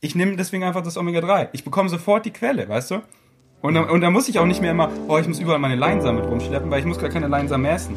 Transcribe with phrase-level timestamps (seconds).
[0.00, 1.48] ich nehme deswegen einfach das Omega-3.
[1.52, 3.02] Ich bekomme sofort die Quelle, weißt du?
[3.62, 5.76] Und, dann- und da muss ich auch nicht mehr immer, oh, ich muss überall meine
[5.76, 7.94] Leinsamen mit rumschleppen, weil ich muss gar keine Leinsamen essen.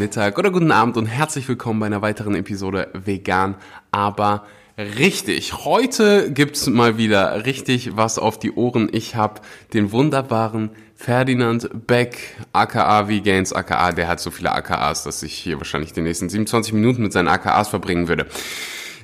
[0.00, 3.56] Mittag oder guten Abend und herzlich willkommen bei einer weiteren Episode Vegan,
[3.90, 4.46] aber
[4.78, 5.66] richtig.
[5.66, 8.88] Heute gibt's mal wieder richtig was auf die Ohren.
[8.92, 9.42] Ich habe
[9.74, 15.58] den wunderbaren Ferdinand Beck, aka Vegans, aka, der hat so viele AKAs, dass ich hier
[15.58, 18.24] wahrscheinlich die nächsten 27 Minuten mit seinen AKAs verbringen würde.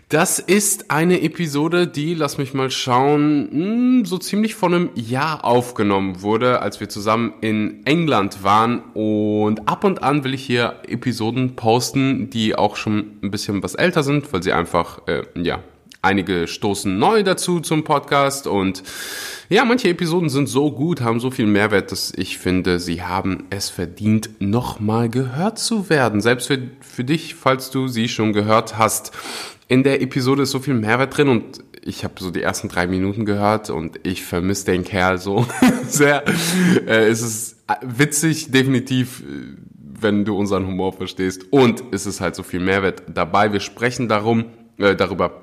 [0.09, 5.45] Das ist eine Episode, die, lass mich mal schauen, hm, so ziemlich vor einem Jahr
[5.45, 8.85] aufgenommen wurde, als wir zusammen in England waren.
[8.95, 13.75] Und ab und an will ich hier Episoden posten, die auch schon ein bisschen was
[13.75, 15.59] älter sind, weil sie einfach, äh, ja,
[16.03, 18.85] einige stoßen neu dazu zum Podcast und
[19.49, 23.45] ja, manche Episoden sind so gut, haben so viel Mehrwert, dass ich finde, sie haben
[23.51, 26.21] es verdient, nochmal gehört zu werden.
[26.21, 29.13] Selbst für, für dich, falls du sie schon gehört hast.
[29.69, 32.87] In der Episode ist so viel Mehrwert drin und ich habe so die ersten drei
[32.87, 35.45] Minuten gehört und ich vermisse den Kerl so
[35.89, 36.25] sehr.
[36.87, 39.57] Äh, es ist witzig, definitiv, äh,
[40.01, 43.53] wenn du unseren Humor verstehst und es ist halt so viel Mehrwert dabei.
[43.53, 44.45] Wir sprechen darum,
[44.79, 45.43] äh, darüber,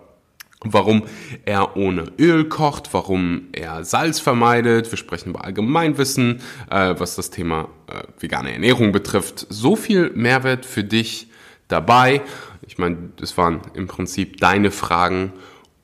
[0.64, 1.04] warum
[1.44, 4.90] er ohne Öl kocht, warum er Salz vermeidet.
[4.90, 9.48] Wir sprechen über Allgemeinwissen, äh, was das Thema äh, vegane Ernährung betrifft.
[9.50, 11.28] So viel Mehrwert für dich
[11.68, 12.22] dabei.
[12.68, 15.34] Ich meine, das waren im Prinzip deine Fragen.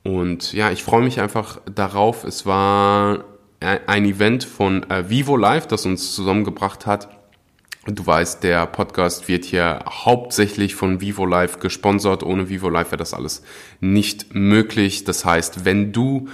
[0.04, 2.24] Und ja, ich freue mich einfach darauf.
[2.24, 3.26] Es war
[3.60, 7.10] ein Event von äh, Vivo Live, das uns zusammengebracht hat.
[7.86, 12.24] Du weißt, der Podcast wird hier hauptsächlich von Vivo Live gesponsert.
[12.24, 13.44] Ohne Vivo Live wäre das alles
[13.80, 15.04] nicht möglich.
[15.04, 16.30] Das heißt, wenn du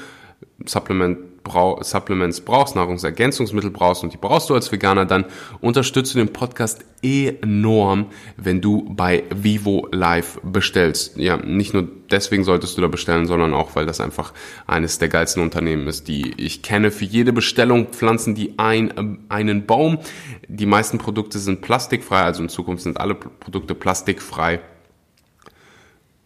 [0.66, 5.24] Supplement brau Supplements brauchst, Nahrungsergänzungsmittel brauchst und die brauchst du als Veganer, dann
[5.62, 11.16] unterstützt du den Podcast enorm, wenn du bei Vivo Live bestellst.
[11.16, 14.34] Ja, nicht nur deswegen solltest du da bestellen, sondern auch, weil das einfach
[14.68, 16.92] eines der geilsten Unternehmen ist, die ich kenne.
[16.92, 20.00] Für jede Bestellung pflanzen die ein, einen Baum.
[20.48, 24.60] Die meisten Produkte sind plastikfrei, also in Zukunft sind alle Produkte plastikfrei.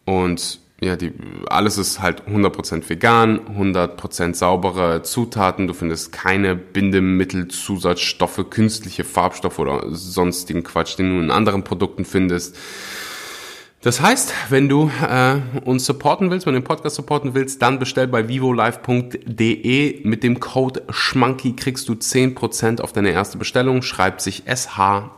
[0.06, 1.12] Und ja, die,
[1.46, 5.66] alles ist halt 100% vegan, 100% saubere Zutaten.
[5.66, 12.06] Du findest keine Bindemittel, Zusatzstoffe, künstliche Farbstoffe oder sonstigen Quatsch, den du in anderen Produkten
[12.06, 12.56] findest.
[13.82, 17.78] Das heißt, wenn du äh, uns supporten willst, wenn du den Podcast supporten willst, dann
[17.78, 20.06] bestell bei vivolive.de.
[20.06, 23.80] Mit dem Code SCHMANKY kriegst du 10% auf deine erste Bestellung.
[23.82, 25.10] Schreibt sich S-H-M-O-N-K-E-Y.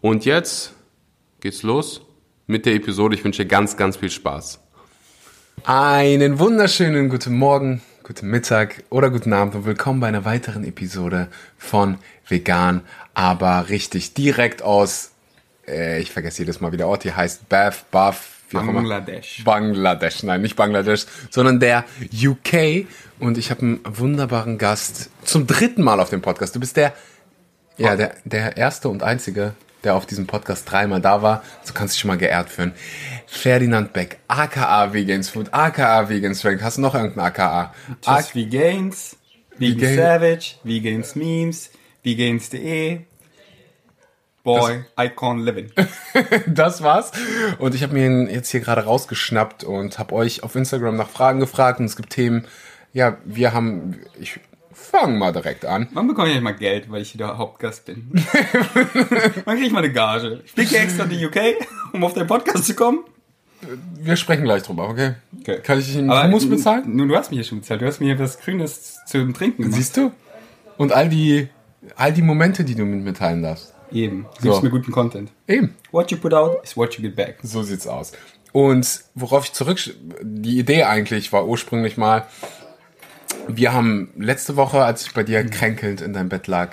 [0.00, 0.74] Und jetzt
[1.42, 2.02] geht's los
[2.46, 3.16] mit der Episode.
[3.16, 4.60] Ich wünsche dir ganz, ganz viel Spaß.
[5.64, 11.26] Einen wunderschönen guten Morgen, guten Mittag oder guten Abend und willkommen bei einer weiteren Episode
[11.58, 11.98] von
[12.28, 12.82] Vegan,
[13.12, 15.10] aber richtig direkt aus,
[15.66, 18.20] äh, ich vergesse jedes Mal, wie der Ort hier heißt, Bath, Bath,
[18.50, 18.74] wie auch immer.
[18.74, 19.42] Bangladesch.
[19.44, 22.86] Bangladesch, nein, nicht Bangladesch, sondern der UK.
[23.18, 26.54] Und ich habe einen wunderbaren Gast zum dritten Mal auf dem Podcast.
[26.54, 26.94] Du bist der,
[27.78, 29.54] ja, der, der erste und einzige,
[29.84, 31.42] der auf diesem Podcast dreimal da war.
[31.64, 32.72] So kannst du dich schon mal geehrt fühlen.
[33.26, 36.62] Ferdinand Beck, aka Vegans Food, aka Vegans Drink.
[36.62, 37.74] Hast du noch irgendein aka?
[38.06, 39.16] Just Vegans,
[39.58, 41.70] Vegan Vegan- Savage, Vegans Memes,
[42.02, 43.00] Vegans.de.
[44.44, 45.70] Boy, Icon Living.
[46.48, 47.12] das war's.
[47.58, 51.08] Und ich habe mir ihn jetzt hier gerade rausgeschnappt und habe euch auf Instagram nach
[51.08, 51.78] Fragen gefragt.
[51.78, 52.46] Und es gibt Themen,
[52.92, 54.40] ja, wir haben, ich
[54.82, 55.88] fange mal direkt an.
[55.92, 58.10] Wann bekomme ich eigentlich mal Geld, weil ich wieder Hauptgast bin?
[59.44, 60.40] Wann kriege ich mal eine Gage?
[60.44, 61.36] Ich fliege extra in die UK,
[61.92, 63.00] um auf deinen Podcast zu kommen.
[64.00, 65.14] Wir sprechen gleich drüber, okay?
[65.40, 65.60] Okay.
[65.62, 66.84] Kann ich einen Aber du- bezahlen?
[66.96, 67.80] Nun, du hast mir hier schon bezahlt.
[67.80, 69.76] Du hast mir hier was Grünes zum Trinken gemacht.
[69.76, 70.10] Siehst du?
[70.78, 71.48] Und all die,
[71.96, 73.72] all die Momente, die du mit mir teilen darfst.
[73.92, 74.26] Eben.
[74.38, 74.62] Du gibst So.
[74.64, 75.30] mir guten Content.
[75.46, 75.76] Eben.
[75.92, 77.36] What you put out is what you get back.
[77.42, 78.12] So sieht's aus.
[78.52, 79.78] Und worauf ich zurück,
[80.22, 82.26] die Idee eigentlich war ursprünglich mal,
[83.48, 86.70] wir haben letzte Woche, als ich bei dir kränkelnd in deinem Bett lag,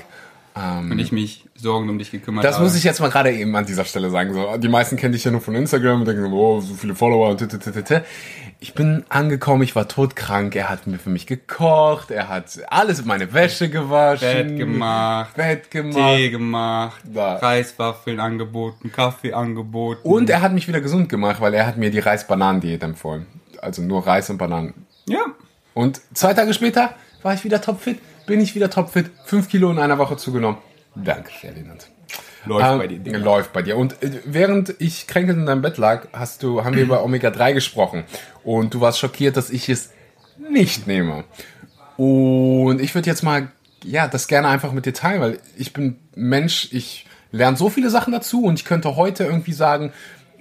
[0.57, 2.63] ähm, Und ich mich Sorgen um dich gekümmert das habe.
[2.65, 4.33] muss ich jetzt mal gerade eben an dieser Stelle sagen.
[4.33, 6.95] So, die meisten kennen dich ja nur von Instagram und denken, so, oh, so viele
[6.95, 7.99] Follower und tititititi.
[8.61, 13.05] Ich bin angekommen, ich war todkrank, er hat mir für mich gekocht, er hat alles,
[13.05, 14.47] meine Wäsche gewaschen.
[14.47, 16.17] Bett gemacht, Bett gemacht.
[16.17, 17.35] Tee gemacht, Da.
[17.35, 20.01] Reiswaffeln angeboten, Kaffee angeboten.
[20.03, 23.27] Und er hat mich wieder gesund gemacht, weil er hat mir die Reis-Bananen-Diät empfohlen.
[23.61, 24.73] also nur Reis und Bananen.
[25.07, 25.25] Ja.
[25.73, 29.79] Und zwei Tage später war ich wieder topfit, bin ich wieder topfit, fünf Kilo in
[29.79, 30.57] einer Woche zugenommen.
[30.95, 31.89] Danke, Ferdinand.
[32.45, 32.99] Läuft Ähm, bei dir.
[32.99, 33.17] Digga.
[33.17, 33.77] Läuft bei dir.
[33.77, 37.53] Und äh, während ich kränkelnd in deinem Bett lag, hast du, haben wir über Omega-3
[37.53, 38.03] gesprochen.
[38.43, 39.91] Und du warst schockiert, dass ich es
[40.37, 41.25] nicht nehme.
[41.97, 43.49] Und ich würde jetzt mal,
[43.83, 47.89] ja, das gerne einfach mit dir teilen, weil ich bin Mensch, ich lerne so viele
[47.89, 49.91] Sachen dazu und ich könnte heute irgendwie sagen,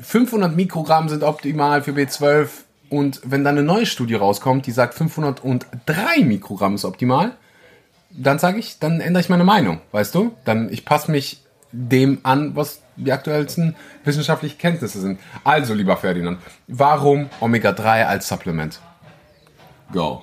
[0.00, 2.48] 500 Mikrogramm sind optimal für B12
[2.90, 7.32] und wenn dann eine neue Studie rauskommt, die sagt 503 Mikrogramm ist optimal,
[8.10, 10.34] dann sage ich, dann ändere ich meine Meinung, weißt du?
[10.44, 11.42] Dann ich passe mich
[11.72, 15.20] dem an, was die aktuellsten wissenschaftlichen Kenntnisse sind.
[15.44, 18.80] Also, lieber Ferdinand, warum Omega-3 als Supplement?
[19.92, 20.22] Go.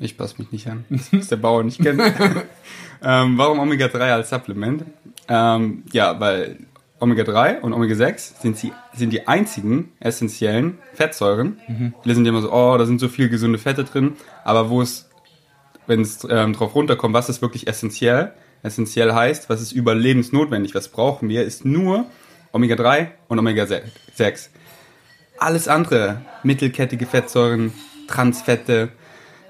[0.00, 0.84] Ich passe mich nicht an.
[0.90, 2.00] Das muss der Bauer nicht kennen.
[3.02, 4.84] ähm, warum Omega-3 als Supplement?
[5.28, 6.58] Ähm, ja, weil
[7.00, 11.60] Omega-3 und Omega-6 sind, sie, sind die einzigen essentiellen Fettsäuren.
[12.02, 14.16] Viele sind immer so, oh, da sind so viele gesunde Fette drin.
[14.44, 15.08] Aber wo es,
[15.86, 18.32] wenn es ähm, drauf runterkommt, was ist wirklich essentiell?
[18.62, 20.74] Essentiell heißt, was ist überlebensnotwendig?
[20.74, 21.44] Was brauchen wir?
[21.44, 22.06] Ist nur
[22.52, 24.48] Omega-3 und Omega-6.
[25.38, 27.72] Alles andere, mittelkettige Fettsäuren,
[28.08, 28.88] Transfette,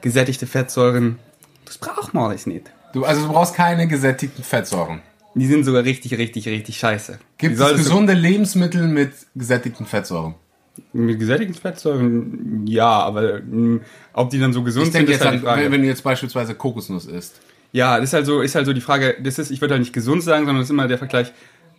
[0.03, 1.19] gesättigte Fettsäuren,
[1.65, 2.71] das braucht man alles nicht.
[2.93, 5.01] Du, also du brauchst keine gesättigten Fettsäuren.
[5.39, 7.19] Die sind sogar richtig, richtig, richtig scheiße.
[7.39, 10.35] Gibt es das gesunde Lebensmittel mit gesättigten Fettsäuren?
[10.77, 13.81] so- Mit gesättigten Fettsäuren, ja, aber mh,
[14.13, 15.71] ob die dann so gesund Ich sind, ist halt an, die Frage.
[15.73, 17.41] wenn, du jetzt beispielsweise Kokosnuss isst.
[17.73, 19.83] Ja, das ist halt so, ist halt so die Frage, das ist, ich würde halt
[19.83, 21.33] nicht gesund sagen, sondern es ist immer der Vergleich,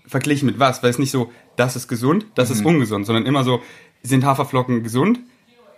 [0.05, 2.55] verglichen mit was, weil es nicht so, das ist gesund, das Mhm.
[2.55, 3.61] ist ungesund, sondern immer so,
[4.03, 5.19] sind Haferflocken gesund?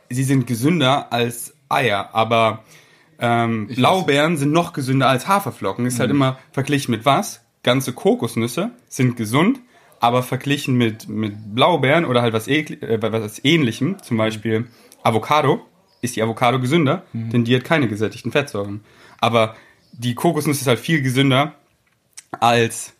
[0.10, 2.64] Sie sind gesünder als Eier, aber
[3.20, 3.68] ähm.
[3.68, 5.86] Blaubeeren sind noch gesünder als Haferflocken.
[5.86, 6.16] Ist halt Mhm.
[6.16, 7.41] immer verglichen mit was?
[7.64, 9.60] Ganze Kokosnüsse sind gesund,
[10.00, 14.68] aber verglichen mit, mit Blaubeeren oder halt was, äh, was ähnlichem, zum Beispiel
[15.04, 15.62] Avocado,
[16.02, 17.30] ist die Avocado gesünder, Mhm.
[17.30, 18.82] denn die hat keine gesättigten Fettsäuren.
[19.20, 19.56] Aber
[19.94, 21.54] die Kokosnuss ist halt viel gesünder
[22.40, 22.94] als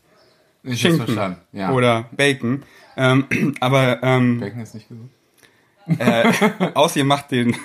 [0.64, 1.38] Ich Schinken.
[1.54, 1.72] Ja.
[1.72, 2.64] oder Bacon.
[2.98, 3.26] Ähm,
[3.60, 5.10] aber ähm, Bacon ist nicht gesund.
[6.00, 6.32] Äh,
[6.74, 7.56] außer ihr macht den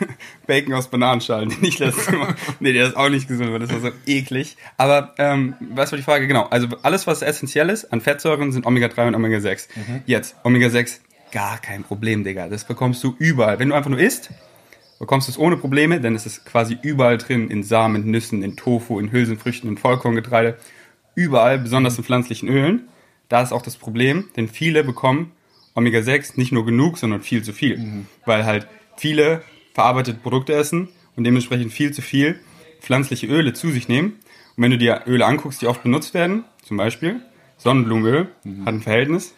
[0.46, 2.34] Bacon aus Bananenschalen, den ich letztes Mal.
[2.60, 4.56] Nee, der ist auch nicht gesund, weil das war so eklig.
[4.76, 6.26] Aber ähm, was war die Frage?
[6.26, 6.44] Genau.
[6.44, 9.68] Also alles, was essentiell ist an Fettsäuren, sind Omega-3 und Omega-6.
[10.06, 11.00] Jetzt, Omega-6,
[11.32, 12.48] gar kein Problem, Digga.
[12.48, 13.58] Das bekommst du überall.
[13.58, 14.30] Wenn du einfach nur isst,
[14.98, 18.56] bekommst du es ohne Probleme, denn es ist quasi überall drin, in Samen, Nüssen, in
[18.56, 20.56] Tofu, in Hülsenfrüchten, in Vollkorngetreide.
[21.14, 22.88] Überall, besonders in pflanzlichen Ölen.
[23.28, 25.32] Da ist auch das Problem, denn viele bekommen
[25.76, 27.78] Omega-6 nicht nur genug, sondern viel zu viel.
[28.24, 29.42] Weil halt viele
[29.74, 32.40] verarbeitete Produkte essen und dementsprechend viel zu viel
[32.80, 34.14] pflanzliche Öle zu sich nehmen.
[34.56, 37.20] Und wenn du dir Öle anguckst, die oft benutzt werden, zum Beispiel
[37.58, 38.28] Sonnenblumenöl,
[38.64, 39.34] hat ein Verhältnis.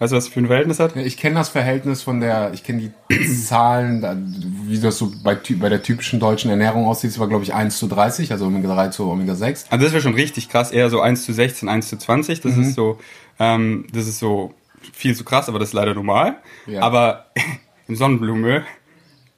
[0.00, 0.96] Weißt du, was es für ein Verhältnis hat?
[0.96, 4.02] Ich kenne das Verhältnis von der, ich kenne die Zahlen,
[4.66, 7.10] wie das so bei, bei der typischen deutschen Ernährung aussieht.
[7.10, 9.66] Es war, glaube ich, 1 zu 30, also Omega-3 zu Omega-6.
[9.68, 12.40] Also das wäre schon richtig krass, eher so 1 zu 16, 1 zu 20.
[12.40, 12.98] Das ist so,
[13.38, 14.54] ähm, das ist so
[14.92, 16.38] viel zu krass, aber das ist leider normal.
[16.66, 16.82] Ja.
[16.82, 17.26] Aber
[17.88, 18.64] im Sonnenblumenöl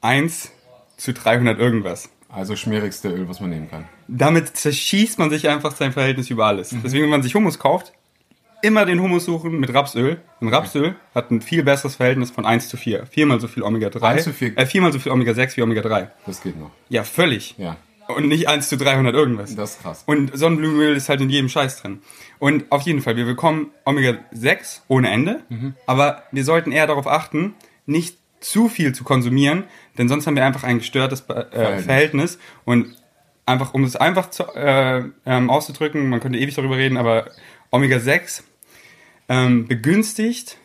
[0.01, 0.51] 1
[0.97, 2.09] zu 300 irgendwas.
[2.29, 3.87] Also schmierigste Öl, was man nehmen kann.
[4.07, 6.75] Damit zerschießt man sich einfach sein Verhältnis über alles.
[6.83, 7.93] Deswegen, wenn man sich Hummus kauft,
[8.63, 10.19] immer den Hummus suchen mit Rapsöl.
[10.39, 13.05] Und Rapsöl hat ein viel besseres Verhältnis von 1 zu 4.
[13.05, 14.01] Viermal so viel Omega-3.
[14.01, 14.57] 1 zu 4.
[14.57, 16.07] Äh, viermal so viel Omega-6 wie Omega-3.
[16.25, 16.71] Das geht noch.
[16.89, 17.55] Ja, völlig.
[17.57, 19.55] Ja, Und nicht 1 zu 300 irgendwas.
[19.55, 20.03] das ist krass.
[20.05, 22.01] Und Sonnenblumenöl ist halt in jedem Scheiß drin.
[22.39, 25.41] Und auf jeden Fall, wir bekommen Omega-6 ohne Ende,
[25.87, 27.55] aber wir sollten eher darauf achten,
[27.85, 29.63] nicht zu viel zu konsumieren,
[29.97, 31.85] denn sonst haben wir einfach ein gestörtes äh, Verhältnis.
[31.85, 32.39] Verhältnis.
[32.65, 32.95] Und
[33.45, 37.29] einfach, um es einfach zu, äh, ähm, auszudrücken, man könnte ewig darüber reden, aber
[37.71, 38.43] Omega-6
[39.29, 40.57] ähm, begünstigt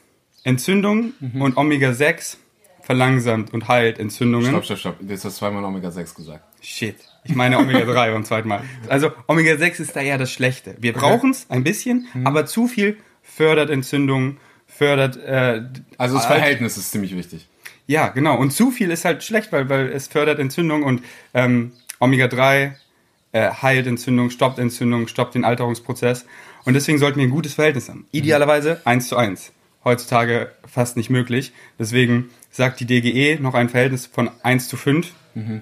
[0.44, 2.36] Entzündungen und Omega-6
[2.82, 4.48] verlangsamt und heilt Entzündungen.
[4.48, 4.96] Stopp, stopp, stopp.
[5.06, 6.44] Jetzt hast du zweimal Omega-6 gesagt.
[6.62, 6.96] Shit.
[7.28, 8.62] Ich meine Omega-3 beim zweiten Mal.
[8.88, 10.74] Also Omega-6 ist da ja das Schlechte.
[10.78, 15.16] Wir brauchen es ein bisschen, aber zu viel fördert Entzündungen, fördert...
[15.18, 15.62] Äh,
[15.98, 17.46] Also das Verhältnis ist ziemlich wichtig.
[17.86, 18.36] Ja, genau.
[18.36, 21.02] Und zu viel ist halt schlecht, weil, weil es fördert Entzündung und
[21.34, 22.72] ähm, Omega-3
[23.32, 26.26] äh, heilt Entzündung, stoppt Entzündung, stoppt den Alterungsprozess.
[26.64, 28.06] Und deswegen sollten wir ein gutes Verhältnis haben.
[28.10, 29.52] Idealerweise 1 zu 1.
[29.84, 31.52] Heutzutage fast nicht möglich.
[31.78, 35.12] Deswegen sagt die DGE noch ein Verhältnis von 1 zu 5.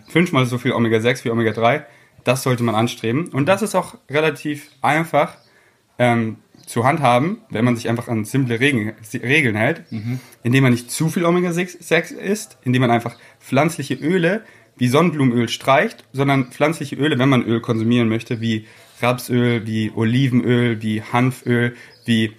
[0.08, 1.84] Fünfmal so viel Omega-6 wie Omega-3.
[2.24, 3.28] Das sollte man anstreben.
[3.28, 5.36] Und das ist auch relativ einfach
[5.98, 9.82] ähm, zu handhaben, wenn man sich einfach an simple Regeln, Regeln hält,
[10.42, 14.42] indem man nicht zu viel Omega-6 isst, indem man einfach pflanzliche Öle
[14.78, 18.66] wie Sonnenblumenöl streicht, sondern pflanzliche Öle, wenn man Öl konsumieren möchte, wie
[19.02, 21.76] Rapsöl, wie Olivenöl, wie Hanföl,
[22.06, 22.32] wie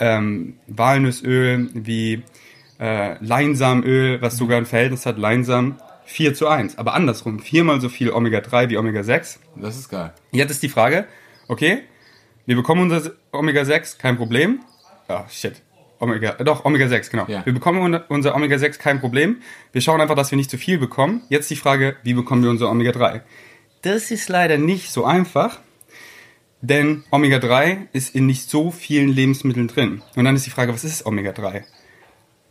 [0.00, 2.22] ähm, Walnussöl, wie
[2.78, 5.76] äh, Leinsamöl, was sogar ein Verhältnis hat, Leinsam
[6.06, 6.76] 4 zu 1.
[6.78, 9.38] Aber andersrum, viermal so viel Omega-3 wie Omega-6.
[9.56, 10.12] Das ist geil.
[10.32, 11.06] Jetzt ist die Frage,
[11.48, 11.82] okay,
[12.46, 14.60] wir bekommen unser Omega-6, kein Problem.
[15.08, 15.62] Ah, shit.
[16.00, 17.24] Omega, doch, Omega-6, genau.
[17.28, 17.46] Ja.
[17.46, 19.40] Wir bekommen un- unser Omega-6, kein Problem.
[19.72, 21.22] Wir schauen einfach, dass wir nicht zu viel bekommen.
[21.30, 23.22] Jetzt die Frage, wie bekommen wir unser Omega-3?
[23.82, 25.60] Das ist leider nicht so einfach,
[26.60, 30.02] denn Omega-3 ist in nicht so vielen Lebensmitteln drin.
[30.16, 31.62] Und dann ist die Frage, was ist Omega-3?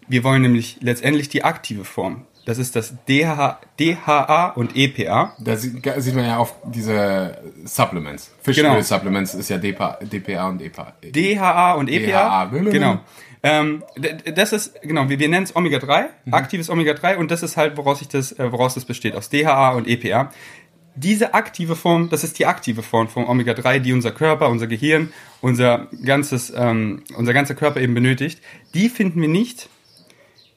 [0.08, 2.26] Wir wollen nämlich letztendlich die aktive Form.
[2.46, 5.34] Das ist das DHA, DHA und EPA.
[5.40, 8.32] Da sieht, sieht man ja auf diese Supplements.
[8.42, 10.94] Fischöl-Supplements ist ja DPA, DPA und EPA.
[11.02, 12.46] DHA und EPA.
[12.46, 12.60] DHA.
[12.70, 13.00] Genau.
[13.44, 13.84] Ähm,
[14.36, 18.00] das ist, genau, wir, wir nennen es Omega-3, aktives Omega-3 und das ist halt, woraus,
[18.00, 20.32] sich das, äh, woraus das besteht, aus DHA und EPA.
[20.96, 25.12] Diese aktive Form, das ist die aktive Form von Omega-3, die unser Körper, unser Gehirn,
[25.42, 28.42] unser ganzes, ähm, unser ganzer Körper eben benötigt.
[28.74, 29.70] Die finden wir nicht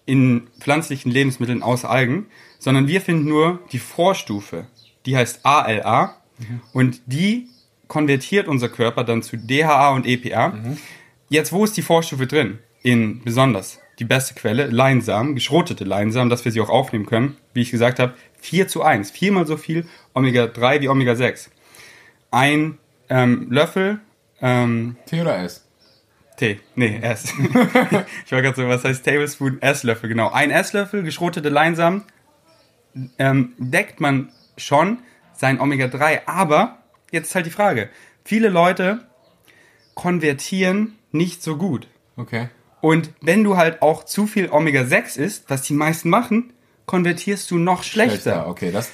[0.06, 2.26] in pflanzlichen Lebensmitteln außer Algen,
[2.58, 4.66] sondern wir finden nur die Vorstufe,
[5.04, 6.16] die heißt ALA
[6.72, 7.48] und die
[7.88, 10.54] konvertiert unser Körper dann zu DHA und EPA.
[11.28, 12.58] Jetzt, wo ist die Vorstufe drin?
[12.82, 17.36] In besonders die beste Quelle, Leinsamen, geschrotete Leinsamen, dass wir sie auch aufnehmen können.
[17.54, 21.48] Wie ich gesagt habe, 4 zu 1, viermal so viel Omega-3 wie Omega-6.
[22.30, 24.00] Ein ähm, Löffel
[24.40, 25.65] ähm, T oder S?
[26.36, 27.32] Tee, nee, S.
[28.26, 29.60] ich war gerade so, was heißt Tablespoon?
[29.62, 30.30] Esslöffel, genau.
[30.30, 32.04] Ein Esslöffel geschrotete Leinsamen
[33.18, 34.98] ähm, deckt man schon
[35.32, 36.22] sein Omega-3.
[36.26, 36.78] Aber,
[37.10, 37.88] jetzt ist halt die Frage,
[38.24, 39.06] viele Leute
[39.94, 41.88] konvertieren nicht so gut.
[42.16, 42.48] Okay.
[42.80, 46.52] Und wenn du halt auch zu viel Omega-6 isst, was die meisten machen,
[46.84, 48.46] konvertierst du noch schlechter.
[48.46, 48.92] Okay, das,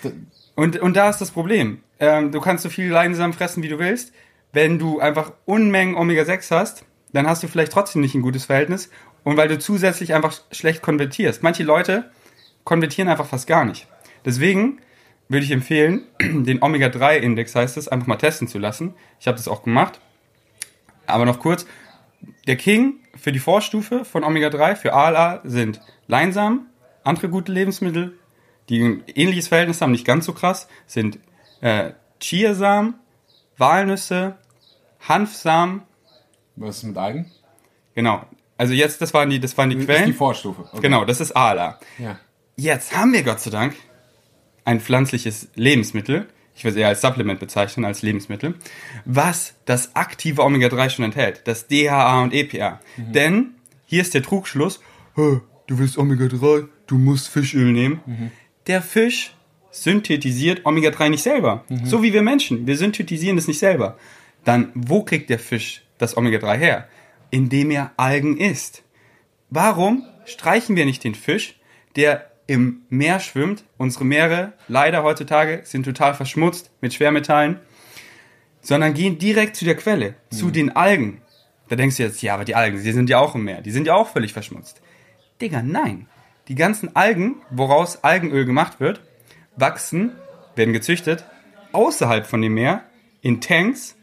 [0.55, 1.83] Und, und da ist das Problem.
[1.99, 4.13] Ähm, du kannst so viel Leinsamen fressen, wie du willst.
[4.53, 8.91] Wenn du einfach Unmengen Omega-6 hast, dann hast du vielleicht trotzdem nicht ein gutes Verhältnis.
[9.25, 11.43] Und weil du zusätzlich einfach schlecht konvertierst.
[11.43, 12.11] Manche Leute
[12.65, 13.87] konvertieren einfach fast gar nicht.
[14.25, 14.81] Deswegen
[15.29, 18.95] würde ich empfehlen, den Omega-3-Index heißt es, einfach mal testen zu lassen.
[19.21, 20.01] Ich habe das auch gemacht.
[21.07, 21.67] Aber noch kurz,
[22.47, 26.67] der King für die Vorstufe von Omega-3 für ALA sind Leinsamen,
[27.05, 28.19] andere gute Lebensmittel,
[28.69, 31.19] die ein ähnliches Verhältnis haben, nicht ganz so krass, sind
[31.61, 32.95] äh, Chiasamen,
[33.59, 34.37] Walnüsse,
[35.01, 35.83] Hanfsamen,
[36.57, 37.31] was ist mit Algen?
[37.95, 38.25] genau.
[38.59, 40.07] Also jetzt, das waren die, das waren die Das ist Quellen.
[40.07, 40.63] die Vorstufe.
[40.71, 40.83] Okay.
[40.83, 41.81] Genau, das ist ALA.
[41.99, 42.21] Ja.
[42.55, 43.75] Jetzt haben wir Gott sei Dank
[44.65, 48.55] ein pflanzliches Lebensmittel, ich würde es eher als Supplement bezeichnen, als Lebensmittel,
[49.05, 52.79] was das aktive Omega-3 schon enthält, das DHA und EPA.
[52.99, 53.55] Denn
[53.87, 54.81] hier ist der Trugschluss,
[55.17, 58.31] "Hä, du willst Omega-3, du musst Fischöl nehmen.
[58.69, 59.35] Der Fisch
[59.73, 63.97] synthetisiert Omega-3 nicht selber, so wie wir Menschen, wir synthetisieren es nicht selber.
[64.45, 66.89] Dann, wo kriegt der Fisch das Omega-3 her?
[67.31, 68.83] Indem er Algen isst.
[69.49, 71.59] Warum streichen wir nicht den Fisch,
[71.97, 73.65] der im Meer schwimmt?
[73.79, 77.61] Unsere Meere, leider heutzutage, sind total verschmutzt mit Schwermetallen,
[78.61, 81.23] sondern gehen direkt zu der Quelle, zu den Algen.
[81.69, 83.71] Da denkst du jetzt, ja, aber die Algen, die sind ja auch im Meer, die
[83.71, 84.83] sind ja auch völlig verschmutzt.
[85.41, 86.07] Digga, nein.
[86.49, 89.01] Die ganzen Algen, woraus Algenöl gemacht wird,
[89.57, 90.13] wachsen,
[90.57, 91.25] werden gezüchtet,
[91.73, 92.83] außerhalb von dem Meer,
[93.21, 93.97] in Tanks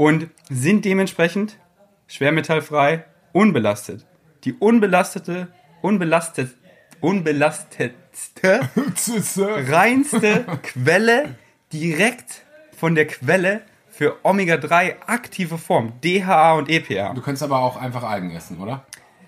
[0.00, 1.58] und sind dementsprechend
[2.06, 3.04] schwermetallfrei,
[3.34, 4.06] unbelastet.
[4.44, 5.48] Die unbelastete,
[5.82, 6.54] unbelastet,
[7.00, 8.60] unbelastetste,
[9.68, 11.34] reinste Quelle
[11.70, 17.12] direkt von der Quelle für Omega-3 aktive Form, DHA und EPA.
[17.12, 18.86] Du kannst aber auch einfach Algen essen, oder?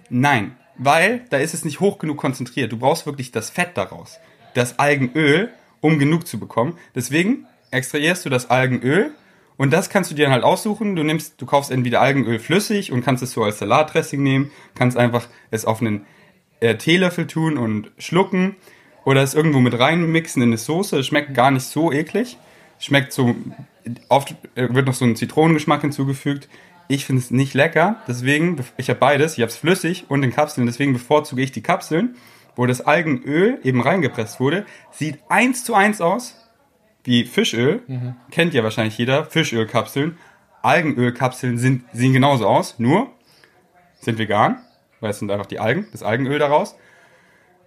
[0.09, 2.73] Nein, weil da ist es nicht hoch genug konzentriert.
[2.73, 4.21] Du brauchst wirklich das Fett daraus,
[4.55, 5.53] das Algenöl,
[5.83, 6.79] um genug zu bekommen.
[6.95, 9.13] Deswegen extrahierst du das Algenöl
[9.57, 10.97] und das kannst du dir dann halt aussuchen.
[10.97, 14.97] Du nimmst, du kaufst entweder Algenöl flüssig und kannst es so als Salatdressing nehmen, kannst
[14.97, 16.07] einfach es auf einen
[16.61, 18.57] äh, Teelöffel tun und schlucken
[19.05, 20.99] oder es irgendwo mit reinmixen in eine Soße.
[20.99, 22.39] Es schmeckt gar nicht so eklig.
[22.79, 23.35] Schmeckt so,
[24.09, 26.49] oft äh, wird noch so ein Zitronengeschmack hinzugefügt.
[26.89, 30.33] Ich finde es nicht lecker, deswegen, ich habe beides, ich habe es flüssig und in
[30.33, 32.17] Kapseln, deswegen bevorzuge ich die Kapseln,
[32.55, 34.67] wo das Algenöl eben reingepresst wurde.
[34.91, 36.42] Sieht eins zu eins aus
[37.05, 37.83] wie Fischöl,
[38.31, 40.19] kennt ja wahrscheinlich jeder, Fischölkapseln.
[40.63, 43.11] Algenölkapseln sind, sehen genauso aus, nur
[44.01, 44.59] sind vegan,
[45.01, 46.77] weil es sind einfach die Algen, das Algenöl daraus.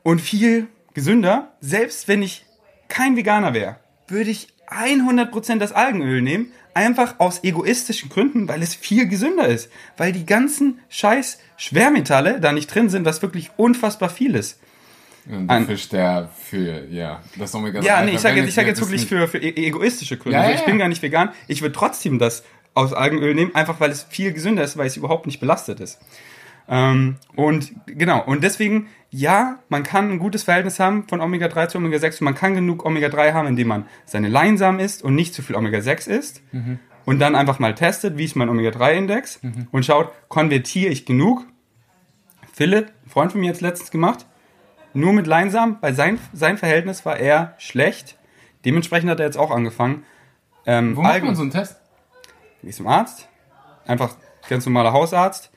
[0.04, 2.46] Und viel gesünder, selbst wenn ich
[2.88, 3.78] kein Veganer wäre,
[4.08, 9.70] würde ich 100% das Algenöl nehmen, einfach aus egoistischen Gründen, weil es viel gesünder ist.
[9.98, 14.60] Weil die ganzen scheiß Schwermetalle da nicht drin sind, was wirklich unfassbar viel ist.
[15.30, 18.68] Ein Ein- Fisch, der für, ja, das Omega Ja, nee, ich sage jetzt, ich sag
[18.68, 20.38] jetzt wirklich für, für e- egoistische Gründe.
[20.38, 20.80] Ja, Also ja, ich bin ja.
[20.82, 21.30] gar nicht vegan.
[21.48, 22.44] Ich würde trotzdem das
[22.76, 26.00] aus Algenöl nehmen, einfach weil es viel gesünder ist, weil es überhaupt nicht belastet ist.
[26.68, 31.78] Ähm, und genau, und deswegen, ja, man kann ein gutes Verhältnis haben von Omega-3 zu
[31.78, 35.42] Omega-6 und man kann genug Omega-3 haben, indem man seine Leinsamen isst und nicht zu
[35.44, 36.42] viel Omega-6 isst.
[37.06, 39.40] Und dann einfach mal testet, wie ist mein Omega-3-Index
[39.72, 41.46] und schaut, konvertiere ich genug?
[42.52, 44.26] Philipp, ein Freund von mir hat es letztens gemacht,
[44.96, 48.18] nur mit Leinsamen, weil sein, sein Verhältnis war eher schlecht.
[48.66, 50.04] Dementsprechend hat er jetzt auch angefangen.
[50.66, 51.78] Ähm, Wo macht man so einen Test?
[52.64, 53.30] gehst zum Arzt,
[53.86, 54.16] einfach
[54.50, 55.52] ganz normaler Hausarzt,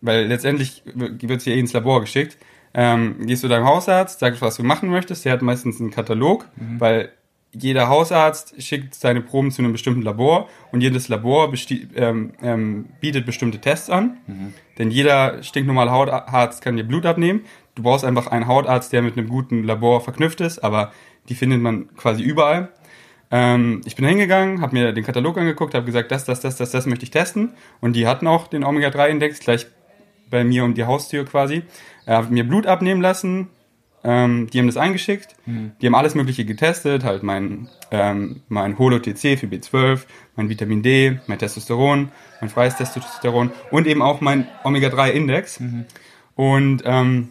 [0.00, 2.38] weil letztendlich wird es hier eh ins Labor geschickt.
[2.72, 5.24] Ähm, gehst du deinem Hausarzt, sagst, was du machen möchtest.
[5.24, 6.46] Der hat meistens einen Katalog,
[6.78, 7.10] weil
[7.52, 11.52] jeder Hausarzt schickt seine Proben zu einem bestimmten Labor und jedes Labor
[11.94, 14.18] ähm, ähm, bietet bestimmte Tests an.
[14.78, 17.44] Denn jeder stinknormale Hautarzt kann dir Blut abnehmen.
[17.76, 20.92] Du brauchst einfach einen Hautarzt, der mit einem guten Labor verknüpft ist, aber
[21.28, 22.70] die findet man quasi überall.
[23.30, 26.70] Ähm, ich bin hingegangen, habe mir den Katalog angeguckt, habe gesagt, das, das, das, das,
[26.70, 27.52] das möchte ich testen.
[27.80, 29.66] Und die hatten auch den Omega-3-Index gleich
[30.30, 31.62] bei mir um die Haustür quasi.
[32.06, 33.48] Äh, habe mir Blut abnehmen lassen.
[34.04, 35.34] Ähm, die haben das eingeschickt.
[35.82, 40.02] Die haben alles Mögliche getestet, halt mein, ähm, mein Holo-TC für B12,
[40.36, 45.60] mein Vitamin D, mein Testosteron, mein freies Testosteron und eben auch mein Omega-3-Index.
[46.36, 47.30] Und ähm,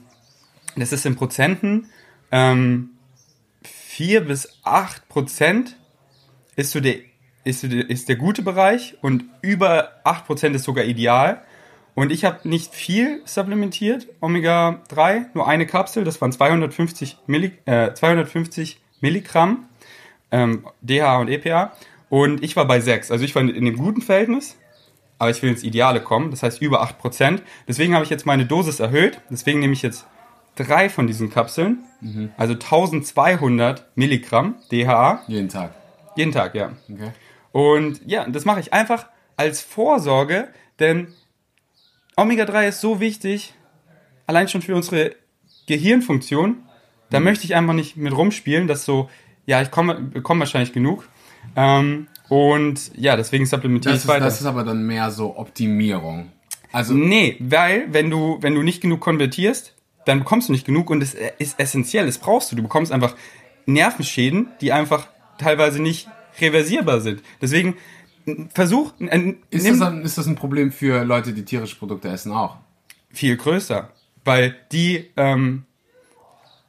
[0.75, 1.89] das ist in Prozenten
[2.31, 2.89] ähm,
[3.63, 5.77] 4 bis 8 Prozent
[6.55, 6.95] ist so der,
[7.43, 11.41] ist, ist der gute Bereich und über 8 Prozent ist sogar ideal.
[11.93, 17.53] Und ich habe nicht viel supplementiert, Omega 3, nur eine Kapsel, das waren 250, Milli,
[17.63, 19.67] äh, 250 Milligramm
[20.29, 21.71] ähm, DHA und EPA.
[22.09, 24.57] Und ich war bei 6, also ich war in dem guten Verhältnis,
[25.19, 27.43] aber ich will ins Ideale kommen, das heißt über 8 Prozent.
[27.65, 30.05] Deswegen habe ich jetzt meine Dosis erhöht, deswegen nehme ich jetzt
[30.55, 31.79] drei von diesen Kapseln,
[32.37, 35.73] also 1200 Milligramm DHA, Jeden Tag.
[36.15, 36.71] jeden Tag, ja.
[36.91, 37.11] Okay.
[37.51, 39.07] Und ja, das mache ich einfach
[39.37, 40.47] als Vorsorge,
[40.79, 41.07] denn
[42.17, 43.53] Omega-3 ist so wichtig,
[44.27, 45.15] allein schon für unsere
[45.67, 46.57] Gehirnfunktion.
[47.09, 49.09] Da möchte ich einfach nicht mit rumspielen, dass so,
[49.45, 51.07] ja, ich komme bekomme wahrscheinlich genug.
[51.55, 54.25] Ähm, und ja, deswegen supplementiere Das ich ist, weiter.
[54.25, 56.31] das ist aber dann mehr so Optimierung.
[56.71, 60.89] Also, Nee, weil wenn du, wenn du nicht genug konvertierst, dann bekommst du nicht genug
[60.89, 62.55] und es ist essentiell, es brauchst du.
[62.55, 63.15] Du bekommst einfach
[63.65, 66.07] Nervenschäden, die einfach teilweise nicht
[66.39, 67.21] reversierbar sind.
[67.41, 67.75] Deswegen
[68.53, 72.31] versuch, n- ist, das ein, ist das ein Problem für Leute, die tierische Produkte essen
[72.31, 72.57] auch?
[73.11, 73.89] viel größer,
[74.25, 75.63] weil die, ähm,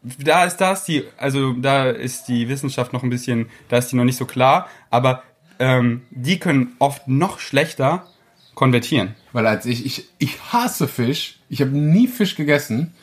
[0.02, 3.96] da ist das die, also da ist die Wissenschaft noch ein bisschen, da ist die
[3.96, 5.24] noch nicht so klar, aber
[5.58, 8.06] ähm, die können oft noch schlechter
[8.54, 9.16] konvertieren.
[9.32, 11.40] Weil als ich, ich, ich hasse Fisch.
[11.48, 12.94] Ich habe nie Fisch gegessen.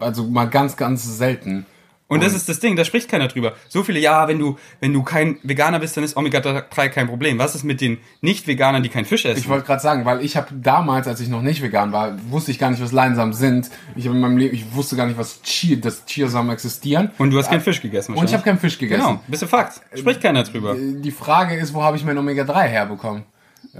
[0.00, 1.66] Also mal ganz, ganz selten.
[2.12, 3.54] Und das ist das Ding, da spricht keiner drüber.
[3.68, 7.38] So viele, ja, wenn du, wenn du kein Veganer bist, dann ist Omega-3 kein Problem.
[7.38, 9.38] Was ist mit den Nicht-Veganern, die keinen Fisch essen?
[9.38, 12.50] Ich wollte gerade sagen, weil ich habe damals, als ich noch nicht vegan war, wusste
[12.50, 13.70] ich gar nicht, was Leinsamen sind.
[13.96, 17.12] Ich habe in meinem Leben, ich wusste gar nicht, was Chia, dass Chiasamen existieren.
[17.16, 18.14] Und du hast keinen Fisch gegessen.
[18.14, 19.00] Und ich habe keinen Fisch gegessen.
[19.00, 19.80] Genau, bist du Fakt.
[19.94, 20.76] Spricht keiner drüber.
[20.76, 23.22] Die Frage ist, wo habe ich mein Omega-3 herbekommen?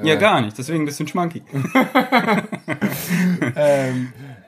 [0.03, 0.57] Ja, gar nicht.
[0.57, 1.43] Deswegen ein Schmanky.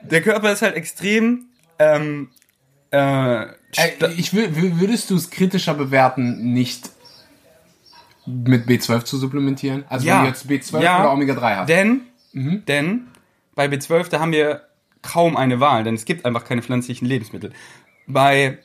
[0.09, 1.49] Der Körper ist halt extrem.
[1.79, 2.29] Ähm,
[2.91, 2.97] äh,
[3.71, 6.89] sta- ich würdest du es kritischer bewerten, nicht
[8.25, 9.85] mit B12 zu supplementieren?
[9.89, 11.69] Also wenn du jetzt B12 Ja, oder Omega-3 hast.
[11.69, 12.01] Denn,
[12.33, 13.07] denn
[13.55, 14.61] bei B12, da haben wir
[15.01, 17.53] kaum eine Wahl, denn es gibt einfach keine pflanzlichen Lebensmittel.
[18.07, 18.57] Bei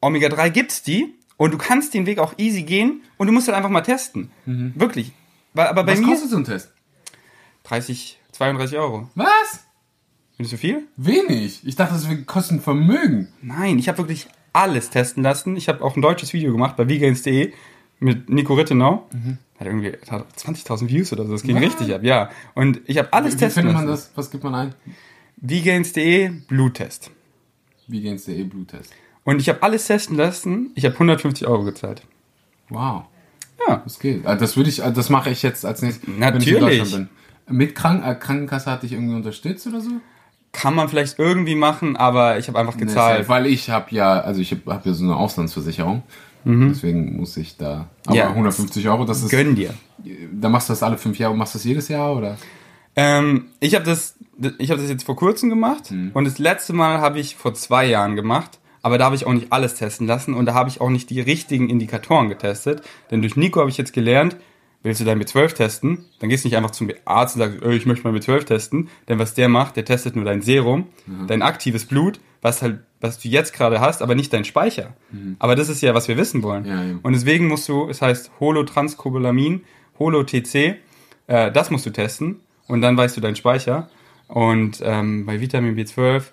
[0.00, 3.56] Omega-3 gibt's die und du kannst den Weg auch easy gehen und du musst halt
[3.56, 4.30] einfach mal testen.
[4.44, 5.12] Wirklich.
[5.52, 6.72] Weil- Aber bei was mir kostet so ein Test?
[7.64, 9.08] 30, 32 Euro.
[9.14, 9.63] Was?
[10.36, 10.82] Findest du viel?
[10.96, 11.60] Wenig.
[11.64, 13.28] Ich dachte, das kostet ein Vermögen.
[13.42, 15.56] Nein, ich habe wirklich alles testen lassen.
[15.56, 17.52] Ich habe auch ein deutsches Video gemacht bei vegans.de
[18.00, 19.08] mit Nico Rittenau.
[19.58, 21.32] Hat irgendwie hat 20.000 Views oder so.
[21.32, 21.62] Das ging Was?
[21.62, 22.30] richtig ab, ja.
[22.54, 24.08] Und ich habe alles Wie testen findet man lassen.
[24.08, 24.16] das?
[24.16, 24.74] Was gibt man ein?
[25.36, 27.10] Vegans.de Bluttest.
[27.86, 28.92] Vegans.de Bluttest.
[29.24, 30.70] Und ich habe alles testen lassen.
[30.74, 32.02] Ich habe 150 Euro gezahlt.
[32.68, 33.04] Wow.
[33.68, 33.76] Ja.
[33.84, 34.26] Das geht.
[34.26, 36.78] Also Das würde ich, also das mache ich jetzt als nächstes, wenn ich in Natürlich.
[36.80, 37.08] Deutschland
[37.46, 37.56] bin.
[37.56, 39.90] Mit Krank äh, Krankenkasse hat dich irgendwie unterstützt oder so?
[40.54, 43.18] Kann man vielleicht irgendwie machen, aber ich habe einfach Nee, gezahlt.
[43.18, 46.02] safe, weil ich habe ja, also ich habe hab ja so eine Auslandsversicherung.
[46.46, 47.88] Deswegen muss ich da.
[48.04, 48.16] Aber Mhm.
[48.16, 48.28] Ja.
[48.28, 49.30] 150 Euro, das ist.
[49.30, 49.72] Gönn dir.
[50.32, 52.36] Da machst du das alle fünf Jahre, machst du das jedes Jahr oder?
[52.96, 54.16] Ähm, ich habe das,
[54.58, 57.86] ich habe das jetzt vor kurzem gemacht und das letzte Mal habe ich vor zwei
[57.86, 58.58] Jahren gemacht.
[58.82, 61.08] Aber da habe ich auch nicht alles testen lassen und da habe ich auch nicht
[61.08, 62.82] die richtigen Indikatoren getestet.
[63.10, 64.36] Denn durch Nico habe ich jetzt gelernt,
[64.84, 67.74] willst du dein B12 testen, dann gehst du nicht einfach zum Arzt und sagst, "Äh,
[67.74, 68.88] ich möchte mal B12 testen.
[69.08, 70.86] Denn was der macht, der testet nur dein Serum,
[71.26, 74.92] dein aktives Blut, was halt, was du jetzt gerade hast, aber nicht dein Speicher.
[75.38, 76.64] Aber das ist ja, was wir wissen wollen.
[76.66, 76.98] Ja, ja.
[77.02, 79.62] Und deswegen musst du, es heißt Holotranscobalamin,
[79.98, 80.76] Holo-TC,
[81.26, 83.88] äh, das musst du testen und dann weißt du deinen Speicher.
[84.28, 86.24] Und ähm, bei Vitamin B12,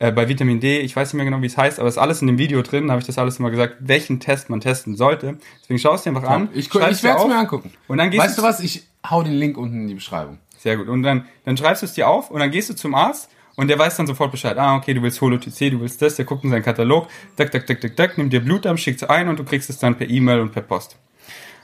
[0.00, 1.98] äh, bei Vitamin D, ich weiß nicht mehr genau, wie es heißt, aber es ist
[1.98, 4.60] alles in dem Video drin, da habe ich das alles immer gesagt, welchen Test man
[4.60, 5.36] testen sollte.
[5.62, 6.48] Deswegen schau es dir einfach an.
[6.52, 7.70] Ich, ich dir werde es mir angucken.
[7.86, 8.60] Und dann gehst weißt du was?
[8.60, 10.38] Ich hau den Link unten in die Beschreibung.
[10.56, 10.88] Sehr gut.
[10.88, 13.68] Und dann, dann schreibst du es dir auf und dann gehst du zum Arzt und
[13.68, 14.56] der weiß dann sofort Bescheid.
[14.56, 17.66] Ah, okay, du willst Holo-TC, du willst das, der guckt in seinen Katalog, dack, dack,
[17.66, 19.96] dack, dack, dack, nimmt dir Blut ab, schickt es ein und du kriegst es dann
[19.96, 20.96] per E-Mail und per Post.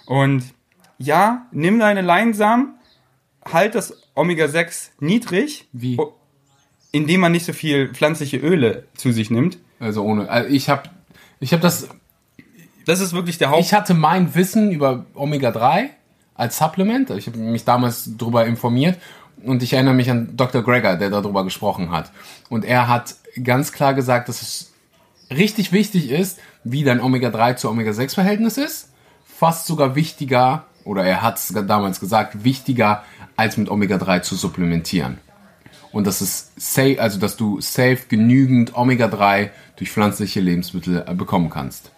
[0.04, 0.44] Und
[0.98, 2.74] ja, nimm deine Leinsamen,
[3.50, 5.96] halt das Omega-6 niedrig, Wie?
[6.96, 9.58] Indem man nicht so viel pflanzliche Öle zu sich nimmt.
[9.78, 10.30] Also ohne.
[10.30, 10.88] Also ich habe
[11.40, 11.88] ich hab das.
[12.86, 13.60] Das ist wirklich der Haupt...
[13.60, 15.88] Ich hatte mein Wissen über Omega-3
[16.34, 17.10] als Supplement.
[17.10, 18.96] Ich habe mich damals darüber informiert
[19.44, 20.62] und ich erinnere mich an Dr.
[20.62, 22.12] Greger, der darüber gesprochen hat.
[22.48, 24.72] Und er hat ganz klar gesagt, dass es
[25.36, 28.90] richtig wichtig ist, wie dein Omega-3 zu Omega-6-Verhältnis ist.
[29.26, 33.02] Fast sogar wichtiger, oder er hat es damals gesagt, wichtiger
[33.36, 35.18] als mit Omega-3 zu supplementieren.
[35.96, 41.48] Und das ist safe, also dass du safe genügend Omega-3 durch pflanzliche Lebensmittel äh, bekommen
[41.48, 41.90] kannst.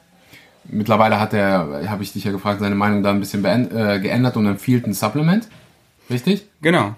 [0.63, 4.37] Mittlerweile hat er, habe ich dich ja gefragt, seine Meinung da ein bisschen äh, geändert
[4.37, 5.49] und empfiehlt ein Supplement.
[6.09, 6.47] Richtig?
[6.63, 6.95] Genau.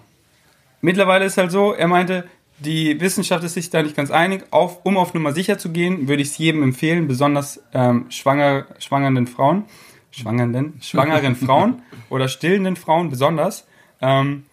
[0.82, 2.24] Mittlerweile ist halt so, er meinte,
[2.58, 4.44] die Wissenschaft ist sich da nicht ganz einig.
[4.50, 8.66] Auf, um auf Nummer sicher zu gehen, würde ich es jedem empfehlen, besonders ähm, schwanger,
[8.78, 9.64] schwangernden Frauen,
[10.10, 13.66] schwangernden, schwangeren Frauen oder stillenden Frauen besonders.
[14.02, 14.44] Ähm,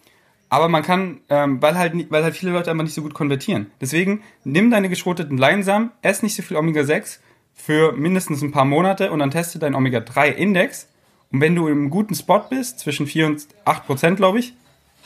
[0.50, 3.70] aber man kann, ähm, weil, halt, weil halt viele Leute einfach nicht so gut konvertieren.
[3.80, 7.18] Deswegen nimm deine geschroteten Leinsamen, ess nicht so viel Omega-6
[7.54, 10.88] für mindestens ein paar Monate und dann teste deinen Omega-3-Index.
[11.30, 14.54] Und wenn du im guten Spot bist, zwischen 4 und 8 Prozent, glaube ich,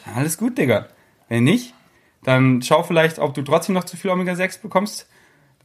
[0.05, 0.87] dann alles gut, Digga.
[1.29, 1.75] Wenn nicht,
[2.23, 5.09] dann schau vielleicht, ob du trotzdem noch zu viel Omega-6 bekommst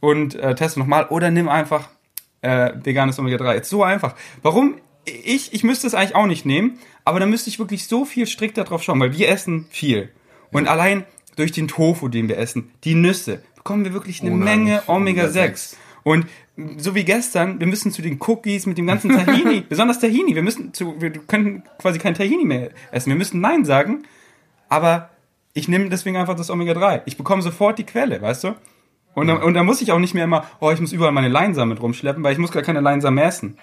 [0.00, 1.06] und äh, teste nochmal.
[1.08, 1.88] Oder nimm einfach
[2.40, 3.54] äh, veganes Omega-3.
[3.54, 4.14] Ist so einfach.
[4.42, 4.80] Warum?
[5.24, 8.26] Ich, ich müsste es eigentlich auch nicht nehmen, aber da müsste ich wirklich so viel
[8.26, 10.10] strikter drauf schauen, weil wir essen viel.
[10.52, 11.04] Und allein
[11.36, 14.94] durch den Tofu, den wir essen, die Nüsse, bekommen wir wirklich eine Unheimlich Menge viel
[14.94, 15.26] Omega-6.
[15.26, 15.76] Omega-6.
[16.04, 16.26] Und
[16.78, 20.42] so wie gestern, wir müssen zu den Cookies mit dem ganzen Tahini, besonders Tahini, wir
[20.42, 23.10] müssen zu, wir können quasi kein Tahini mehr essen.
[23.10, 24.04] Wir müssen Nein sagen,
[24.68, 25.10] aber
[25.54, 27.02] ich nehme deswegen einfach das Omega-3.
[27.06, 28.54] Ich bekomme sofort die Quelle, weißt du?
[29.14, 31.28] Und, dann, und da muss ich auch nicht mehr immer, oh, ich muss überall meine
[31.28, 33.58] Leinsamen mit rumschleppen, weil ich muss gar keine Leinsamen mehr essen.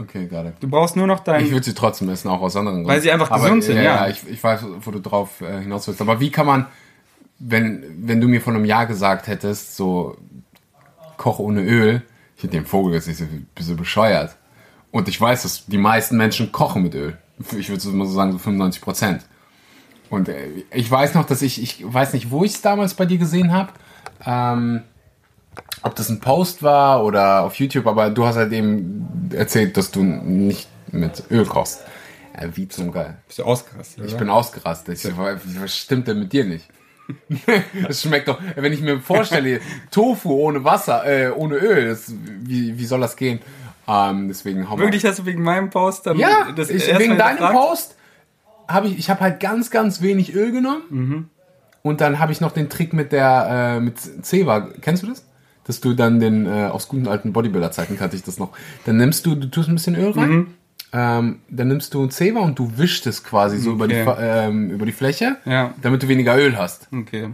[0.00, 0.54] Okay, gerade.
[0.60, 1.44] Du brauchst nur noch dein...
[1.44, 2.90] Ich würde sie trotzdem essen, auch aus anderen Gründen.
[2.90, 4.06] Weil sie einfach Aber, gesund sind, ja.
[4.08, 6.00] ich, ich weiß, wo du drauf äh, hinaus willst.
[6.00, 6.66] Aber wie kann man,
[7.40, 10.16] wenn, wenn du mir vor einem Jahr gesagt hättest, so
[11.16, 12.02] Koch ohne Öl,
[12.36, 13.24] ich hätte dem Vogel jetzt nicht so
[13.56, 14.36] bist du bescheuert.
[14.92, 17.18] Und ich weiß, dass die meisten Menschen kochen mit Öl.
[17.58, 19.22] Ich würde so mal so sagen, so 95 Prozent.
[20.10, 23.04] Und äh, ich weiß noch, dass ich, ich weiß nicht, wo ich es damals bei
[23.04, 23.72] dir gesehen habe.
[24.24, 24.82] Ähm,
[25.82, 29.90] ob das ein Post war oder auf YouTube, aber du hast halt eben erzählt, dass
[29.90, 31.82] du nicht mit Öl kochst.
[32.40, 33.16] Ja, wie zum Geil.
[33.26, 35.02] Bist du ausgerastet, Ich bin ausgerastet.
[35.04, 36.68] Ich was stimmt denn mit dir nicht?
[37.88, 42.78] Es schmeckt doch, wenn ich mir vorstelle, Tofu ohne Wasser, äh, ohne Öl, das, wie,
[42.78, 43.40] wie soll das gehen?
[43.88, 47.38] Ähm, deswegen mal- Wirklich hast du wegen meinem Post dann Ja, das ich, wegen deinem
[47.38, 47.54] gefragt?
[47.54, 47.96] Post
[48.68, 50.82] habe ich, ich habe halt ganz, ganz wenig Öl genommen.
[50.90, 51.30] Mhm.
[51.82, 54.68] Und dann habe ich noch den Trick mit der, äh, mit Ceva.
[54.82, 55.24] Kennst du das?
[55.68, 58.50] Dass du dann den, äh, aus guten alten Bodybuilder-Zeiten kannte ich das noch.
[58.86, 60.30] Dann nimmst du, du tust ein bisschen Öl rein.
[60.30, 60.46] Mhm.
[60.92, 64.46] Ähm, dann nimmst du Ceva und du wischst es quasi so über, die, Okay.
[64.48, 65.74] Ähm, über die Fläche, Ja.
[65.82, 66.88] damit du weniger Öl hast.
[66.92, 67.28] Okay.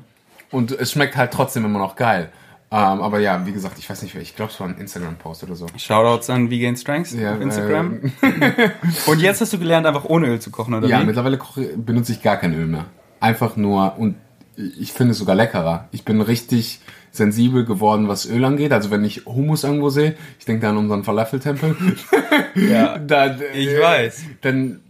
[0.51, 2.31] Und es schmeckt halt trotzdem immer noch geil.
[2.73, 5.45] Ähm, aber ja, wie gesagt, ich weiß nicht, wer- ich glaube, es war ein Instagram-Post
[5.45, 5.67] oder so.
[5.77, 8.01] Shoutouts an Vegan Strengths Ja, auf Instagram.
[8.23, 8.71] äh,
[9.07, 11.07] Und jetzt hast du gelernt, einfach ohne Öl zu kochen, oder Ja, wie?
[11.07, 12.87] mittlerweile koche, benutze ich gar kein Öl mehr.
[13.21, 14.17] Einfach nur, und
[14.57, 15.89] ich finde es sogar leckerer.
[15.93, 16.81] Ich bin richtig
[17.15, 18.73] sensibel geworden, was Öl angeht.
[18.73, 21.77] Also wenn ich Hummus irgendwo sehe, ich denke da an unseren Falafel-Tempel,
[22.57, 24.23] Ja, dann, ich äh, weiß.
[24.41, 24.81] dann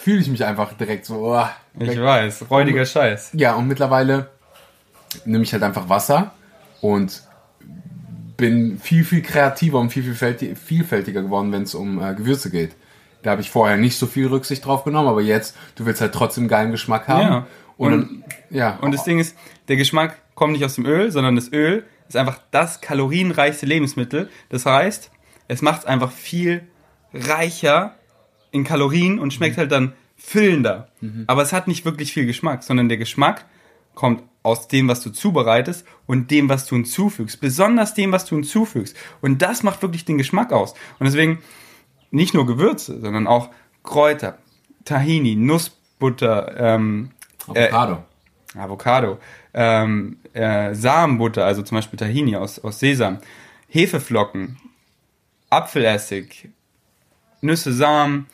[0.00, 1.46] fühle ich mich einfach direkt so, oh,
[1.78, 2.46] Ich weiß.
[2.50, 3.30] Räudiger Scheiß.
[3.34, 4.30] Ja, und mittlerweile
[5.24, 6.32] nehme ich halt einfach Wasser
[6.80, 7.22] und
[8.36, 12.50] bin viel, viel kreativer und viel, viel vielfälti- vielfältiger geworden, wenn es um äh, Gewürze
[12.50, 12.72] geht.
[13.22, 16.12] Da habe ich vorher nicht so viel Rücksicht drauf genommen, aber jetzt, du willst halt
[16.14, 17.28] trotzdem geilen Geschmack haben.
[17.28, 17.46] Ja.
[17.76, 18.78] Und, Und- dann, ja.
[18.80, 19.34] Und das Ding ist,
[19.68, 24.30] der Geschmack kommt nicht aus dem Öl, sondern das Öl ist einfach das kalorienreichste Lebensmittel.
[24.48, 25.10] Das heißt,
[25.48, 26.62] es macht es einfach viel
[27.12, 27.96] reicher
[28.52, 30.88] in Kalorien und schmeckt halt dann füllender.
[31.26, 33.46] Aber es hat nicht wirklich viel Geschmack, sondern der Geschmack
[33.94, 37.40] kommt aus dem, was du zubereitest und dem, was du hinzufügst.
[37.40, 38.96] Besonders dem, was du hinzufügst.
[39.20, 40.74] Und das macht wirklich den Geschmack aus.
[40.98, 41.42] Und deswegen
[42.10, 43.50] nicht nur Gewürze, sondern auch
[43.82, 44.38] Kräuter,
[44.84, 47.10] Tahini, Nussbutter, ähm,
[47.48, 48.04] Avocado.
[48.58, 49.18] Avocado,
[49.54, 53.18] ähm, äh, Samenbutter, also zum Beispiel Tahini aus, aus Sesam,
[53.68, 54.58] Hefeflocken,
[55.50, 56.48] Apfelessig,
[57.40, 58.26] Nüsse, Samen,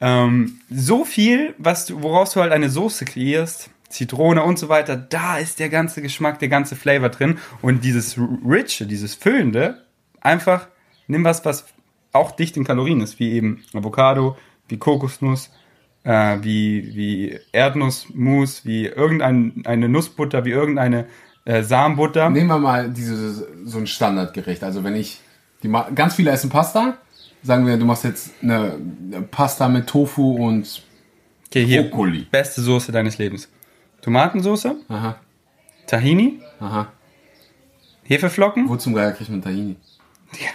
[0.00, 4.96] ähm, so viel, was du, woraus du halt eine Soße kreierst, Zitrone und so weiter,
[4.96, 7.38] da ist der ganze Geschmack, der ganze Flavor drin.
[7.60, 9.84] Und dieses Riche, dieses Füllende,
[10.20, 10.68] einfach
[11.08, 11.66] nimm was, was
[12.12, 14.36] auch dicht in Kalorien ist, wie eben Avocado,
[14.68, 15.50] wie Kokosnuss,
[16.04, 21.06] äh, wie, wie Erdnussmus, wie irgendeine Nussbutter, wie irgendeine
[21.44, 22.30] äh, Samenbutter.
[22.30, 24.62] Nehmen wir mal diese, so ein Standardgericht.
[24.62, 25.20] Also wenn ich,
[25.62, 26.98] die, ganz viele essen Pasta,
[27.42, 28.78] sagen wir, du machst jetzt eine
[29.30, 30.82] Pasta mit Tofu und
[31.46, 32.26] okay, hier, Brokkoli.
[32.30, 33.48] Beste Soße deines Lebens.
[34.02, 35.16] Tomatensoße, Aha.
[35.86, 36.92] Tahini, Aha.
[38.04, 38.68] Hefeflocken.
[38.68, 39.76] Wo zum Geier kriegt man Tahini?
[40.32, 40.48] Ja,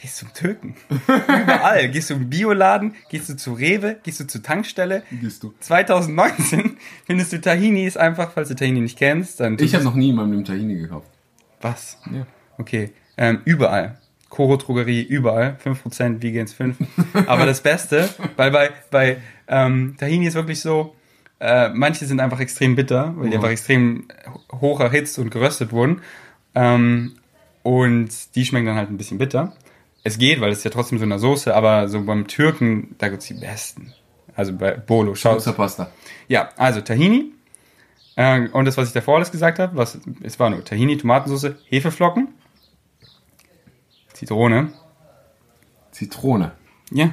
[0.00, 0.74] gehst zum Türken.
[0.88, 1.88] Überall.
[1.90, 5.02] Gehst du im Bioladen, gehst du zu Rewe, gehst du zur Tankstelle.
[5.20, 5.52] Gehst du.
[5.60, 9.56] 2019 findest du Tahini ist einfach, falls du Tahini nicht kennst, dann.
[9.60, 11.08] Ich habe noch nie in meinem Leben Tahini gekauft.
[11.60, 11.98] Was?
[12.12, 12.26] Ja.
[12.58, 12.90] Okay.
[13.16, 13.98] Ähm, überall.
[14.28, 15.56] Koro Drogerie, überall.
[15.64, 16.76] 5%, Vegans 5.
[17.26, 19.16] Aber das Beste, weil bei, bei
[19.48, 20.94] ähm, Tahini ist wirklich so,
[21.40, 23.34] äh, manche sind einfach extrem bitter, weil die Mhm.
[23.34, 24.08] einfach extrem
[24.52, 26.00] hoch erhitzt und geröstet wurden.
[26.54, 27.16] Ähm,
[27.62, 29.52] und die schmecken dann halt ein bisschen bitter.
[30.02, 33.08] Es geht, weil es ist ja trotzdem so eine Soße, aber so beim Türken, da
[33.08, 33.92] gibt's die besten.
[34.34, 35.34] Also bei Bolo, schau.
[35.34, 35.90] Pizza Pasta.
[36.28, 37.32] Ja, also Tahini.
[38.16, 41.54] Äh, und das, was ich davor alles gesagt habe, was, es war nur Tahini, Tomatensauce,
[41.68, 42.28] Hefeflocken,
[44.20, 44.72] Zitrone.
[45.92, 46.52] Zitrone.
[46.90, 47.12] Ja.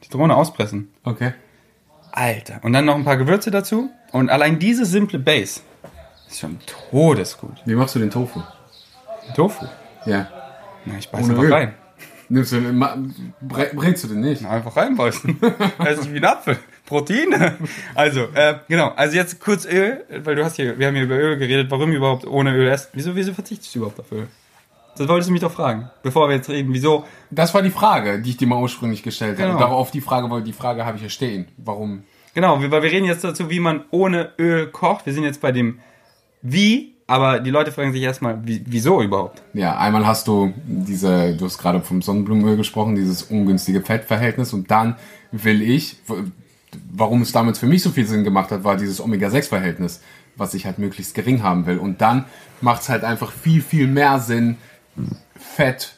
[0.00, 0.92] Zitrone auspressen.
[1.04, 1.32] Okay.
[2.10, 2.60] Alter.
[2.62, 3.90] Und dann noch ein paar Gewürze dazu.
[4.10, 5.60] Und allein diese simple Base
[6.28, 6.58] ist schon
[6.90, 7.62] todesgut.
[7.64, 8.42] Wie machst du den Tofu?
[9.36, 9.66] Tofu.
[10.06, 10.28] Ja.
[10.84, 11.74] Na, ich beiß Ohne einfach rein.
[12.30, 14.44] Nimmst du, bre- brätst du den nicht?
[14.44, 15.38] Einfach reinbeißen.
[15.78, 16.58] Das ist wie ein Apfel.
[16.86, 17.56] Proteine.
[17.94, 18.88] Also, äh, genau.
[18.96, 21.92] Also jetzt kurz Öl, weil du hast hier, wir haben hier über Öl geredet, warum
[21.92, 22.88] überhaupt ohne Öl essen.
[22.94, 24.26] Wieso, wieso verzichtest du überhaupt auf Öl?
[24.96, 25.90] Das wolltest du mich doch fragen.
[26.02, 27.04] Bevor wir jetzt reden, wieso?
[27.30, 29.48] Das war die Frage, die ich dir mal ursprünglich gestellt habe.
[29.48, 29.60] Genau.
[29.60, 31.46] Darauf die Frage, weil die Frage habe ich ja stehen.
[31.56, 32.02] Warum?
[32.34, 35.06] Genau, weil wir reden jetzt dazu, wie man ohne Öl kocht.
[35.06, 35.78] Wir sind jetzt bei dem
[36.42, 39.42] Wie, aber die Leute fragen sich erstmal, wie, wieso überhaupt?
[39.54, 44.70] Ja, einmal hast du diese, du hast gerade vom Sonnenblumenöl gesprochen, dieses ungünstige Fettverhältnis und
[44.70, 44.96] dann
[45.32, 45.96] will ich,
[46.92, 50.02] warum es damals für mich so viel Sinn gemacht hat, war dieses Omega-6-Verhältnis,
[50.36, 51.78] was ich halt möglichst gering haben will.
[51.78, 52.26] Und dann
[52.60, 54.58] macht es halt einfach viel, viel mehr Sinn,
[55.34, 55.94] Fett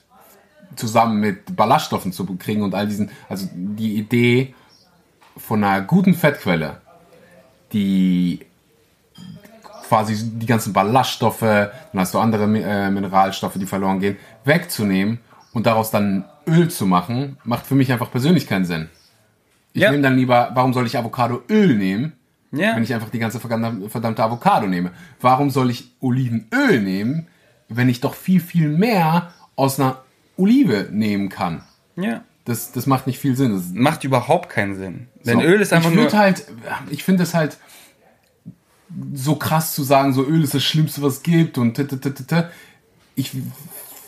[0.77, 4.55] zusammen mit Ballaststoffen zu kriegen und all diesen, also die Idee
[5.37, 6.81] von einer guten Fettquelle,
[7.73, 8.47] die
[9.91, 15.19] quasi die ganzen Ballaststoffe, dann hast du andere äh, Mineralstoffe, die verloren gehen, wegzunehmen
[15.53, 18.89] und daraus dann Öl zu machen, macht für mich einfach persönlich keinen Sinn.
[19.73, 19.91] Ich Ja.
[19.91, 22.13] nehme dann lieber, warum soll ich Avocadoöl nehmen,
[22.53, 22.77] Ja.
[22.77, 24.93] wenn ich einfach die ganze verdammte, Avocado nehme?
[25.21, 27.27] Warum soll ich Olivenöl nehmen,
[27.69, 29.99] wenn ich doch viel, viel mehr aus einer
[30.37, 31.63] Olive nehmen kann?
[31.97, 32.21] Ja.
[32.45, 33.53] Das, das macht nicht viel Sinn.
[33.55, 35.09] Das, Macht überhaupt keinen Sinn.
[35.27, 35.45] Denn so.
[35.45, 36.13] Öl ist einfach ich nur.
[36.13, 36.45] halt,
[36.91, 37.59] ich finde es halt
[39.15, 41.97] so krass zu sagen, so Öl ist das Schlimmste, was es gibt und t, t,
[41.97, 42.45] t, t,
[43.15, 43.33] ich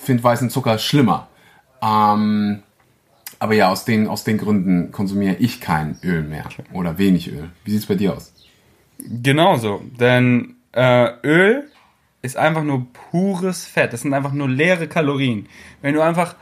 [0.03, 1.29] finde weißen Zucker schlimmer.
[1.81, 2.63] Ähm,
[3.39, 7.51] aber ja, aus den, aus den Gründen konsumiere ich kein Öl mehr oder wenig Öl.
[7.65, 8.33] Wie sieht's bei dir aus?
[8.99, 9.83] Genauso.
[9.99, 11.69] Denn äh, Öl
[12.23, 13.93] ist einfach nur pures Fett.
[13.93, 15.49] Das sind einfach nur leere Kalorien.
[15.81, 16.37] Wenn du einfach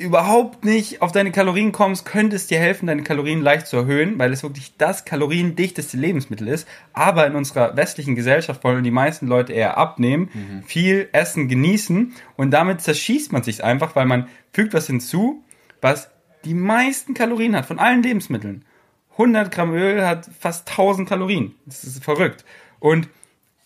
[0.00, 4.18] überhaupt nicht auf deine Kalorien kommst, könnte es dir helfen, deine Kalorien leicht zu erhöhen,
[4.18, 6.66] weil es wirklich das kaloriendichteste Lebensmittel ist.
[6.92, 10.30] Aber in unserer westlichen Gesellschaft wollen die meisten Leute eher abnehmen,
[10.66, 15.44] viel essen, genießen und damit zerschießt man sich einfach, weil man fügt was hinzu,
[15.82, 16.10] was
[16.44, 18.64] die meisten Kalorien hat von allen Lebensmitteln.
[19.12, 21.54] 100 Gramm Öl hat fast 1000 Kalorien.
[21.66, 22.46] Das ist verrückt.
[22.78, 23.08] Und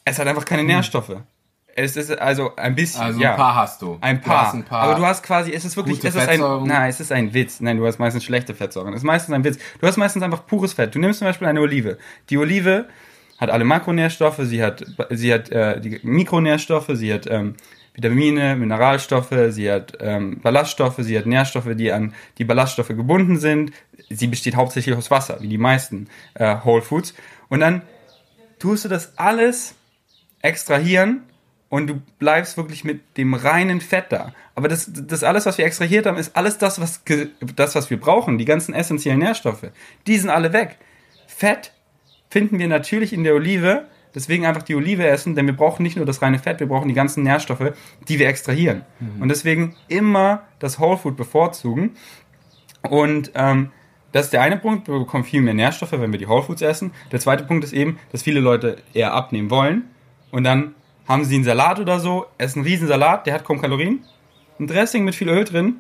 [0.04, 1.16] es hat einfach keine Nährstoffe.
[1.76, 3.00] Es ist also ein bisschen.
[3.02, 3.98] Also ja, ein paar hast du.
[4.00, 4.46] Ein Du paar.
[4.46, 7.00] hast ein paar Aber du hast quasi, es ist wirklich, es ist ein, nein, es
[7.00, 7.60] ist ein Witz.
[7.60, 8.92] Nein, du hast meistens schlechte Fettsäuren.
[8.92, 9.58] Es ist meistens ein Witz.
[9.80, 10.94] Du hast meistens einfach pures Fett.
[10.94, 11.98] Du nimmst zum Beispiel eine Olive.
[12.30, 12.86] Die Olive
[13.38, 17.56] hat alle Makronährstoffe, sie hat, sie hat äh, die Mikronährstoffe, sie hat ähm,
[17.94, 23.72] Vitamine, Mineralstoffe, sie hat ähm, Ballaststoffe, sie hat Nährstoffe, die an die Ballaststoffe gebunden sind.
[24.10, 27.14] Sie besteht hauptsächlich aus Wasser, wie die meisten äh, Whole Foods.
[27.48, 27.82] Und dann
[28.60, 29.74] tust du das alles
[30.40, 31.22] extrahieren
[31.74, 34.32] und du bleibst wirklich mit dem reinen Fett da.
[34.54, 37.02] Aber das, das alles, was wir extrahiert haben, ist alles das, was,
[37.56, 38.38] das, was wir brauchen.
[38.38, 39.66] Die ganzen essentiellen Nährstoffe.
[40.06, 40.78] Die sind alle weg.
[41.26, 41.72] Fett
[42.30, 43.86] finden wir natürlich in der Olive.
[44.14, 46.86] Deswegen einfach die Olive essen, denn wir brauchen nicht nur das reine Fett, wir brauchen
[46.86, 47.72] die ganzen Nährstoffe,
[48.06, 48.82] die wir extrahieren.
[49.18, 51.96] Und deswegen immer das Whole Food bevorzugen.
[52.88, 53.72] Und ähm,
[54.12, 56.62] das ist der eine Punkt, wir bekommen viel mehr Nährstoffe, wenn wir die Whole Foods
[56.62, 56.92] essen.
[57.10, 59.86] Der zweite Punkt ist eben, dass viele Leute eher abnehmen wollen.
[60.30, 63.60] Und dann haben sie einen Salat oder so, essen einen riesen Salat, der hat kaum
[63.60, 64.04] Kalorien.
[64.58, 65.76] Ein Dressing mit viel Öl drin,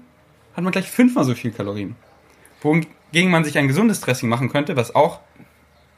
[0.54, 1.96] hat man gleich fünfmal so viel Kalorien.
[2.60, 5.20] Wohingegen man sich ein gesundes Dressing machen könnte, was auch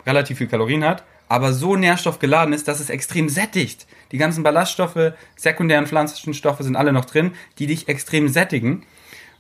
[0.06, 3.86] relativ viel Kalorien hat, aber so nährstoffgeladen ist, dass es extrem sättigt.
[4.12, 8.84] Die ganzen Ballaststoffe, sekundären pflanzlichen Stoffe sind alle noch drin, die dich extrem sättigen.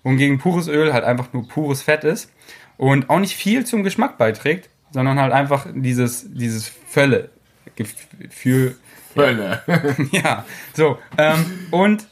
[0.02, 2.32] Wohingegen pures Öl halt einfach nur pures Fett ist
[2.76, 7.30] und auch nicht viel zum Geschmack beiträgt, sondern halt einfach dieses, dieses Völle.
[7.76, 8.76] Gefühl.
[9.16, 9.62] Völle.
[10.12, 10.98] ja, so.
[11.18, 12.06] Ähm, und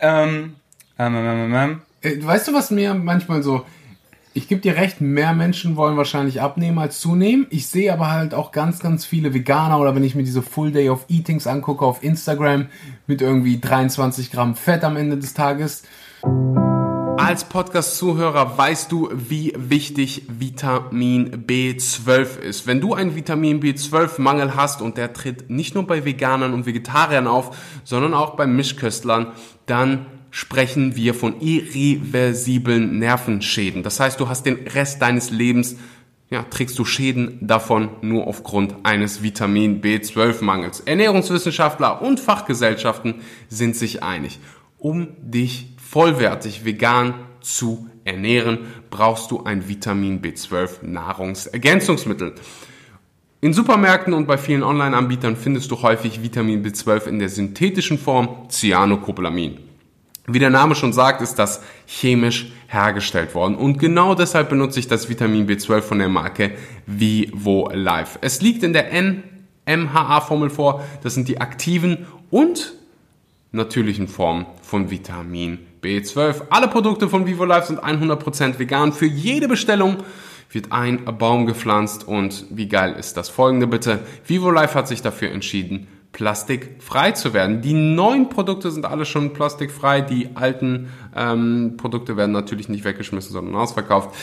[0.00, 0.56] ähm,
[0.98, 3.64] ähm, ähm, ähm, ähm, Äh, Weißt du, was mir manchmal so.
[4.34, 7.46] Ich gebe dir recht, mehr Menschen wollen wahrscheinlich abnehmen als zunehmen.
[7.50, 10.72] Ich sehe aber halt auch ganz, ganz viele Veganer oder wenn ich mir diese Full
[10.72, 12.68] Day of Eatings angucke auf Instagram
[13.06, 15.82] mit irgendwie 23 Gramm Fett am Ende des Tages.
[17.18, 22.66] Als Podcast-Zuhörer weißt du, wie wichtig Vitamin B12 ist.
[22.66, 27.26] Wenn du einen Vitamin B12-Mangel hast und der tritt nicht nur bei Veganern und Vegetariern
[27.26, 29.32] auf, sondern auch bei Mischköstlern,
[29.66, 33.82] dann sprechen wir von irreversiblen Nervenschäden.
[33.82, 35.76] Das heißt, du hast den Rest deines Lebens
[36.32, 40.80] ja, trägst du Schäden davon nur aufgrund eines Vitamin B12-Mangels.
[40.80, 43.16] Ernährungswissenschaftler und Fachgesellschaften
[43.50, 44.40] sind sich einig.
[44.78, 52.34] Um dich vollwertig vegan zu ernähren, brauchst du ein Vitamin B12 Nahrungsergänzungsmittel.
[53.42, 58.48] In Supermärkten und bei vielen Online-Anbietern findest du häufig Vitamin B12 in der synthetischen Form
[58.48, 59.58] Cyanocobalamin.
[60.26, 63.54] Wie der Name schon sagt, ist das chemisch hergestellt worden.
[63.54, 66.52] Und genau deshalb benutze ich das Vitamin B12 von der Marke
[66.86, 68.18] Vivo Life.
[68.22, 68.86] Es liegt in der
[69.66, 70.82] NMHA-Formel vor.
[71.02, 72.72] Das sind die aktiven und
[73.50, 75.71] natürlichen Formen von Vitamin B12.
[76.50, 78.92] Alle Produkte von Vivo Life sind 100% vegan.
[78.92, 79.96] Für jede Bestellung
[80.50, 82.06] wird ein Baum gepflanzt.
[82.06, 83.98] Und wie geil ist das folgende bitte?
[84.24, 87.62] Vivo Life hat sich dafür entschieden, plastikfrei zu werden.
[87.62, 90.02] Die neuen Produkte sind alle schon plastikfrei.
[90.02, 94.14] Die alten ähm, Produkte werden natürlich nicht weggeschmissen, sondern ausverkauft.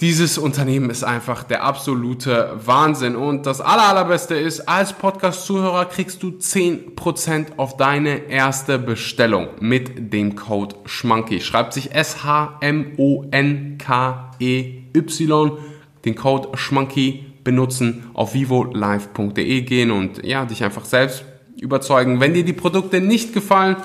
[0.00, 3.14] Dieses Unternehmen ist einfach der absolute Wahnsinn.
[3.14, 10.12] Und das aller, allerbeste ist, als Podcast-Zuhörer kriegst du 10% auf deine erste Bestellung mit
[10.12, 11.40] dem Code SCHMANKY.
[11.40, 12.52] Schreibt sich S-H-M-O-N-K-E-Y.
[16.04, 21.24] Den Code SCHMANKY benutzen, auf vivolive.de gehen und ja, dich einfach selbst
[21.60, 22.20] überzeugen.
[22.20, 23.76] Wenn dir die Produkte nicht gefallen,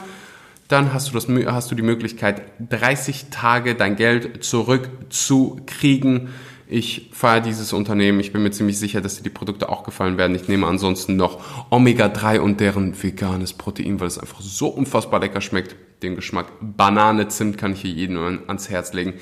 [0.67, 6.29] dann hast du, das, hast du die Möglichkeit, 30 Tage dein Geld zurückzukriegen.
[6.69, 8.19] Ich feiere dieses Unternehmen.
[8.19, 10.35] Ich bin mir ziemlich sicher, dass dir die Produkte auch gefallen werden.
[10.35, 15.39] Ich nehme ansonsten noch Omega-3 und deren veganes Protein, weil es einfach so unfassbar lecker
[15.39, 15.75] schmeckt.
[16.03, 19.13] Den Geschmack Banane, Zimt kann ich hier jedem ans Herz legen.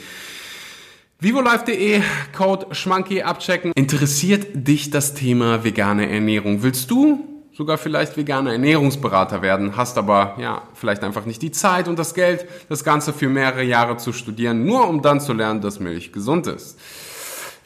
[1.20, 2.02] VivoLife.de,
[2.36, 3.72] Code Schmanky abchecken.
[3.76, 6.64] Interessiert dich das Thema vegane Ernährung?
[6.64, 11.88] Willst du sogar vielleicht veganer Ernährungsberater werden, hast aber ja vielleicht einfach nicht die Zeit
[11.88, 15.62] und das Geld, das Ganze für mehrere Jahre zu studieren, nur um dann zu lernen,
[15.62, 16.78] dass Milch gesund ist.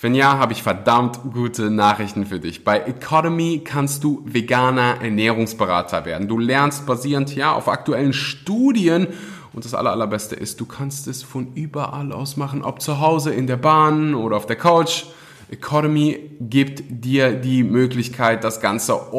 [0.02, 2.64] Wenn ja, habe ich verdammt gute Nachrichten für dich.
[2.64, 6.30] Bei Economy kannst du veganer Ernährungsberater werden.
[6.30, 9.08] Du lernst basierend ja auf aktuellen Studien
[9.52, 13.34] und das aller, allerbeste ist, du kannst es von überall aus machen, ob zu Hause,
[13.34, 15.06] in der Bahn oder auf der Couch.
[15.50, 19.12] Economy gibt dir die Möglichkeit, das Ganze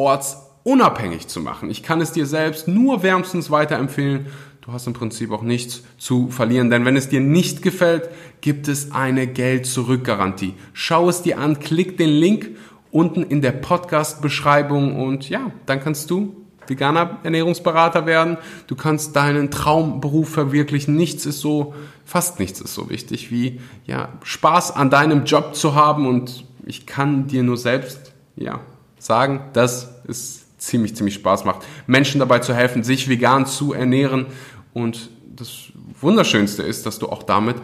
[0.63, 1.69] ortsunabhängig zu machen.
[1.69, 4.27] Ich kann es dir selbst nur wärmstens weiterempfehlen.
[4.61, 8.09] Du hast im Prinzip auch nichts zu verlieren, denn wenn es dir nicht gefällt,
[8.41, 10.53] gibt es eine Geld-Zurück-Garantie.
[10.73, 12.51] Schau es dir an, klick den Link
[12.91, 16.35] unten in der Podcast-Beschreibung und ja, dann kannst du
[16.67, 18.37] veganer Ernährungsberater werden.
[18.67, 20.95] Du kannst deinen Traumberuf verwirklichen.
[20.95, 21.73] Nichts ist so,
[22.05, 26.85] fast nichts ist so wichtig wie, ja, Spaß an deinem Job zu haben und ich
[26.85, 28.59] kann dir nur selbst, ja,
[28.99, 34.27] sagen, dass es ziemlich, ziemlich Spaß macht, Menschen dabei zu helfen, sich vegan zu ernähren
[34.73, 37.55] und das Wunderschönste ist, dass du auch damit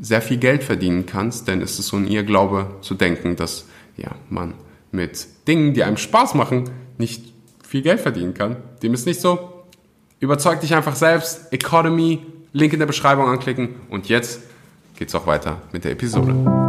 [0.00, 4.12] sehr viel Geld verdienen kannst, denn es ist so ein Irrglaube zu denken, dass ja,
[4.30, 4.54] man
[4.92, 7.32] mit Dingen, die einem Spaß machen, nicht
[7.66, 8.56] viel Geld verdienen kann.
[8.82, 9.64] Dem ist nicht so.
[10.20, 11.52] Überzeug dich einfach selbst.
[11.52, 13.74] Economy, Link in der Beschreibung anklicken.
[13.90, 14.40] Und jetzt
[14.96, 16.67] geht's auch weiter mit der Episode.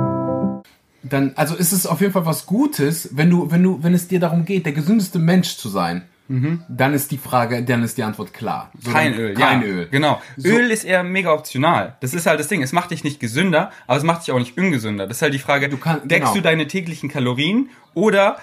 [1.03, 4.07] Dann, also ist es auf jeden Fall was Gutes, wenn du, wenn du, wenn es
[4.07, 6.03] dir darum geht, der gesündeste Mensch zu sein.
[6.31, 8.71] Dann ist die Frage, dann ist die Antwort klar.
[8.79, 9.67] So, Kein dann- Öl, Kein ja.
[9.67, 9.87] Öl.
[9.89, 10.21] Genau.
[10.37, 10.47] So.
[10.50, 11.95] Öl ist eher mega optional.
[12.02, 12.62] Das ist halt das Ding.
[12.62, 15.08] Es macht dich nicht gesünder, aber es macht dich auch nicht ungesünder.
[15.08, 16.33] Das ist halt die Frage, Du kann- deckst genau.
[16.35, 18.37] du deine täglichen Kalorien oder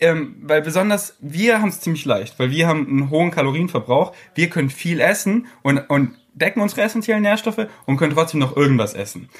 [0.00, 4.12] ähm, weil besonders wir haben es ziemlich leicht, weil wir haben einen hohen Kalorienverbrauch.
[4.34, 8.92] Wir können viel essen und, und decken unsere essentiellen Nährstoffe und können trotzdem noch irgendwas
[8.92, 9.30] essen.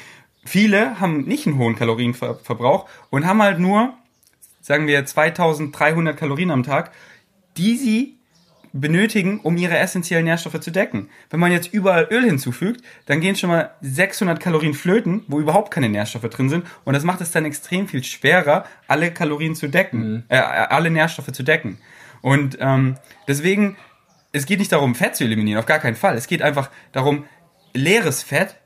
[0.44, 3.94] Viele haben nicht einen hohen Kalorienverbrauch und haben halt nur,
[4.60, 6.92] sagen wir, 2300 Kalorien am Tag,
[7.56, 8.14] die sie
[8.74, 11.08] benötigen, um ihre essentiellen Nährstoffe zu decken.
[11.30, 15.70] Wenn man jetzt überall Öl hinzufügt, dann gehen schon mal 600 Kalorien flöten, wo überhaupt
[15.70, 16.66] keine Nährstoffe drin sind.
[16.84, 21.30] Und das macht es dann extrem viel schwerer, alle Kalorien zu decken, äh, alle Nährstoffe
[21.30, 21.78] zu decken.
[22.20, 22.96] Und ähm,
[23.28, 23.76] deswegen,
[24.32, 26.16] es geht nicht darum, Fett zu eliminieren, auf gar keinen Fall.
[26.16, 27.26] Es geht einfach darum,
[27.74, 28.56] leeres Fett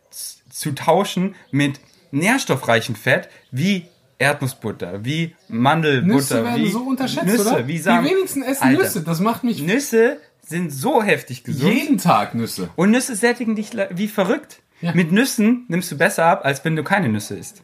[0.59, 1.81] zu tauschen mit
[2.11, 3.87] nährstoffreichem Fett, wie
[4.19, 7.69] Erdnussbutter, wie Mandelbutter, Nüsse werden wie so unterschätzt, Nüsse, oder?
[7.69, 8.05] wie Samen.
[8.05, 9.03] Die wenigsten essen Alter, Nüsse.
[9.03, 11.73] Das macht mich Nüsse sind so heftig gesund.
[11.73, 12.71] jeden Tag Nüsse.
[12.75, 14.61] Und Nüsse sättigen dich wie verrückt.
[14.81, 14.93] Ja.
[14.95, 17.63] Mit Nüssen nimmst du besser ab, als wenn du keine Nüsse isst.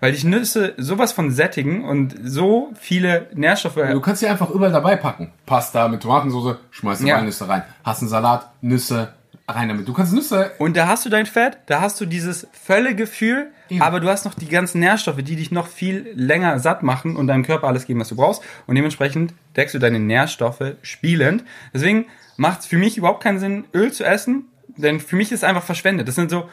[0.00, 3.74] Weil dich Nüsse sowas von sättigen und so viele Nährstoffe.
[3.74, 5.32] Du kannst sie einfach überall dabei packen.
[5.44, 7.16] Pasta mit Tomatensauce, schmeißt du Ja.
[7.16, 7.62] Walnüsse rein.
[7.84, 9.12] Hast einen Salat, Nüsse,
[9.48, 9.86] rein damit.
[9.86, 13.82] Du kannst Nüsse Und da hast du dein Fett, da hast du dieses Völlegefühl, Eben.
[13.82, 17.26] aber du hast noch die ganzen Nährstoffe, die dich noch viel länger satt machen und
[17.28, 18.42] deinem Körper alles geben, was du brauchst.
[18.66, 21.44] Und dementsprechend deckst du deine Nährstoffe spielend.
[21.72, 25.40] Deswegen macht es für mich überhaupt keinen Sinn, Öl zu essen, denn für mich ist
[25.40, 26.08] es einfach verschwendet.
[26.08, 26.48] Das sind so,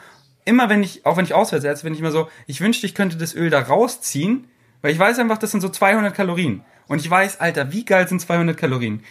[0.46, 2.96] immer wenn ich, auch wenn ich auswärts esse, bin ich immer so, ich wünschte, ich
[2.96, 4.46] könnte das Öl da rausziehen,
[4.82, 6.62] weil ich weiß einfach, das sind so 200 Kalorien.
[6.88, 9.04] Und ich weiß, Alter, wie geil sind 200 Kalorien?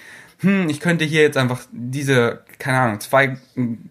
[0.43, 3.37] Hm, ich könnte hier jetzt einfach diese, keine Ahnung, zwei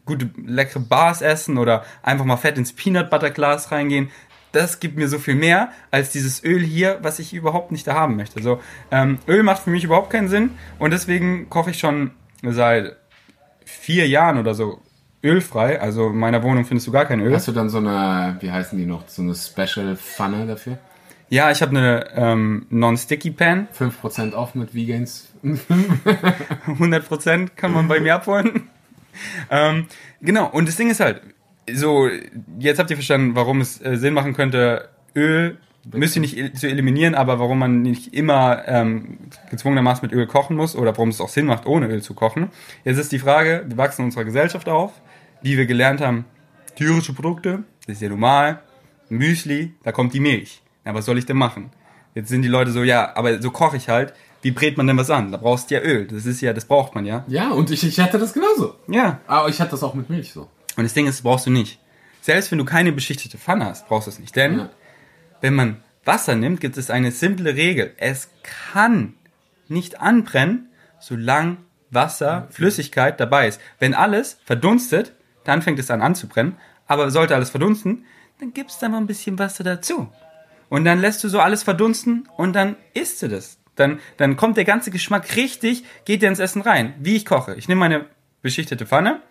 [0.06, 4.10] gute, leckere Bars essen oder einfach mal fett ins Peanut Butter Glas reingehen.
[4.52, 7.94] Das gibt mir so viel mehr als dieses Öl hier, was ich überhaupt nicht da
[7.94, 8.44] haben möchte.
[8.44, 8.60] So,
[8.92, 12.12] ähm, Öl macht für mich überhaupt keinen Sinn und deswegen koche ich schon
[12.44, 12.98] seit
[13.64, 14.82] vier Jahren oder so
[15.24, 15.80] ölfrei.
[15.80, 17.34] Also in meiner Wohnung findest du gar kein Öl.
[17.34, 20.80] Hast du dann so eine, wie heißen die noch, so eine Special-Pfanne dafür?
[21.32, 23.70] Ja, ich habe eine ähm, Non-Sticky Pan.
[23.80, 25.30] 5% off mit Vegans.
[26.68, 28.70] 100% kann man bei mir abholen.
[29.50, 29.86] ähm,
[30.20, 31.22] genau, und das Ding ist halt,
[31.72, 32.10] so,
[32.60, 35.58] jetzt habt ihr verstanden, warum es äh, Sinn machen könnte, Öl
[35.94, 39.18] müsst ihr nicht zu eliminieren, aber warum man nicht immer ähm,
[39.50, 42.50] gezwungenermaßen mit Öl kochen muss oder warum es auch Sinn macht, ohne Öl zu kochen.
[42.84, 44.92] Jetzt ist die Frage, wir wachsen in unserer Gesellschaft auf,
[45.42, 46.26] wie wir gelernt haben,
[46.76, 48.60] tierische Produkte, das ist ja normal,
[49.08, 50.62] Müsli, da kommt die Milch.
[50.86, 51.72] Ja, was soll ich denn machen?
[52.16, 54.14] Jetzt sind die Leute so, ja, aber so koche ich halt.
[54.42, 55.32] Wie brät man denn was an?
[55.32, 56.08] Da brauchst du ja Öl.
[56.08, 57.24] Das ist ja, das braucht man ja.
[57.28, 58.76] Ja, und ich, ich hatte das genauso.
[58.88, 59.20] Ja.
[59.28, 60.50] Aber ich hatte das auch mit Milch so.
[60.76, 61.80] Und das Ding ist, das brauchst du nicht.
[62.22, 64.36] Selbst wenn du keine beschichtete Pfanne hast, brauchst du es nicht.
[64.36, 64.70] Denn Ja.
[65.42, 67.94] wenn man Wasser nimmt, gibt es eine simple Regel.
[67.98, 68.30] Es
[68.74, 69.14] kann
[69.68, 70.70] nicht anbrennen,
[71.00, 71.58] solange
[71.92, 73.62] Wasser, Flüssigkeit dabei ist.
[73.80, 75.14] Wenn alles verdunstet,
[75.44, 76.58] dann fängt es an anzubrennen.
[76.88, 78.06] Aber sollte alles verdunsten,
[78.40, 80.10] dann gibst du da mal ein bisschen Wasser dazu.
[80.72, 83.58] Und dann lässt du so alles verdunsten und dann isst du das.
[83.76, 86.94] Dann, dann kommt der ganze Geschmack richtig, geht dir ins Essen rein.
[86.98, 87.56] Wie ich koche.
[87.56, 88.06] Ich nehme meine
[88.42, 89.22] beschichtete Pfanne,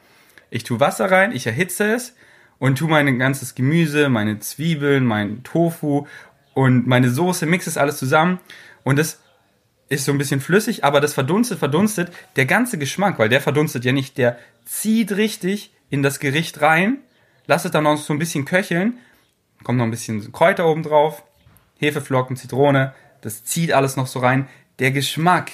[0.51, 2.15] ich tue Wasser rein, ich erhitze es
[2.59, 6.07] und tue mein ganzes Gemüse, meine Zwiebeln, mein Tofu
[6.53, 8.39] und meine Soße, mixe es alles zusammen
[8.85, 9.21] und das
[9.89, 13.87] ist so ein bisschen flüssig, aber das verdunstet, verdunstet, der ganze Geschmack, weil der verdunstet
[13.87, 16.99] ja nicht, der zieht richtig in das Gericht rein,
[17.47, 18.99] lass es dann noch so ein bisschen köcheln,
[19.65, 21.25] kommt noch ein bisschen Kräuter oben drauf,
[21.81, 24.49] Hefeflocken, Zitrone, das zieht alles noch so rein.
[24.79, 25.51] Der Geschmack,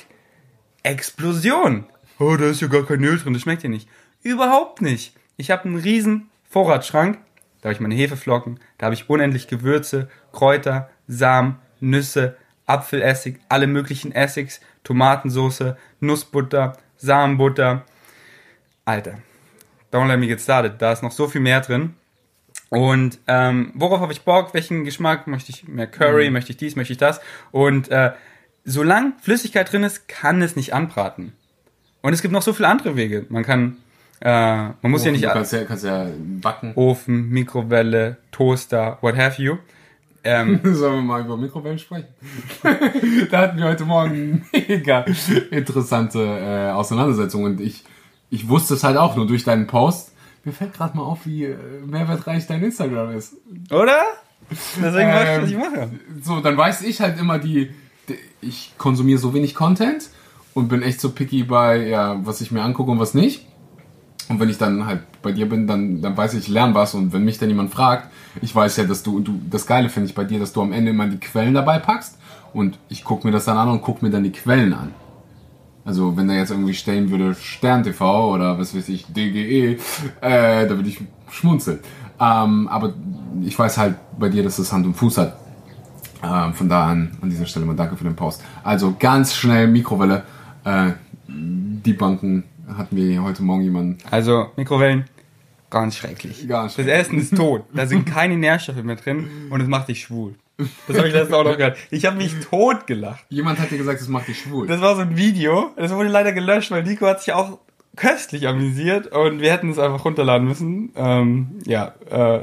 [0.83, 1.87] Explosion.
[2.19, 3.89] Oh, da ist ja gar kein Öl drin, das schmeckt ja nicht.
[4.23, 5.15] Überhaupt nicht.
[5.37, 7.19] Ich habe einen riesen Vorratsschrank,
[7.61, 13.69] da habe ich meine Hefeflocken, da habe ich unendlich Gewürze, Kräuter, Samen, Nüsse, Apfelessig, alle
[13.69, 17.85] möglichen Essigs, Tomatensauce, Nussbutter, Samenbutter.
[18.85, 19.19] Alter,
[19.93, 20.81] don't let me get started.
[20.83, 21.95] Da ist noch so viel mehr drin.
[22.77, 24.53] Und ähm, worauf habe ich Bock?
[24.53, 25.27] Welchen Geschmack?
[25.27, 26.29] Möchte ich mehr Curry?
[26.29, 26.77] Möchte ich dies?
[26.77, 27.23] Möchte ich das?
[27.51, 28.13] Und äh,
[28.67, 31.33] solange Flüssigkeit drin ist, kann es nicht anbraten.
[32.03, 33.25] Und es gibt noch so viele andere Wege.
[33.31, 33.79] Man kann,
[34.21, 36.07] äh, man muss ja Ofen, nicht Du kannst ja, kannst ja
[36.43, 36.73] backen.
[36.75, 39.57] Ofen, Mikrowelle, Toaster, what have you.
[40.23, 42.09] Ähm, Sollen wir mal über Mikrowellen sprechen?
[43.31, 45.07] da hatten wir heute Morgen mega
[45.51, 47.85] interessante äh, Auseinandersetzung und ich,
[48.29, 50.13] ich wusste es halt auch nur durch deinen Post.
[50.47, 53.35] Mir fällt gerade mal auf, wie äh, mehrwertreich dein Instagram ist.
[53.71, 53.99] oder?
[54.49, 55.91] Deswegen mach ich, Ähm, was ich mache.
[56.23, 57.71] So, dann weiß ich halt immer die,
[58.09, 60.09] die ich konsumiere so wenig Content
[60.55, 63.45] und bin echt so picky bei, ja, was ich mir angucke und was nicht.
[64.29, 66.95] Und wenn ich dann halt bei dir bin, dann, dann weiß ich, ich lerne was.
[66.95, 70.09] Und wenn mich dann jemand fragt, ich weiß ja, dass du, du das Geile finde
[70.09, 72.19] ich bei dir, dass du am Ende immer die Quellen dabei packst.
[72.53, 74.95] Und ich gucke mir das dann an und gucke mir dann die Quellen an.
[75.87, 79.79] Also wenn da jetzt irgendwie stehen würde Stern TV oder was weiß ich, DGE,
[80.21, 81.79] äh, da würde ich schmunzeln.
[82.21, 82.93] Ähm, aber
[83.43, 85.37] ich weiß halt bei dir, dass das Hand und Fuß hat.
[86.25, 88.43] Ähm, von da an, an dieser Stelle mal danke für den Post.
[88.65, 90.25] Also ganz schnell Mikrowelle.
[90.65, 90.93] Äh,
[91.29, 92.45] die Banken
[92.77, 93.99] hatten wir hier heute Morgen jemanden.
[94.11, 95.05] Also, Mikrowellen,
[95.71, 96.49] ganz schrecklich.
[96.49, 97.63] Ganz Das Essen ist tot.
[97.73, 100.35] Da sind keine Nährstoffe mehr drin und es macht dich schwul.
[100.59, 101.77] Das habe ich letztens auch noch gehört.
[101.91, 103.25] Ich habe mich tot gelacht.
[103.29, 104.67] Jemand hat dir gesagt, das macht dich schwul.
[104.67, 107.59] Das war so ein Video, das wurde leider gelöscht, weil Nico hat sich auch
[107.97, 110.93] köstlich amüsiert und wir hätten es einfach runterladen müssen.
[110.97, 112.41] Ähm, ja, äh,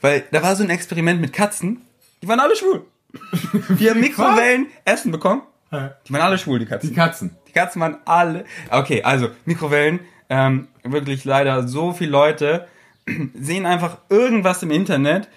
[0.00, 1.82] weil da war so ein Experiment mit Katzen,
[2.22, 2.84] die waren alle schwul.
[3.78, 5.42] Die haben Mikrowellen Essen bekommen.
[5.72, 6.90] Die waren alle schwul, die Katzen.
[6.90, 7.36] Die Katzen.
[7.48, 8.44] Die Katzen waren alle.
[8.70, 12.68] Okay, also Mikrowellen, ähm, wirklich leider so viele Leute
[13.34, 15.28] sehen einfach irgendwas im Internet,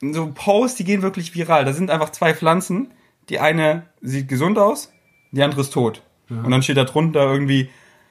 [0.00, 1.64] so Posts, die gehen wirklich viral.
[1.64, 2.92] Da sind einfach zwei Pflanzen.
[3.28, 4.92] Die eine sieht gesund aus,
[5.32, 6.02] die andere ist tot.
[6.30, 7.70] Und dann steht da drunter irgendwie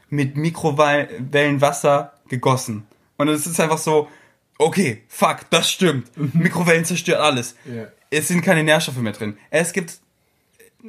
[0.10, 2.88] mit Mikrowellenwasser gegossen.
[3.18, 4.08] Und es ist einfach so,
[4.58, 6.10] okay, fuck, das stimmt.
[6.36, 7.56] Mikrowellen zerstört alles.
[7.66, 7.86] Ja.
[8.10, 9.38] Es sind keine Nährstoffe mehr drin.
[9.50, 10.00] Es gibt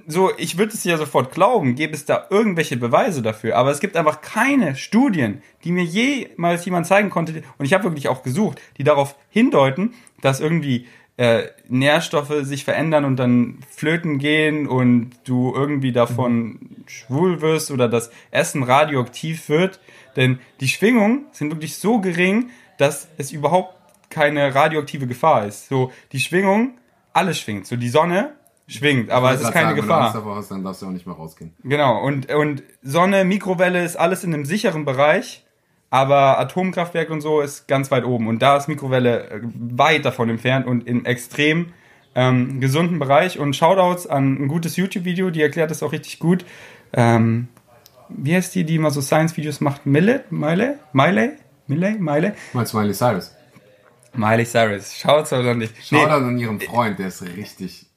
[0.06, 3.80] so, ich würde es ja sofort glauben, gäbe es da irgendwelche Beweise dafür, aber es
[3.80, 8.22] gibt einfach keine Studien, die mir jemals jemand zeigen konnte, und ich habe wirklich auch
[8.22, 10.86] gesucht, die darauf hindeuten, dass irgendwie
[11.18, 17.88] äh, Nährstoffe sich verändern und dann flöten gehen und du irgendwie davon schwul wirst oder
[17.88, 19.80] das Essen radioaktiv wird.
[20.16, 23.74] Denn die Schwingungen sind wirklich so gering, dass es überhaupt
[24.10, 25.68] keine radioaktive Gefahr ist.
[25.68, 26.78] So, die Schwingung,
[27.12, 27.66] alles schwingt.
[27.66, 28.34] So, die Sonne
[28.68, 30.14] schwingt, aber es ist keine Gefahr.
[30.14, 31.54] Wenn du hast, dann darfst du auch nicht mehr rausgehen.
[31.64, 35.44] Genau, und, und Sonne, Mikrowelle ist alles in einem sicheren Bereich,
[35.90, 38.28] aber Atomkraftwerk und so ist ganz weit oben.
[38.28, 41.72] Und da ist Mikrowelle äh, weit davon entfernt und im extrem
[42.14, 43.38] ähm, gesunden Bereich.
[43.38, 46.44] Und Shoutouts an ein gutes YouTube-Video, die erklärt das auch richtig gut.
[46.92, 47.48] Ähm,
[48.08, 49.86] wie heißt die, die immer so Science-Videos macht?
[49.86, 50.24] Mille?
[50.30, 50.78] Meile?
[50.92, 51.36] Meile?
[51.66, 51.96] Mille?
[51.98, 52.34] Meile?
[52.52, 53.34] Meinst du Miley Cyrus?
[54.14, 54.94] Miley Cyrus.
[54.96, 55.70] Shoutouts an dich.
[55.82, 57.87] Schau dann an ihren Freund, der ist richtig.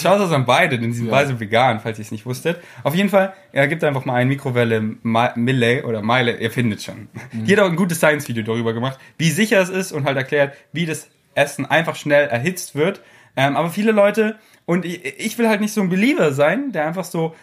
[0.00, 1.12] Shoutouts an beide, denn sie sind Ja.
[1.12, 2.58] beide vegan, falls ihr es nicht wusstet.
[2.84, 7.08] Auf jeden Fall, er gibt einfach mal ein Mikrowelle Mille oder Meile, ihr findet schon.
[7.32, 10.54] Die hat auch ein gutes Science-Video darüber gemacht, wie sicher es ist und halt erklärt,
[10.72, 13.00] wie das Essen einfach schnell erhitzt wird.
[13.36, 14.36] Ähm, aber viele Leute,
[14.66, 17.34] und ich, ich will halt nicht so ein Believer sein, der einfach so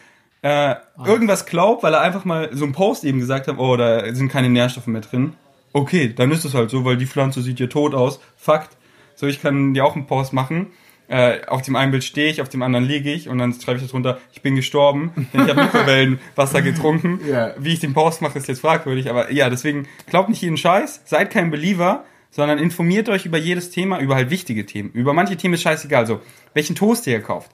[0.41, 4.13] äh, irgendwas glaubt, weil er einfach mal so einen Post eben gesagt hat, oh, da
[4.13, 5.33] sind keine Nährstoffe mehr drin.
[5.73, 8.19] Okay, dann ist es halt so, weil die Pflanze sieht ja tot aus.
[8.35, 8.77] Fakt.
[9.15, 10.67] So, ich kann dir auch einen Post machen.
[11.09, 13.79] Äh, auf dem einen Bild stehe ich, auf dem anderen liege ich und dann schreibe
[13.79, 17.21] ich darunter, ich bin gestorben, denn ich habe Mikrowellenwasser getrunken.
[17.27, 17.53] Ja.
[17.57, 21.01] Wie ich den Post mache, ist jetzt fragwürdig, aber ja, deswegen glaubt nicht jeden Scheiß,
[21.05, 24.91] seid kein Believer, sondern informiert euch über jedes Thema, über halt wichtige Themen.
[24.91, 26.21] Über manche Themen ist scheißegal, so,
[26.53, 27.51] welchen Toast ihr kauft.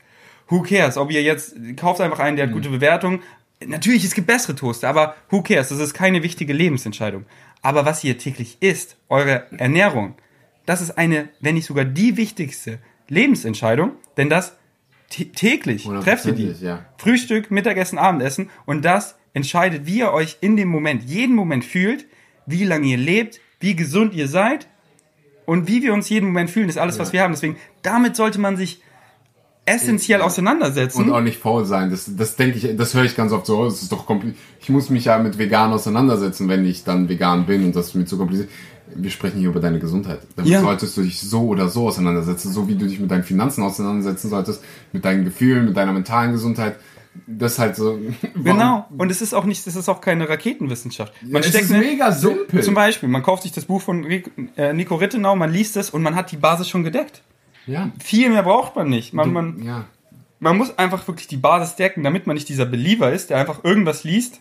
[0.48, 3.22] Who cares, ob ihr jetzt, kauft einfach einen, der hat gute Bewertung.
[3.66, 7.26] Natürlich, es gibt bessere Toaster, aber who cares, das ist keine wichtige Lebensentscheidung.
[7.62, 10.16] Aber was ihr täglich isst, eure Ernährung,
[10.66, 12.80] das ist eine, wenn nicht sogar die wichtigste
[13.10, 14.54] Lebensentscheidung, denn das
[15.12, 16.54] tä- täglich trefft ihr die.
[16.62, 16.86] Ja.
[16.98, 22.06] Frühstück, Mittagessen, Abendessen und das entscheidet, wie ihr euch in dem Moment, jeden Moment fühlt,
[22.46, 24.68] wie lange ihr lebt, wie gesund ihr seid
[25.46, 27.34] und wie wir uns jeden Moment fühlen, ist alles, was wir haben.
[27.34, 28.82] Deswegen, damit sollte man sich
[29.66, 31.04] essentiell auseinandersetzen.
[31.06, 31.90] Und auch nicht faul sein.
[31.90, 33.64] Das, das denke ich, das höre ich ganz oft so.
[33.64, 37.46] Das ist doch kompli- Ich muss mich ja mit vegan auseinandersetzen, wenn ich dann vegan
[37.46, 38.50] bin und das ist mir zu kompliziert.
[38.96, 40.20] Wir sprechen hier über deine Gesundheit.
[40.36, 40.62] Damit Ja.
[40.62, 44.30] solltest du dich so oder so auseinandersetzen, so wie du dich mit deinen Finanzen auseinandersetzen
[44.30, 46.76] solltest, mit deinen Gefühlen, mit deiner mentalen Gesundheit.
[47.28, 48.00] Das ist halt so.
[48.36, 48.88] Genau.
[48.98, 51.14] Und es ist auch nicht, es ist auch keine Raketenwissenschaft.
[51.22, 52.62] Man es steckt ist ne- mega simpel.
[52.64, 54.04] Zum Beispiel, man kauft sich das Buch von
[54.58, 57.22] äh, Nico Rittenau, man liest es und man hat die Basis schon gedeckt.
[57.66, 57.92] Ja.
[58.04, 59.14] Viel mehr braucht man nicht.
[59.14, 59.86] Man, man, ja.
[60.40, 63.64] man muss einfach wirklich die Basis decken, damit man nicht dieser Believer ist, der einfach
[63.64, 64.40] irgendwas liest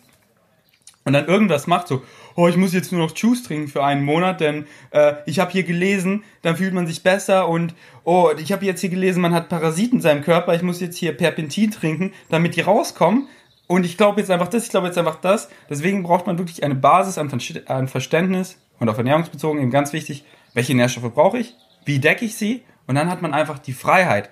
[1.05, 2.01] und dann irgendwas macht, so,
[2.35, 5.51] oh, ich muss jetzt nur noch Juice trinken für einen Monat, denn äh, ich habe
[5.51, 7.73] hier gelesen, dann fühlt man sich besser und
[8.03, 10.97] oh, ich habe jetzt hier gelesen, man hat Parasiten in seinem Körper, ich muss jetzt
[10.97, 13.27] hier Perpentin trinken, damit die rauskommen.
[13.65, 15.49] Und ich glaube jetzt einfach das, ich glaube jetzt einfach das.
[15.69, 17.31] Deswegen braucht man wirklich eine Basis an,
[17.67, 21.55] an Verständnis und auf ernährungsbezogen eben ganz wichtig, welche Nährstoffe brauche ich,
[21.85, 24.29] wie decke ich sie und dann hat man einfach die Freiheit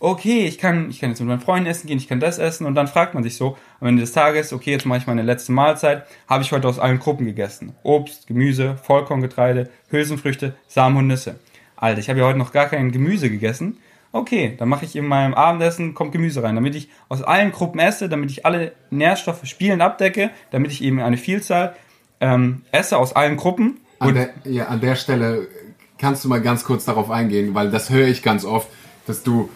[0.00, 2.66] okay, ich kann, ich kann jetzt mit meinen Freunden essen gehen, ich kann das essen
[2.66, 5.22] und dann fragt man sich so am Ende des Tages, okay, jetzt mache ich meine
[5.22, 7.74] letzte Mahlzeit, habe ich heute aus allen Gruppen gegessen.
[7.82, 11.36] Obst, Gemüse, Vollkorngetreide, Hülsenfrüchte, Samen und Nüsse.
[11.76, 13.78] Alter, ich habe ja heute noch gar kein Gemüse gegessen.
[14.12, 17.80] Okay, dann mache ich in meinem Abendessen, kommt Gemüse rein, damit ich aus allen Gruppen
[17.80, 21.74] esse, damit ich alle Nährstoffe spielend abdecke, damit ich eben eine Vielzahl
[22.20, 23.80] ähm, esse aus allen Gruppen.
[23.98, 25.48] An der, ja, an der Stelle
[25.98, 28.68] kannst du mal ganz kurz darauf eingehen, weil das höre ich ganz oft,
[29.06, 29.48] dass du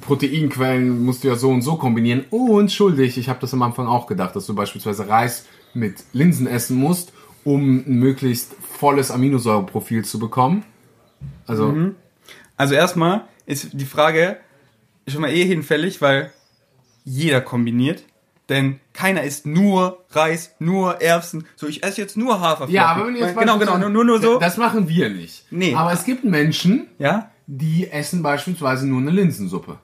[0.00, 2.24] Proteinquellen musst du ja so und so kombinieren.
[2.30, 6.46] Und schuldig, ich habe das am Anfang auch gedacht, dass du beispielsweise Reis mit Linsen
[6.46, 7.12] essen musst,
[7.44, 10.64] um ein möglichst volles Aminosäureprofil zu bekommen.
[11.46, 11.74] Also,
[12.56, 14.38] Also erstmal ist die Frage
[15.06, 16.32] schon mal eh hinfällig, weil
[17.04, 18.04] jeder kombiniert.
[18.48, 21.46] Denn keiner isst nur Reis, nur Erbsen.
[21.56, 22.74] So, ich esse jetzt nur Haferflocken.
[22.74, 24.38] ja, aber wenn jetzt Genau, genau, nur, nur, nur so.
[24.38, 25.44] Das machen wir nicht.
[25.50, 25.74] Nee.
[25.74, 27.30] Aber es gibt Menschen, ja?
[27.48, 29.78] die essen beispielsweise nur eine Linsensuppe.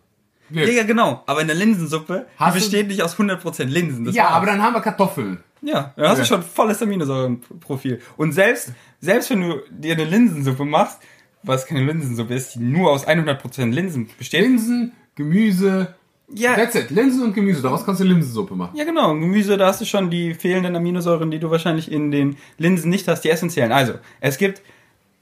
[0.52, 1.22] Ja, ja, genau.
[1.26, 4.04] Aber in der Linsensuppe, Hast die du- besteht nicht aus 100% Linsen.
[4.04, 4.32] Das ja, war's.
[4.34, 5.38] aber dann haben wir Kartoffeln.
[5.62, 6.22] Ja, dann hast Ja.
[6.24, 8.00] du schon volles Aminosäurenprofil.
[8.16, 10.98] Und selbst, selbst wenn du dir eine Linsensuppe machst,
[11.42, 14.42] was keine Linsensuppe ist, die nur aus 100% Linsen besteht.
[14.42, 15.94] Linsen, Gemüse,
[16.34, 16.90] Ja, that's it.
[16.90, 18.74] Linsen und Gemüse, daraus kannst du Linsensuppe machen.
[18.76, 19.12] ja, genau.
[19.14, 23.06] Gemüse, da hast du schon die fehlenden Aminosäuren, die du wahrscheinlich in den Linsen nicht
[23.08, 23.70] hast, die essentiellen.
[23.72, 24.62] Also, es gibt,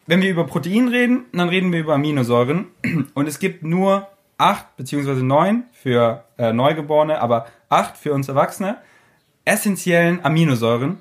[0.06, 2.66] wenn wir über Protein reden, dann reden wir über Aminosäuren.
[3.14, 4.06] Und es gibt nur
[4.40, 8.78] acht beziehungsweise neun für äh, Neugeborene, aber acht für uns Erwachsene
[9.44, 10.98] essentiellen Aminosäuren.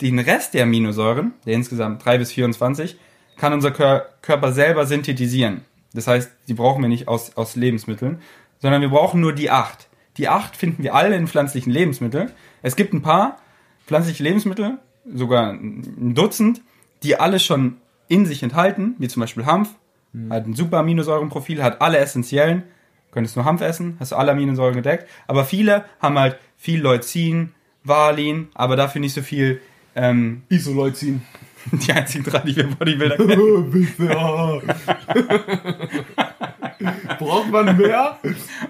[0.00, 2.98] Den Rest der Aminosäuren, der insgesamt 3 bis 24,
[3.36, 5.62] kann unser Kör Körper selber synthetisieren.
[5.92, 8.20] Das heißt, die brauchen wir nicht aus, aus Lebensmitteln,
[8.58, 9.88] sondern wir brauchen nur die acht.
[10.16, 12.30] Die acht finden wir alle in pflanzlichen Lebensmitteln.
[12.62, 13.38] Es gibt ein paar
[13.86, 14.78] pflanzliche Lebensmittel,
[15.12, 16.62] sogar ein Dutzend,
[17.02, 17.78] die alle schon
[18.08, 19.74] in sich enthalten, wie zum Beispiel Hanf,
[20.28, 22.64] hat ein super Aminosäurenprofil, hat alle essentiellen.
[23.12, 25.08] Könntest nur Hanf essen, hast du alle Aminosäuren gedeckt.
[25.26, 27.52] Aber viele haben halt viel Leucin,
[27.84, 29.60] Valin, aber dafür nicht so viel.
[29.94, 31.22] Ähm, Isoleucin.
[31.72, 34.62] die einzigen drei, die wir Bodybuilder kennen.
[37.18, 38.18] Braucht man mehr?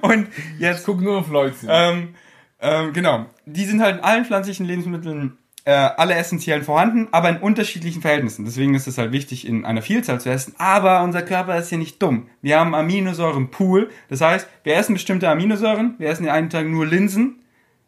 [0.01, 0.29] Und
[0.59, 1.69] jetzt Guck nur auf Leucin.
[1.71, 2.15] Ähm,
[2.61, 3.27] ähm, genau.
[3.47, 8.45] Die sind halt in allen pflanzlichen Lebensmitteln äh, alle essentiellen vorhanden, aber in unterschiedlichen Verhältnissen.
[8.45, 10.55] Deswegen ist es halt wichtig, in einer Vielzahl zu essen.
[10.59, 12.29] Aber unser Körper ist ja nicht dumm.
[12.41, 13.91] Wir haben Aminosäurenpool.
[14.09, 15.95] Das heißt, wir essen bestimmte Aminosäuren.
[15.99, 17.41] Wir essen den einen Tag nur Linsen.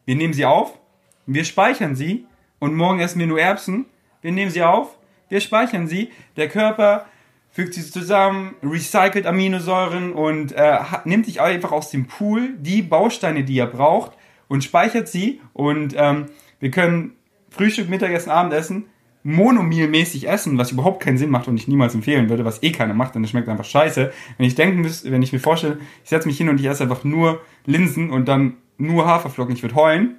[0.04, 0.78] Wir nehmen sie auf.
[1.26, 2.26] Wir speichern sie.
[2.58, 3.86] Und morgen essen wir nur Erbsen.
[4.20, 4.96] Wir nehmen sie auf.
[5.28, 6.10] Wir speichern sie.
[6.36, 7.06] Der Körper
[7.50, 13.44] fügt sie zusammen, recycelt Aminosäuren und äh, nimmt sich einfach aus dem Pool die Bausteine,
[13.44, 14.12] die er braucht
[14.48, 15.40] und speichert sie.
[15.52, 16.26] Und ähm,
[16.60, 17.14] wir können
[17.52, 18.86] Frühstück, Mittagessen, Abendessen
[19.24, 22.94] monomilmäßig essen, was überhaupt keinen Sinn macht und ich niemals empfehlen würde, was eh keiner
[22.94, 24.12] macht, denn es schmeckt einfach scheiße.
[24.36, 26.82] Wenn ich denken müsste, wenn ich mir vorstelle, ich setze mich hin und ich esse
[26.82, 30.16] einfach nur Linsen und dann nur Haferflocken, ich würde heulen.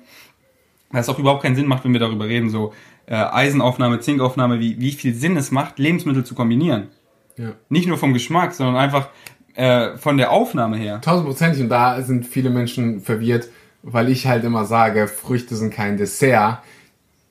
[0.92, 2.72] Was auch überhaupt keinen Sinn macht, wenn wir darüber reden, so
[3.08, 6.90] äh, Eisenaufnahme, Zinkaufnahme, wie, wie viel Sinn es macht, Lebensmittel zu kombinieren.
[7.36, 7.54] Ja.
[7.68, 9.10] Nicht nur vom Geschmack, sondern einfach
[9.56, 11.02] äh, von der Aufnahme her.
[11.02, 11.64] Tausendprozentig.
[11.64, 13.50] Und da sind viele Menschen verwirrt,
[13.82, 16.60] weil ich halt immer sage, Früchte sind kein Dessert.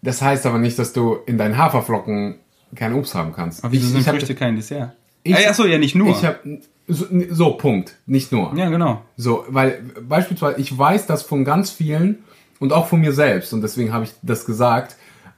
[0.03, 2.37] Das heißt aber nicht, dass du in deinen Haferflocken
[2.75, 3.63] kein Obst haben kannst.
[3.65, 4.93] Aber wieso ich, sind ich hab- Früchte kein Dessert?
[5.23, 6.09] Ich- Ey, achso, ja, nicht nur.
[6.11, 6.39] Ich habe
[6.89, 8.53] so, so Punkt, nicht nur.
[8.57, 9.03] ja, genau.
[9.17, 12.25] So, weil beispielsweise ich weiß das von ganz vielen
[12.59, 14.97] und auch von mir selbst und deswegen habe ich das gesagt,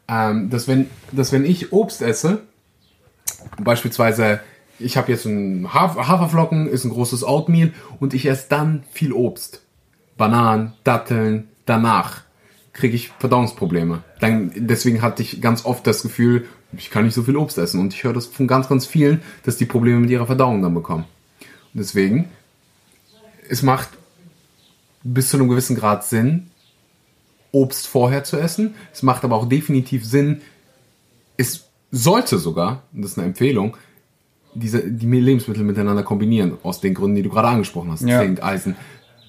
[0.08, 2.40] ähm, dass wenn dass wenn ich Obst esse,
[3.60, 4.40] beispielsweise
[4.78, 9.12] ich habe jetzt ein Haf Haferflocken, ist ein großes Oatmeal und ich esse dann viel
[9.12, 9.62] Obst,
[10.16, 12.22] Bananen, Datteln, danach
[12.74, 14.02] kriege ich Verdauungsprobleme.
[14.20, 16.46] Dann, deswegen hatte ich ganz oft das Gefühl,
[16.76, 19.22] ich kann nicht so viel Obst essen und ich höre das von ganz ganz vielen,
[19.44, 21.04] dass die Probleme mit ihrer Verdauung dann bekommen.
[21.72, 22.28] Und deswegen
[23.48, 23.90] es macht
[25.02, 26.50] bis zu einem gewissen Grad Sinn,
[27.52, 28.74] Obst vorher zu essen.
[28.92, 30.40] Es macht aber auch definitiv Sinn,
[31.36, 33.76] es sollte sogar, und das ist eine Empfehlung,
[34.54, 38.20] diese, die Lebensmittel miteinander kombinieren, aus den Gründen, die du gerade angesprochen hast, Ja.
[38.20, 38.76] Zink, Eisen,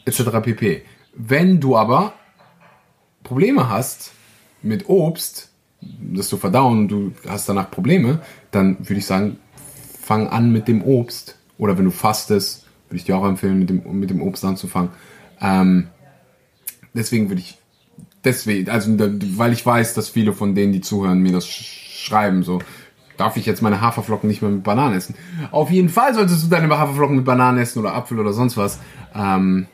[0.06, 0.24] etc.
[0.42, 0.84] pp.
[1.16, 2.14] Wenn du aber
[3.26, 4.14] Probleme hast
[4.62, 5.50] mit Obst,
[5.82, 8.22] dass du verdauen du hast danach Probleme,
[8.52, 9.38] dann würde ich sagen,
[10.02, 11.38] fang an mit dem Obst.
[11.58, 14.90] Oder wenn du fastest, würde ich dir auch empfehlen, mit dem, mit dem Obst anzufangen.
[15.42, 15.88] Ähm,
[16.94, 17.58] deswegen würde ich,
[18.24, 18.92] deswegen, also
[19.38, 22.60] weil ich weiß, dass viele von denen, die zuhören, mir das sch- schreiben, so,
[23.18, 25.16] darf ich jetzt meine Haferflocken nicht mehr mit Bananen essen?
[25.52, 28.80] Auf jeden Fall solltest du deine Haferflocken mit Bananen essen oder Apfel oder sonst was.
[29.16, 29.68] Ähm,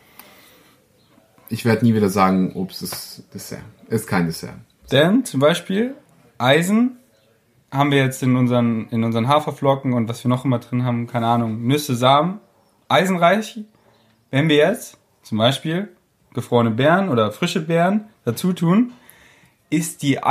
[1.52, 3.64] ich werde nie wieder sagen, Obst ist Dessert.
[3.90, 4.56] Ist kein Dessert.
[4.92, 5.96] Denn zum Beispiel
[6.38, 6.98] Eisen
[7.72, 11.08] haben wir jetzt in unseren, in unseren Haferflocken und was wir noch immer drin haben,
[11.08, 12.40] keine Ahnung, Nüsse, Samen,
[12.90, 13.60] eisenreich.
[14.30, 15.90] Wenn wir jetzt zum Beispiel
[16.34, 18.92] gefrorene Beeren oder frische Beeren dazu tun,
[19.70, 20.22] ist die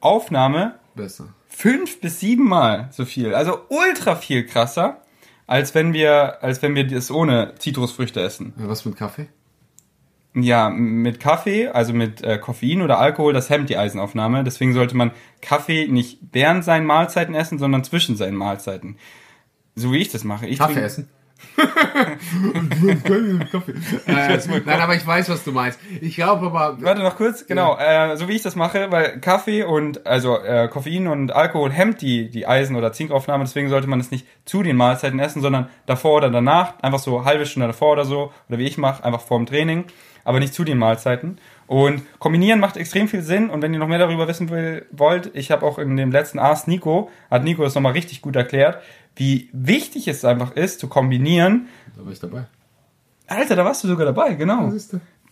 [0.00, 1.28] Eisenaufnahme Besser.
[1.48, 3.34] fünf bis siebenmal so viel.
[3.34, 5.02] Also ultra viel krasser,
[5.46, 8.52] als wenn wir, als wenn wir das ohne Zitrusfrüchte essen.
[8.58, 9.28] Ja, Was mit Kaffee?
[10.34, 14.44] Ja, mit Kaffee, also mit äh, Koffein oder Alkohol, das hemmt die Eisenaufnahme.
[14.44, 15.10] Deswegen sollte man
[15.40, 18.98] Kaffee nicht während seinen Mahlzeiten essen, sondern zwischen seinen Mahlzeiten.
[19.74, 20.46] So wie ich das mache.
[20.46, 21.08] Ich Kaffee trinke- essen?
[23.50, 23.72] Kaffee.
[24.06, 25.78] Äh, nein, aber ich weiß, was du meinst.
[26.00, 29.62] Ich glaube aber, Warte noch kurz, genau, äh, so wie ich das mache, weil Kaffee
[29.62, 34.00] und also äh, Koffein und Alkohol hemmt die, die Eisen- oder Zinkaufnahme, deswegen sollte man
[34.00, 37.92] es nicht zu den Mahlzeiten essen, sondern davor oder danach, einfach so halbe Stunde davor
[37.92, 39.84] oder so, oder wie ich mache, einfach vorm Training,
[40.28, 41.38] aber nicht zu den Mahlzeiten.
[41.66, 45.30] Und kombinieren macht extrem viel Sinn und wenn ihr noch mehr darüber wissen will, wollt,
[45.34, 48.82] ich habe auch in dem letzten Ask Nico, hat Nico das nochmal richtig gut erklärt,
[49.16, 51.68] wie wichtig es einfach ist, zu kombinieren.
[51.96, 52.44] Da war ich dabei.
[53.26, 54.70] Alter, da warst du sogar dabei, genau.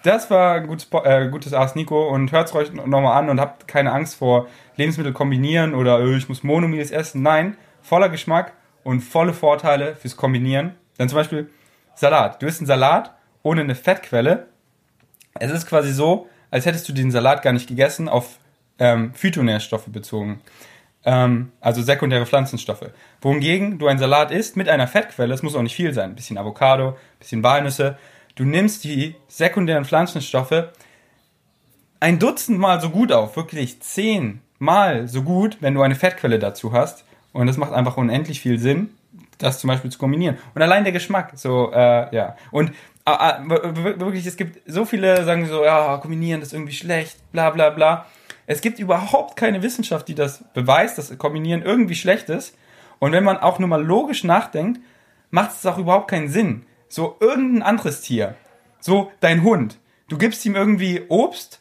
[0.03, 3.68] Das war ein gutes, äh, gutes Ars Nico und hört's euch nochmal an und habt
[3.68, 7.20] keine Angst vor Lebensmittel kombinieren oder äh, ich muss Monomils essen.
[7.20, 10.72] Nein, voller Geschmack und volle Vorteile fürs Kombinieren.
[10.97, 11.51] Dann zum Beispiel
[11.94, 12.40] Salat.
[12.40, 14.47] Du isst einen Salat ohne eine Fettquelle.
[15.41, 18.39] Es ist quasi so, als hättest du den Salat gar nicht gegessen, auf
[18.78, 20.41] ähm, Phytonährstoffe bezogen.
[21.05, 22.91] Ähm, also sekundäre Pflanzenstoffe.
[23.20, 26.16] Wohingegen du einen Salat isst mit einer Fettquelle, es muss auch nicht viel sein, ein
[26.16, 27.97] bisschen Avocado, ein bisschen Walnüsse.
[28.34, 30.70] Du nimmst die sekundären Pflanzenstoffe
[32.01, 36.39] ein Dutzend Mal so gut auf, wirklich zehn Mal so gut, wenn du eine Fettquelle
[36.39, 37.05] dazu hast.
[37.32, 38.91] Und das macht einfach unendlich viel Sinn,
[39.39, 40.39] das zum Beispiel zu kombinieren.
[40.55, 42.37] Und allein der Geschmack, so, äh, ja.
[42.51, 42.72] Und
[43.07, 48.07] wirklich, es gibt so viele, sagen so, ja, kombinieren, ist irgendwie schlecht, bla bla bla.
[48.46, 52.57] Es gibt überhaupt keine Wissenschaft, die das beweist, dass Kombinieren irgendwie schlecht ist.
[52.98, 54.80] Und wenn man auch nur mal logisch nachdenkt,
[55.30, 56.64] macht es auch überhaupt keinen Sinn.
[56.88, 58.36] So irgendein anderes Tier,
[58.80, 59.78] so dein Hund,
[60.09, 61.59] du gibst ihm irgendwie Obst,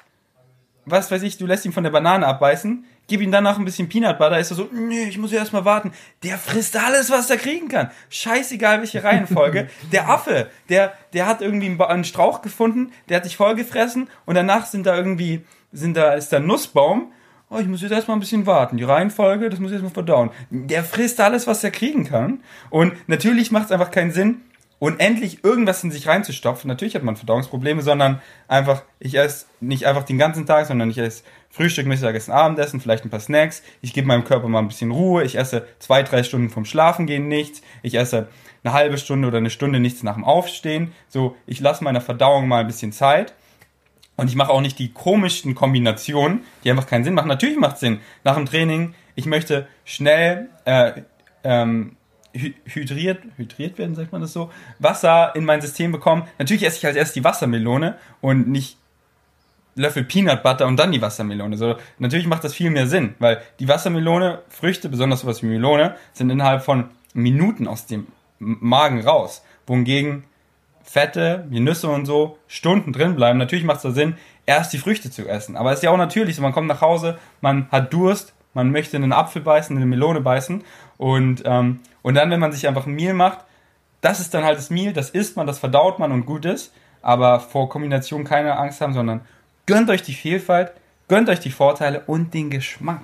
[0.86, 3.90] was weiß ich, du lässt ihn von der Banane abbeißen, gib ihm danach ein bisschen
[3.90, 5.92] Peanut Butter, ist er so, nee, ich muss ja erstmal warten.
[6.24, 7.92] Der frisst alles, was er kriegen kann.
[8.10, 9.70] Scheißegal, welche Reihenfolge.
[9.92, 14.66] der Affe, der, der hat irgendwie einen, Strauch gefunden, der hat sich vollgefressen und danach
[14.66, 17.12] sind da irgendwie, sind da, ist da ein Nussbaum.
[17.50, 18.78] Oh, ich muss jetzt erstmal ein bisschen warten.
[18.78, 20.32] Die Reihenfolge, das muss ich erstmal verdauen.
[20.50, 22.42] Der frisst alles, was er kriegen kann.
[22.72, 24.42] Und natürlich macht es einfach keinen Sinn,
[24.80, 26.68] unendlich irgendwas in sich reinzustopfen.
[26.68, 30.98] Natürlich hat man Verdauungsprobleme, sondern einfach, ich esse nicht einfach den ganzen Tag, sondern ich
[30.98, 33.64] esse Frühstück, Mittagessen, Abendessen, vielleicht ein paar Snacks.
[33.82, 35.24] Ich gebe meinem Körper mal ein bisschen Ruhe.
[35.24, 37.62] Ich esse zwei, drei Stunden vom Schlafengehen nichts.
[37.82, 38.28] Ich esse
[38.64, 40.92] eine halbe Stunde oder eine Stunde nichts nach dem Aufstehen.
[41.08, 43.34] So, ich lasse meiner Verdauung mal ein bisschen Zeit.
[44.18, 47.28] Und ich mache auch nicht die komischsten Kombinationen, die einfach keinen Sinn machen.
[47.28, 48.00] Natürlich macht es Sinn.
[48.24, 51.02] Nach dem Training, ich möchte schnell äh,
[51.44, 51.98] ähm,
[52.36, 56.24] hydriert, hydriert werden, sagt man das so, Wasser in mein System bekommen.
[56.38, 58.78] Natürlich esse ich als erst die Wassermelone und nicht
[59.76, 61.58] Löffel Peanut Butter und dann die Wassermelone.
[61.58, 65.96] So, natürlich macht das viel mehr Sinn, weil die Wassermelone, Früchte, besonders sowas wie Melone,
[66.14, 68.08] sind innerhalb von Minuten aus dem
[68.40, 69.44] Magen raus.
[69.68, 70.24] Wohingegen
[70.84, 73.40] Fette, wie Nüsse und so, Stunden drin bleiben.
[73.40, 74.16] Natürlich macht es da Sinn,
[74.46, 75.58] erst die Früchte zu essen.
[75.58, 78.72] Aber es ist ja auch natürlich so, man kommt nach Hause, man hat Durst, man
[78.72, 80.64] möchte einen Apfel beißen, eine Melone beißen.
[80.98, 83.40] Und, ähm, und dann, wenn man sich einfach ein Meal macht,
[84.02, 86.74] das ist dann halt das Meal, das isst man, das verdaut man und gut ist.
[87.04, 89.22] Aber vor Kombination keine Angst haben, sondern
[89.68, 90.72] gönnt euch die Vielfalt,
[91.08, 93.04] gönnt euch die Vorteile und den Geschmack.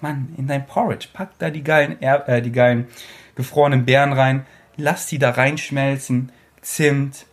[0.00, 2.88] Mann, in dein Porridge, packt da die geilen, äh, die geilen
[3.34, 7.26] gefrorenen Beeren rein, lasst die da reinschmelzen, Zimt,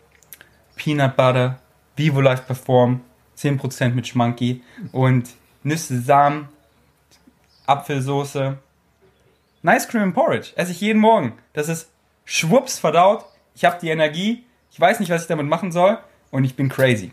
[0.75, 1.59] Peanut Butter,
[1.95, 3.01] Vivo Life Perform,
[3.37, 4.61] 10% mit Schmanky
[4.91, 5.29] und
[5.63, 6.49] Nüsse, Samen,
[7.65, 8.57] Apfelsoße.
[9.61, 10.51] Nice Cream and Porridge.
[10.55, 11.33] Esse ich jeden Morgen.
[11.53, 11.89] Das ist
[12.25, 13.25] schwupps verdaut.
[13.55, 14.43] Ich habe die Energie.
[14.71, 15.97] Ich weiß nicht, was ich damit machen soll.
[16.31, 17.11] Und ich bin crazy.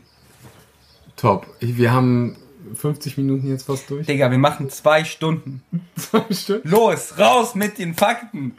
[1.17, 1.47] Top.
[1.61, 2.37] Wir haben
[2.75, 4.07] 50 Minuten jetzt fast durch.
[4.07, 5.63] Digga, wir machen zwei Stunden.
[5.97, 6.63] Zwei Stück.
[6.65, 8.55] Los, raus mit den Fakten.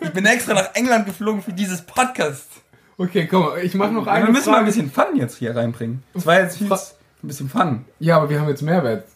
[0.00, 2.48] Ich bin extra nach England geflogen für dieses Podcast.
[2.98, 4.86] Okay, komm, ich mache noch eine wir müssen mal ein Frage.
[4.86, 6.02] bisschen Fun jetzt hier reinbringen.
[6.14, 6.70] Das war jetzt viel,
[7.26, 7.84] ein bisschen Fun.
[7.98, 9.06] Ja, aber wir haben jetzt Mehrwert.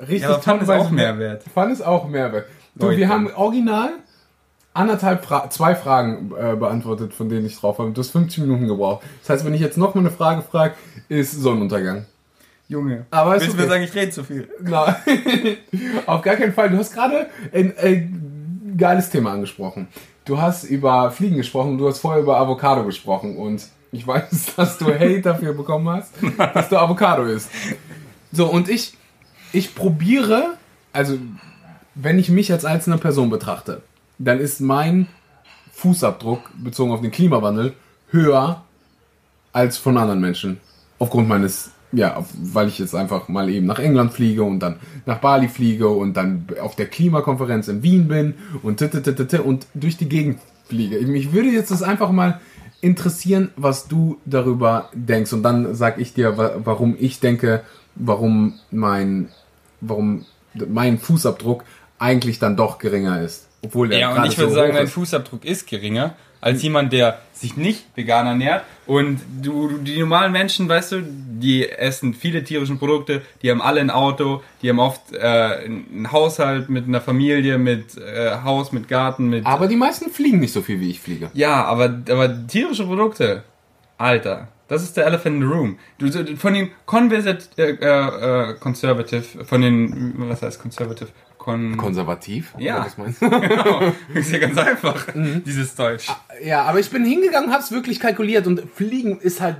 [0.00, 1.42] Richtig Ja, aber Fun ist auch Mehrwert.
[1.52, 2.46] Fun ist auch Mehrwert.
[2.74, 2.98] Du, Leute.
[2.98, 3.90] wir haben original
[4.72, 7.90] anderthalb Fra zwei Fragen äh, beantwortet, von denen ich drauf habe.
[7.90, 9.04] Du hast 50 Minuten gebraucht.
[9.20, 10.74] Das heißt, wenn ich jetzt noch mal eine Frage frage,
[11.08, 12.06] ist Sonnenuntergang.
[12.68, 13.04] Junge.
[13.10, 14.48] Aber Willst du mir sagen, ich rede zu viel?
[14.62, 14.94] Nein,
[16.06, 16.70] auf gar keinen Fall.
[16.70, 19.88] Du hast gerade ein, ein geiles Thema angesprochen.
[20.24, 24.78] Du hast über Fliegen gesprochen, du hast vorher über Avocado gesprochen und ich weiß, dass
[24.78, 26.12] du Hate dafür bekommen hast,
[26.54, 27.50] dass du Avocado isst.
[28.32, 28.94] So, und ich,
[29.52, 30.54] ich probiere,
[30.92, 31.18] also
[31.94, 33.82] wenn ich mich als einzelne Person betrachte,
[34.18, 35.06] dann ist mein
[35.72, 37.74] Fußabdruck bezogen auf den Klimawandel
[38.10, 38.62] höher
[39.52, 40.60] als von anderen Menschen.
[40.98, 45.18] Aufgrund meines, ja, weil ich jetzt einfach mal eben nach England fliege und dann nach
[45.18, 50.08] Bali fliege und dann auf der Klimakonferenz in Wien bin und t- und durch die
[50.08, 50.38] Gegend
[50.68, 50.98] fliege.
[51.06, 52.40] Mich würde jetzt das einfach mal
[52.82, 57.62] interessieren, was du darüber denkst und dann sag ich dir, wa- warum ich denke,
[57.94, 59.28] warum mein,
[59.80, 60.26] warum
[60.68, 61.64] mein Fußabdruck
[61.98, 63.48] eigentlich dann doch geringer ist.
[63.64, 64.92] Obwohl der Ja, und ich würde so sagen, hoch dein ist.
[64.92, 68.64] Fußabdruck ist geringer als jemand, der sich nicht vegan ernährt.
[68.86, 73.80] Und du, die normalen Menschen, weißt du, die essen viele tierische Produkte, die haben alle
[73.80, 78.88] ein Auto, die haben oft äh, einen Haushalt mit einer Familie, mit äh, Haus, mit
[78.88, 79.46] Garten, mit.
[79.46, 81.30] Aber die meisten fliegen nicht so viel, wie ich fliege.
[81.32, 83.44] Ja, aber, aber tierische Produkte,
[83.96, 85.78] Alter, Das ist der Elephant in the Room.
[85.98, 91.10] Du, du- von den Conversat, äh, äh, äh, Conservative, von den, was heißt Conservative?
[91.42, 92.54] Con Konservativ?
[92.58, 92.84] Ja.
[92.86, 93.28] Was meinst du?
[93.40, 93.92] genau.
[94.14, 95.42] Ist ja ganz einfach, Mhm.
[95.44, 96.06] dieses Deutsch.
[96.42, 99.56] Ja, aber ich bin hingegangen, hab's wirklich kalkuliert und Fliegen ist halt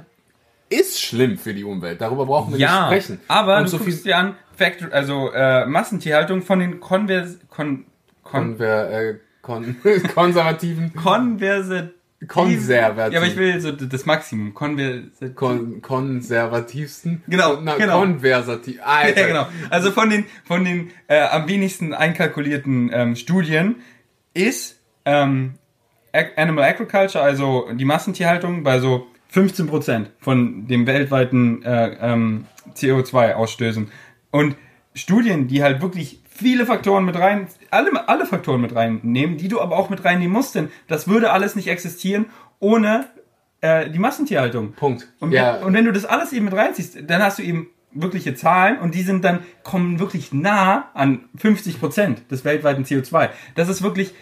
[0.68, 2.01] ist schlimm für die Umwelt.
[2.01, 3.20] Darüber brauchen wir Ja, nicht sprechen.
[3.28, 7.85] aber und du so guckst dir an, Factory, also äh, Massentierhaltung von den Konvers kon
[8.22, 9.76] kon Konver äh, kon
[10.14, 11.91] konservativen Konversat
[12.28, 13.12] Konservativ.
[13.12, 14.54] Ja, aber ich will so das Maximum.
[14.54, 18.00] Konversat kon konservativsten Genau, Na, genau.
[18.00, 18.80] konversativ.
[18.84, 19.20] Alter.
[19.20, 19.46] Ja, genau.
[19.70, 23.76] Also von den, von den äh, am wenigsten einkalkulierten ähm, Studien
[24.34, 25.54] ist ähm,
[26.36, 33.88] Animal Agriculture, also die Massentierhaltung, bei so 15% von dem weltweiten äh, ähm, CO2-Ausstößen.
[34.30, 34.56] Und
[34.94, 39.60] Studien, die halt wirklich viele Faktoren mit rein, alle, alle Faktoren mit reinnehmen, die du
[39.60, 42.26] aber auch mit reinnehmen musst, denn das würde alles nicht existieren
[42.60, 43.06] ohne
[43.60, 44.72] äh, die Massentierhaltung.
[44.72, 45.08] Punkt.
[45.18, 45.56] Und, ja.
[45.56, 48.78] wenn, und wenn du das alles eben mit reinziehst, dann hast du eben wirkliche Zahlen
[48.78, 53.30] und die sind dann, kommen wirklich nah an 50 Prozent des weltweiten CO2.
[53.54, 54.14] Das ist wirklich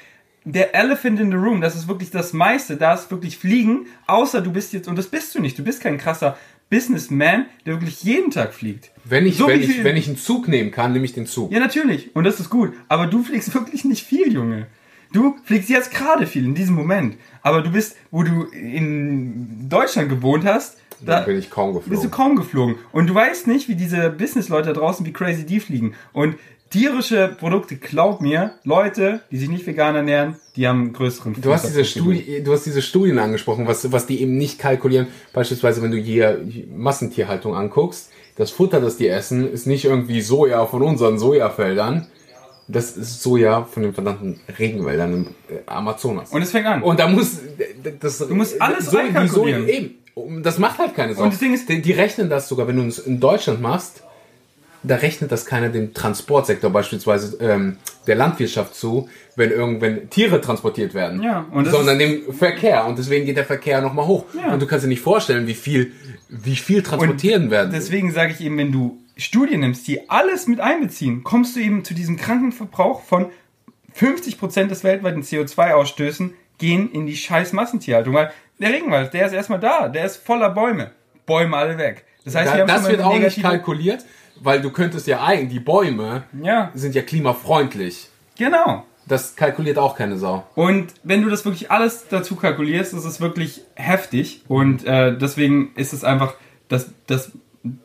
[0.45, 4.41] der Elephant in the Room, das ist wirklich das meiste, da ist wirklich Fliegen, außer
[4.41, 6.37] du bist jetzt, und das bist du nicht, du bist kein krasser
[6.71, 8.91] Businessman, der wirklich jeden Tag fliegt.
[9.05, 11.53] wenn ich so wenn ich wenn ich einen Zug nehmen kann, nehme ich den Zug.
[11.53, 14.67] Ja, natürlich, und das ist gut, aber du fliegst wirklich nicht viel, Junge.
[15.13, 17.17] Du fliegst jetzt gerade viel, in diesem Moment.
[17.43, 21.91] Aber du bist, wo du in Deutschland gewohnt hast, Da bin ich kaum bist du
[21.91, 22.11] geflogen.
[22.13, 22.75] kaum geflogen.
[22.93, 25.95] Und du weißt nicht, wie diese Businessleute da draußen, wie crazy die fliegen.
[26.13, 26.37] Und
[26.71, 31.53] tierische Produkte, glaub mir, Leute, die sich nicht vegan ernähren, die haben einen größeren Du
[31.53, 31.85] hast diese.
[31.85, 35.09] Studie, du hast diese Studien angesprochen, was, was die eben nicht kalkulieren.
[35.33, 36.41] Beispielsweise, wenn du hier
[36.75, 42.07] Massentierhaltung anguckst, das Futter, das die essen, ist nicht irgendwie Soja von unseren Sojafeldern.
[42.69, 46.31] Das ist Soja von den verdammten Regenwäldern im äh, Amazonas.
[46.31, 46.83] Und es fängt an.
[46.83, 47.39] Und da muss
[48.01, 49.69] das du musst alles die einkalkulieren.
[49.69, 49.95] eben.
[50.15, 51.25] Um, Das macht halt keine Sau.
[51.25, 54.03] Und das Ding ist- die, die rechnen das sogar, wenn du es in Deutschland machst,
[54.83, 57.77] da rechnet das keiner dem Transportsektor beispielsweise ähm,
[58.07, 63.27] der Landwirtschaft zu, wenn irgendwann Tiere transportiert werden, Ja, und sondern dem Verkehr und deswegen
[63.27, 64.25] geht der Verkehr nochmal hoch.
[64.35, 64.53] Ja.
[64.53, 65.93] Und du kannst dir nicht vorstellen, wie viel,
[66.29, 67.71] wie viel transportieren werden.
[67.73, 71.85] Deswegen sage ich eben, wenn du Studien nimmst, die alles mit einbeziehen, kommst du eben
[71.85, 73.27] zu diesem kranken Verbrauch von
[73.99, 78.15] 50% des weltweiten CO2-Ausstößen gehen in die scheiß Massentierhaltung.
[78.15, 80.93] Weil der Regenwald, der ist erstmal da, der ist voller Bäume.
[81.27, 82.05] Bäume alle weg.
[82.25, 84.05] Das heißt, Da, wir haben das schon mal wird auch nicht kalkuliert,
[84.41, 88.09] weil du könntest ja eigentlich, die Bäume Ja, sind ja klimafreundlich.
[88.37, 88.85] genau.
[89.09, 90.45] Das kalkuliert auch keine Sau.
[90.55, 94.43] Und wenn du das wirklich alles dazu kalkulierst, ist es wirklich heftig.
[94.47, 96.35] Und äh, deswegen ist es einfach
[96.69, 97.33] das, das,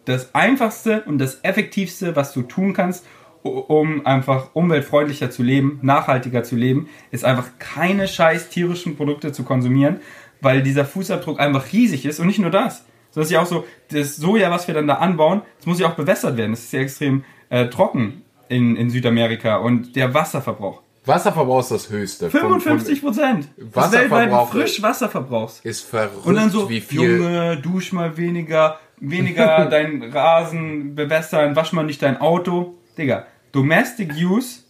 [0.04, 3.06] das Einfachste und das Effektivste, was du tun kannst,
[3.42, 9.44] um einfach umweltfreundlicher zu leben, nachhaltiger zu leben, ist einfach keine scheiß tierischen Produkte zu
[9.44, 10.02] konsumieren,
[10.42, 12.20] weil dieser Fußabdruck einfach riesig ist.
[12.20, 12.86] Und nicht nur das.
[13.16, 15.88] So ist ja auch so, das Soja, was wir dann da anbauen, das muss ja
[15.88, 16.52] auch bewässert werden.
[16.52, 19.56] Das ist ja extrem äh, trocken in, in Südamerika.
[19.58, 20.82] Und der Wasserverbrauch.
[21.06, 22.30] Wasserverbrauch ist das höchste.
[22.30, 25.62] Von- 55 Prozent Wasserverbrauch weltweiten Frischwasserverbrauchs.
[25.64, 27.20] Ist verrückt, Und dann so, wie viel.
[27.20, 32.76] Junge, dusch mal weniger, weniger dein Rasen bewässern, wasch mal nicht dein Auto.
[32.98, 34.64] Digga, Domestic Use,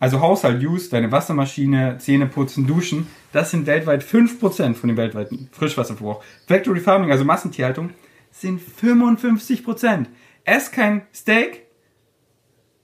[0.00, 5.48] also Haushalt Use, deine Wassermaschine, Zähne putzen, duschen, das sind weltweit 5% von dem weltweiten
[5.52, 6.22] Frischwasserverbrauch.
[6.46, 7.90] Factory Farming, also Massentierhaltung,
[8.30, 10.06] sind 55%.
[10.44, 11.64] Ess kein Steak,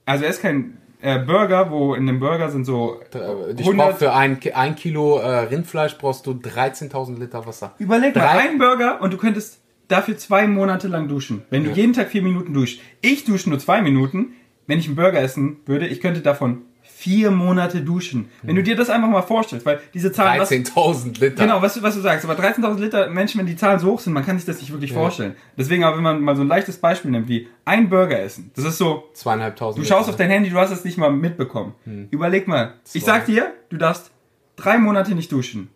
[0.05, 3.97] also ess kein äh, Burger, wo in dem Burger sind so Äh, Ich 100 brauch
[3.97, 7.73] für ein, ein Kilo äh, Rindfleisch brauchst du 13.000 Liter Wasser.
[7.79, 11.43] Überleg mal, Drei- ein Burger und du könntest dafür zwei Monate lang duschen.
[11.49, 12.79] Wenn du jeden Tag vier Minuten duschst.
[13.01, 14.33] Ich dusche nur zwei Minuten.
[14.67, 16.63] Wenn ich einen Burger essen würde, ich könnte davon
[17.05, 18.29] vier Monate duschen.
[18.41, 20.41] Wenn du dir das einfach mal vorstellst, weil diese Zahlen...
[20.41, 21.43] was- 13.000 Liter.
[21.45, 23.99] Genau, was, du- was du sagst, aber 13.000 Liter Menschen, wenn die Zahlen so hoch
[23.99, 25.35] sind, man kann sich das nicht wirklich vorstellen.
[25.55, 28.65] Deswegen aber, wenn man mal so ein leichtes Beispiel nimmt, wie ein Burger essen, das
[28.65, 31.75] ist so, Zweieinhalbtausend du schaust auf dein Handy, du hast es nicht mal mitbekommen.
[31.83, 32.07] Hm.
[32.09, 34.09] Überleg mal, ich sag dir, du darfst
[34.55, 35.69] drei Monate nicht duschen.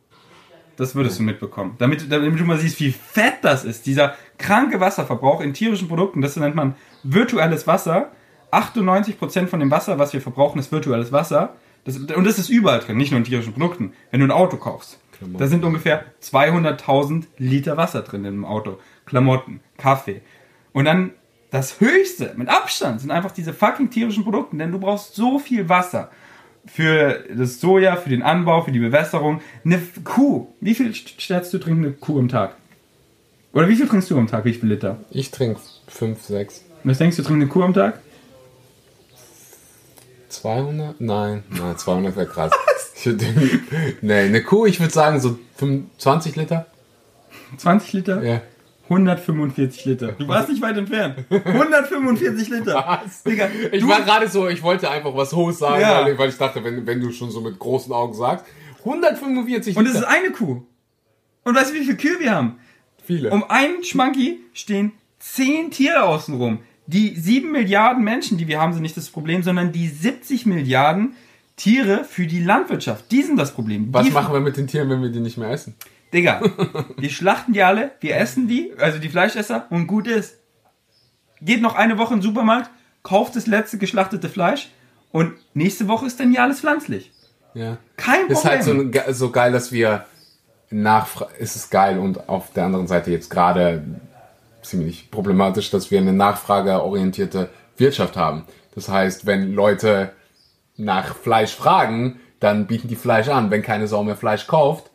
[0.78, 1.76] Das würdest du mitbekommen.
[1.78, 3.86] Damit, damit du mal siehst, wie fett das ist.
[3.86, 6.74] Dieser kranke Wasserverbrauch in tierischen Produkten, das nennt man
[7.04, 8.12] virtuelles Wasser.
[8.52, 11.56] 98% von dem Wasser, was wir verbrauchen, ist virtuelles Wasser.
[11.86, 13.94] Das, und das ist überall drin, nicht nur in tierischen Produkten.
[14.12, 15.00] Wenn du ein Auto kaufst,
[15.38, 18.80] da sind ungefähr 200.000 Liter Wasser drin in einem Auto.
[19.06, 20.22] Klamotten, Kaffee.
[20.72, 21.12] Und dann
[21.52, 25.68] das Höchste, mit Abstand, sind einfach diese fucking tierischen Produkte, denn du brauchst so viel
[25.68, 26.12] Wasser
[26.66, 29.42] für das Soja, für den Anbau, für die Bewässerung.
[29.66, 32.56] Eine Kuh, wie viel stellst du trinken eine Kuh am Tag?
[33.54, 34.46] Oder wie viel trinkst du am Tag?
[34.46, 34.98] Wie viel Liter?
[35.10, 36.66] Ich trinke 5, 6.
[36.84, 38.00] Was denkst du, trinkt eine Kuh am Tag?
[40.30, 41.00] 200?
[41.02, 42.52] Nein, nein, 200 wäre krass.
[42.96, 43.24] Ich würd-
[44.02, 46.66] nee, eine Kuh, ich würde sagen so 25 Liter.
[47.58, 48.24] 20 Liter?
[48.24, 48.42] Ja.
[48.90, 50.12] 145 Liter.
[50.14, 51.26] Du warst nicht weit entfernt.
[51.30, 52.74] 145 Liter.
[53.06, 53.24] Was?
[53.24, 56.04] Digga, Ich war gerade so, ich wollte einfach was Hohes sagen, Ja.
[56.04, 58.46] weil, weil ich dachte, wenn, wenn du schon so mit großen Augen sagst,
[58.84, 60.10] 145 Und es ist Liter.
[60.12, 60.64] eine Kuh.
[61.44, 62.60] Und weißt du, wie viele Kühe wir haben?
[63.04, 63.32] viele.
[63.32, 66.60] Um einen Schmanki stehen 10 Tiere außenrum.
[66.92, 71.14] Die 7 Milliarden Menschen, die wir haben, sind nicht das Problem, sondern die 70 Milliarden
[71.56, 73.12] Tiere für die Landwirtschaft.
[73.12, 73.90] Die sind das Problem.
[73.92, 75.76] was die, machen wir mit den Tieren, wenn wir die nicht mehr essen?
[76.12, 76.42] Digga,
[76.98, 80.40] wir schlachten die alle, wir essen die, also die Fleischesser, und gut ist.
[81.42, 82.72] Geht noch eine Woche in den Supermarkt,
[83.04, 84.70] kauft das letzte geschlachtete Fleisch
[85.12, 87.12] und nächste Woche ist dann hier alles pflanzlich.
[87.54, 87.78] Ja.
[87.98, 88.38] Kein Problem.
[88.38, 90.06] Ist halt so, so geil, dass wir
[90.72, 91.34] nachfragen.
[91.40, 93.84] Es ist geil und auf der anderen Seite jetzt gerade
[94.70, 98.44] ziemlich problematisch, dass wir eine nachfrageorientierte Wirtschaft haben.
[98.76, 100.12] Das heißt, wenn Leute
[100.78, 103.52] nach Fleisch fragen, dann bieten die Fleisch an.
[103.52, 104.90] Wenn keine Sau mehr Fleisch kauft,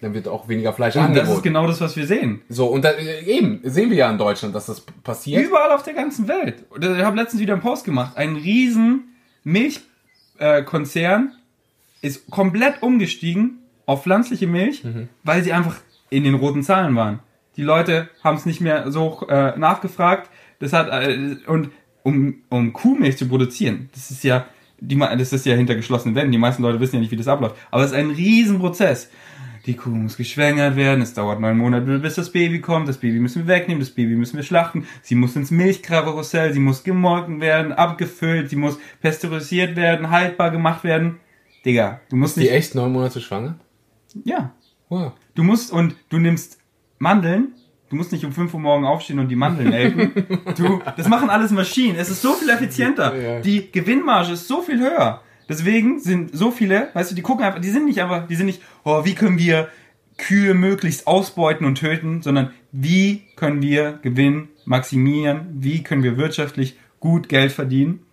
[0.00, 1.36] dann wird auch weniger Fleisch und das angeboten.
[1.36, 2.42] ist genau das, was wir sehen.
[2.48, 5.44] so, und da, äh, eben, sehen wir ja in Deutschland, dass das passiert.
[5.44, 6.64] Überall auf der ganzen Welt.
[6.78, 8.16] Ich habe letztens wieder einen Post gemacht.
[8.16, 9.14] Ein riesen
[9.44, 11.32] Milchkonzern
[12.02, 14.82] ist komplett umgestiegen auf pflanzliche Milch,
[15.22, 15.76] weil sie einfach
[16.10, 17.20] in den roten Zahlen waren.
[17.56, 20.30] Die Leute haben es nicht mehr so äh, nachgefragt.
[20.58, 21.70] Das hat äh, und
[22.02, 24.46] um, um Kuhmilch zu produzieren, das ist ja
[24.80, 26.32] die, das ist ja hinter geschlossenen Wänden.
[26.32, 27.56] Die meisten Leute wissen ja nicht, wie das abläuft.
[27.70, 29.10] Aber es ist ein Riesenprozess.
[29.66, 33.20] Die Kuh muss geschwängert werden, es dauert neun Monate, bis das Baby kommt, das Baby
[33.20, 37.40] müssen wir wegnehmen, das Baby müssen wir schlachten, sie muss ins Milchkarussell, sie muss gemolken
[37.40, 41.20] werden, abgefüllt, sie muss pasteurisiert werden, haltbar gemacht werden.
[41.64, 42.50] Digga, du musst Die nicht...
[42.50, 43.54] echt neun Monate schwanger?
[44.24, 44.52] Ja,
[44.92, 45.12] Wow.
[45.34, 46.58] Du musst und du nimmst
[47.02, 47.54] Mandeln.
[47.90, 50.12] Du musst nicht um 5 Uhr morgen aufstehen und die Mandeln melken.
[50.56, 51.96] Du, das machen alles Maschinen.
[51.96, 53.14] Es ist so viel effizienter.
[53.16, 53.40] Ja.
[53.40, 55.20] Die Gewinnmarge ist so viel höher.
[55.48, 58.46] Deswegen sind so viele, weißt du, die gucken einfach, die sind nicht einfach, die sind
[58.46, 59.68] nicht, oh, wie können wir
[60.16, 65.48] Kühe möglichst ausbeuten und töten, sondern wie können wir Gewinn maximieren?
[65.54, 68.06] Wie können wir wirtschaftlich gut Geld verdienen?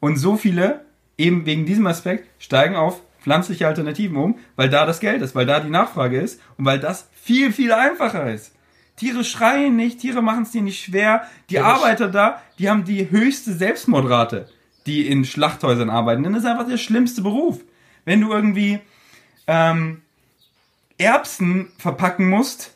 [0.00, 0.86] Und so viele,
[1.18, 5.46] eben wegen diesem Aspekt, steigen auf pflanzliche Alternativen um, weil da das Geld ist, weil
[5.46, 8.52] da die Nachfrage ist und weil das viel, viel einfacher ist.
[8.96, 11.22] Tiere schreien nicht, Tiere machen es dir nicht schwer.
[11.48, 14.48] Die Ja, Arbeiter da, die haben die höchste Selbstmordrate,
[14.86, 16.22] die in Schlachthäusern arbeiten.
[16.22, 17.60] Denn das ist einfach der schlimmste Beruf.
[18.04, 18.80] Wenn du irgendwie
[19.46, 20.02] ähm,
[20.98, 22.74] Erbsen verpacken musst,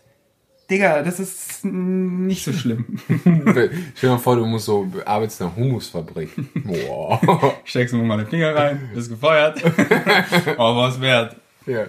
[0.71, 2.99] Digga, das ist nicht so schlimm.
[3.21, 6.31] Stell dir mal vor, du musst so, arbeitest in einer Humusfabrik.
[6.55, 7.55] Boah.
[7.65, 9.63] Steckst du mal den Finger rein, bist gefeuert.
[10.59, 11.37] oh, was wert.
[11.67, 11.87] Ja,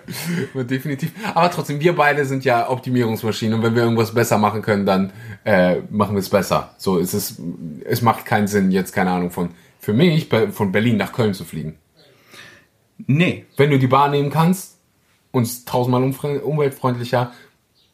[0.63, 1.11] definitiv.
[1.34, 5.11] Aber trotzdem, wir beide sind ja Optimierungsmaschinen und wenn wir irgendwas besser machen können, dann
[5.43, 6.73] äh, machen wir es besser.
[6.78, 7.41] So, es ist,
[7.84, 9.49] es macht keinen Sinn, jetzt keine Ahnung von,
[9.80, 11.78] für mich, von Berlin nach Köln zu fliegen.
[12.97, 13.45] Nee.
[13.57, 14.78] Wenn du die Bahn nehmen kannst
[15.32, 17.34] und es ist tausendmal umweltfreundlicher,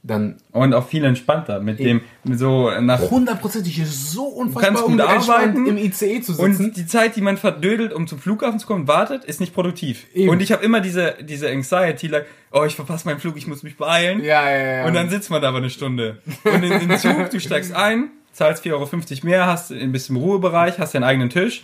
[0.04, 5.68] dann Und auch viel entspannter mit dem, so nach hundertprozentig ist so unfassbar gut arbeiten
[5.68, 6.66] im ICE zu sitzen.
[6.66, 10.08] Und die Zeit, die man verdödelt, um zum Flughafen zu kommen, wartet, ist nicht produktiv.
[10.14, 10.30] Eben.
[10.30, 13.62] Und ich habe immer diese, diese Anxiety, like, oh, ich verpasse meinen Flug, ich muss
[13.62, 14.24] mich beeilen.
[14.24, 14.88] ja, ja, ja.
[14.88, 16.18] Und dann sitzt man da aber eine Stunde.
[16.44, 20.80] Und in den Zug, du steigst ein, zahlst 4,50 Euro mehr, hast ein bisschen Ruhebereich,
[20.80, 21.64] hast deinen eigenen Tisch.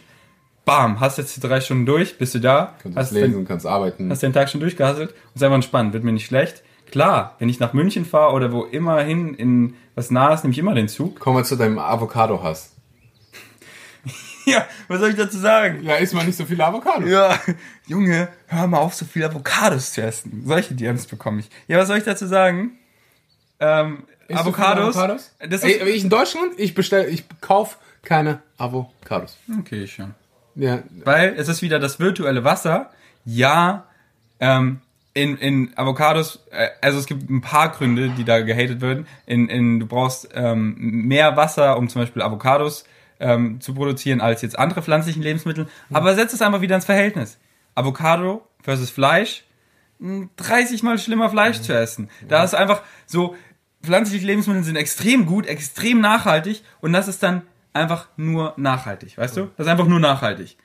[0.63, 3.65] Bam, hast jetzt die drei Stunden durch, bist du da, kannst hast, lesen, den, kannst
[3.65, 4.11] arbeiten.
[4.11, 6.61] hast den Tag schon durchgehasselt und ist einfach entspannt, wird mir nicht schlecht.
[6.91, 10.59] Klar, wenn ich nach München fahre oder wo immer hin in was Nahes, nehme ich
[10.59, 11.19] immer den Zug.
[11.19, 12.71] Kommen wir zu deinem Avocado-Hass.
[14.45, 15.83] Ja, was soll ich dazu sagen?
[15.83, 17.05] Ja, isst mal nicht so viele Avocado.
[17.05, 17.37] Ja,
[17.85, 20.43] Junge, hör mal auf, so viel Avocados zu essen.
[20.45, 21.49] Solche DMs bekomme ich.
[21.67, 22.77] Ja, was soll ich dazu sagen?
[23.59, 24.95] Ähm, Isst Avocados.
[24.95, 25.31] viele Avocados?
[25.49, 29.35] Das Ey, ist, aber ich in Deutschland, ich bestell, ich kauf keine Avocados.
[29.59, 30.15] okay, schon.
[30.55, 32.89] Ja, Weil es ist wieder das virtuelle Wasser.
[33.25, 33.83] Ja,
[34.39, 34.79] ähm,
[35.17, 39.07] in, in Avocados, äh, also es gibt ein paar Gründe, die da gehatet werden.
[39.25, 42.85] In, in, du brauchst ähm, mehr Wasser, um zum Beispiel Avocados
[43.19, 45.67] ähm, zu produzieren, als jetzt andere pflanzlichen Lebensmittel.
[45.91, 47.39] Aber setz es einfach wieder ins Verhältnis.
[47.73, 49.43] Avocado versus Fleisch,
[49.99, 52.09] mh, 30 mal schlimmer Fleisch zu essen.
[52.27, 53.35] Da ist einfach so,
[53.83, 57.41] pflanzliche Lebensmittel sind extrem gut, extrem nachhaltig und das ist dann
[57.73, 59.49] einfach nur nachhaltig, weißt du?
[59.57, 60.57] Das ist einfach nur nachhaltig.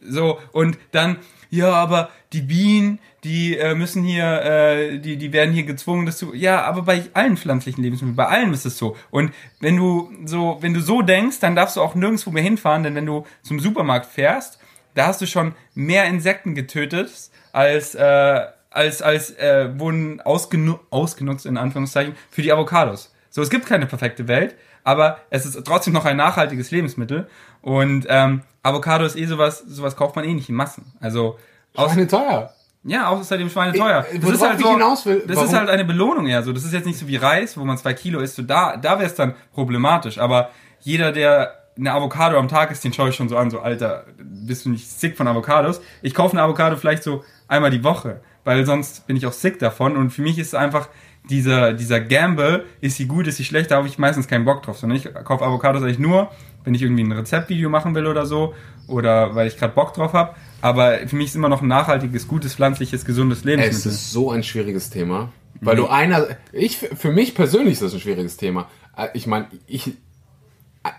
[0.00, 1.18] So, und dann,
[1.50, 6.16] ja, aber die Bienen, die äh, müssen hier, äh, die, die werden hier gezwungen, das
[6.18, 6.32] zu.
[6.32, 8.96] Ja, aber bei allen pflanzlichen Lebensmitteln, bei allem ist es so.
[9.10, 12.84] Und wenn du so, wenn du so denkst, dann darfst du auch nirgendwo mehr hinfahren,
[12.84, 14.60] denn wenn du zum Supermarkt fährst,
[14.94, 17.10] da hast du schon mehr Insekten getötet,
[17.52, 18.40] als, äh,
[18.70, 23.12] als, als äh, wurden ausgenu ausgenutzt, in Anführungszeichen, für die Avocados.
[23.30, 27.28] So, es gibt keine perfekte Welt, aber es ist trotzdem noch ein nachhaltiges Lebensmittel.
[27.62, 30.92] Und ähm, Avocado ist eh sowas, sowas kauft man eh nicht in Massen.
[31.00, 31.38] Also
[31.74, 32.52] aus, teuer.
[32.84, 34.06] Ja, außerdem Schweine teuer.
[34.12, 35.04] Ich- Das ist halt so, das
[35.36, 36.52] warum- ist halt eine Belohnung eher so.
[36.52, 38.36] Das ist jetzt nicht so wie Reis, wo man zwei Kilo isst.
[38.36, 40.18] So da, da wäre es dann problematisch.
[40.18, 40.50] Aber
[40.80, 43.50] jeder, der eine Avocado am Tag isst, den schaue ich schon so an.
[43.50, 45.80] So, Alter, bist du nicht sick von Avocados?
[46.02, 49.58] Ich kaufe eine Avocado vielleicht so einmal die Woche, weil sonst bin ich auch sick
[49.58, 49.96] davon.
[49.96, 50.88] Und für mich ist es einfach
[51.30, 54.62] dieser, dieser Gamble, ist sie gut, ist sie schlecht, da habe ich meistens keinen Bock
[54.62, 54.78] drauf.
[54.78, 56.30] Sondern ich kaufe Avocados eigentlich nur,
[56.64, 58.54] wenn ich irgendwie ein Rezeptvideo machen will oder so.
[58.88, 60.34] Oder weil ich gerade Bock drauf habe.
[60.60, 63.92] Aber für mich ist immer noch ein nachhaltiges, gutes, pflanzliches, gesundes Es Lebensmittel.
[63.92, 65.32] ist so ein schwieriges Thema.
[65.62, 68.68] Weil du einer, ich, für mich persönlich ist das ein schwieriges Thema.
[68.96, 69.92] Äh, Ich meine, ich,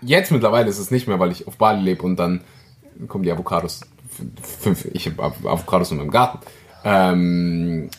[0.00, 2.42] jetzt mittlerweile ist es nicht mehr, weil ich auf Bali lebe und dann
[3.08, 3.80] kommen die Avocados,
[4.60, 6.38] fünf, ich habe Avocados in meinem Garten.
[6.84, 7.90] Ähm,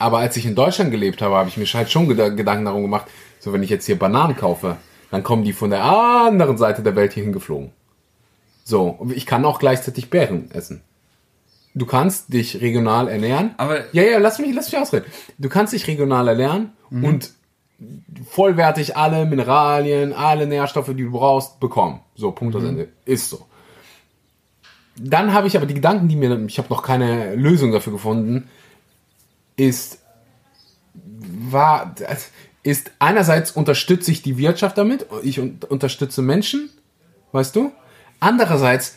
[0.00, 2.82] aber als ich in Deutschland gelebt habe, habe ich mir halt schon Geda- Gedanken darum
[2.82, 3.06] gemacht,
[3.38, 4.76] so wenn ich jetzt hier Bananen kaufe,
[5.10, 7.70] dann kommen die von der anderen Seite der Welt hier hingeflogen.
[8.64, 10.82] So, ich kann auch gleichzeitig Beeren essen.
[11.74, 13.54] Du kannst dich regional ernähren.
[13.56, 15.06] Aber- ja, ja, lass mich, lass mich ausreden.
[15.38, 17.30] Du kannst dich regional ernähren und
[18.28, 22.00] vollwertig alle Mineralien, alle Nährstoffe, die du brauchst, bekommen.
[22.14, 22.88] So, Punkt aus Ende.
[23.04, 23.46] Ist so.
[24.96, 28.48] Dann habe ich aber die Gedanken, die mir, ich habe noch keine Lösung dafür gefunden,
[29.60, 29.98] ist,
[30.94, 31.94] war,
[32.62, 36.70] ist einerseits unterstütze ich die Wirtschaft damit, ich un- unterstütze Menschen,
[37.32, 37.72] weißt du?
[38.20, 38.96] Andererseits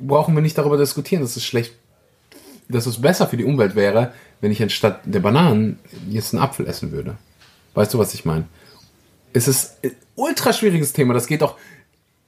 [0.00, 1.74] brauchen wir nicht darüber diskutieren, dass es schlecht,
[2.68, 6.66] dass es besser für die Umwelt wäre, wenn ich anstatt der Bananen jetzt einen Apfel
[6.66, 7.16] essen würde.
[7.74, 8.46] Weißt du, was ich meine?
[9.32, 11.12] Es ist ein ultra schwieriges Thema.
[11.12, 11.56] Das geht auch,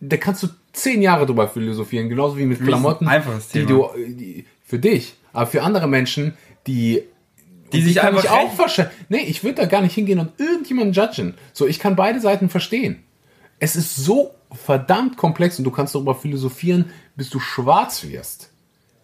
[0.01, 3.69] da kannst du zehn Jahre drüber philosophieren, genauso wie mit Klamotten, ein einfaches die Thema.
[3.69, 6.35] du, die, für dich, aber für andere Menschen,
[6.67, 7.03] die
[7.73, 8.89] Die sich kann einfach ich auch verstehen.
[9.09, 11.35] Nee, ich würde da gar nicht hingehen und irgendjemanden judgen.
[11.53, 13.03] So, ich kann beide Seiten verstehen.
[13.59, 18.51] Es ist so verdammt komplex und du kannst darüber philosophieren, bis du schwarz wirst.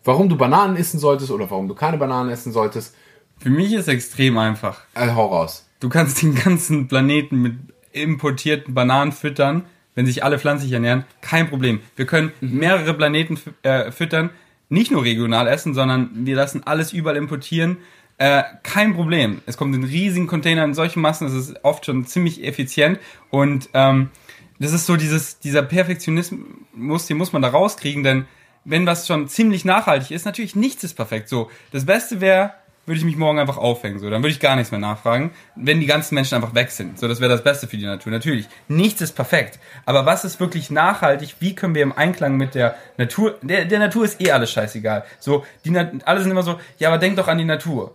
[0.04, 2.94] Warum du Bananen essen solltest oder warum du keine Bananen essen solltest,
[3.38, 4.82] Für mich ist es extrem einfach.
[4.94, 5.66] äh, hau raus.
[5.80, 7.54] Du kannst den ganzen Planeten mit
[7.92, 11.04] importierten Bananen füttern, wenn sich alle pflanzlich ernähren.
[11.20, 11.80] Kein Problem.
[11.96, 14.30] Wir können mehrere Planeten äh, füttern,
[14.68, 17.78] nicht nur regional essen, sondern wir lassen alles überall importieren.
[18.18, 19.42] Äh, kein Problem.
[19.46, 22.98] Es kommt in riesigen Containern in solchen Massen, das ist oft schon ziemlich effizient
[23.30, 24.10] und ähm,
[24.58, 28.26] das ist so dieses, dieser Perfektionismus, den muss man da rauskriegen, denn
[28.64, 31.28] wenn was schon ziemlich nachhaltig ist, natürlich nichts ist perfekt.
[31.28, 32.52] So, das Beste wäre,
[32.86, 33.98] würde ich mich morgen einfach aufhängen.
[33.98, 36.98] So, dann würde ich gar nichts mehr nachfragen, wenn die ganzen Menschen einfach weg sind.
[36.98, 38.12] So, das wäre das Beste für die Natur.
[38.12, 39.58] Natürlich, nichts ist perfekt.
[39.84, 41.36] Aber was ist wirklich nachhaltig?
[41.40, 43.38] Wie können wir im Einklang mit der Natur?
[43.42, 45.04] Der, der Natur ist eh alles scheißegal.
[45.18, 47.94] So, die alle sind immer so, ja, aber denk doch an die Natur.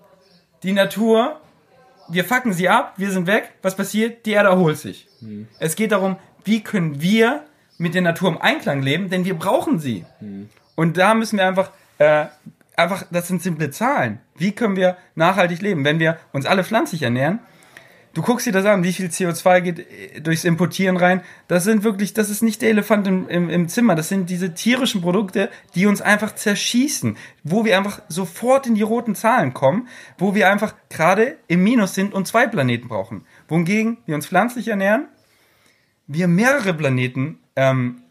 [0.64, 1.40] Die Natur,
[2.10, 3.54] wir fucken sie ab, wir sind weg.
[3.62, 4.26] Was passiert?
[4.26, 5.08] Die Erde erholt sich.
[5.60, 7.44] Es geht darum, wie können wir
[7.78, 10.06] mit der Natur im Einklang leben, denn wir brauchen sie.
[10.76, 12.26] Und da müssen wir einfach, äh,
[12.76, 14.20] einfach, das sind simple Zahlen.
[14.36, 17.40] Wie können wir nachhaltig leben, wenn wir uns alle pflanzlich ernähren?
[18.18, 21.22] Du guckst dir das an, wie viel CO2 geht äh, durchs Importieren rein.
[21.48, 23.94] Das sind wirklich, das ist nicht der Elefant im, im, im Zimmer.
[23.94, 27.16] Das sind diese tierischen Produkte, die uns einfach zerschießen.
[27.44, 29.88] Wo wir einfach sofort in die roten Zahlen kommen.
[30.18, 33.24] Wo wir einfach gerade im Minus sind und zwei Planeten brauchen.
[33.50, 35.10] Wohingegen wir uns pflanzlich ernähren,
[36.08, 38.02] wir mehrere Planeten ähm,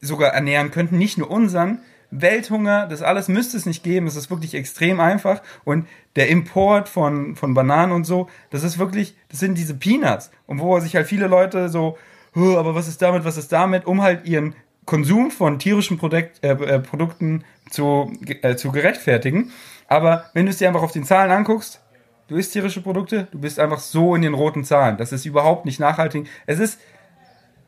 [0.00, 1.80] sogar ernähren könnten, nicht nur unseren.
[2.12, 4.06] Welthunger, das alles müsste es nicht geben.
[4.06, 5.42] Es ist wirklich extrem einfach.
[5.64, 10.30] Und der Import von, von Bananen und so, das ist wirklich, das sind diese Peanuts.
[10.46, 11.96] Und wo sich halt viele Leute so,
[12.34, 14.54] "Huh, aber was ist damit, was ist damit, um halt ihren
[14.84, 19.50] Konsum von tierischen Produkt, äh, äh, Produkten zu, äh, zu gerechtfertigen.
[19.88, 21.80] Aber wenn du es dir einfach auf den Zahlen anguckst,
[22.28, 24.96] du isst tierische Produkte, du bist einfach so in den roten Zahlen.
[24.96, 26.28] Das ist überhaupt nicht nachhaltig.
[26.46, 26.80] Es ist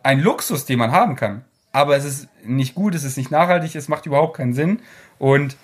[0.02, 1.44] ein Luxus, den man haben kann.
[1.74, 4.78] Aber es ist nicht gut, es ist nicht nachhaltig, es macht überhaupt keinen Sinn.
[5.18, 5.56] Und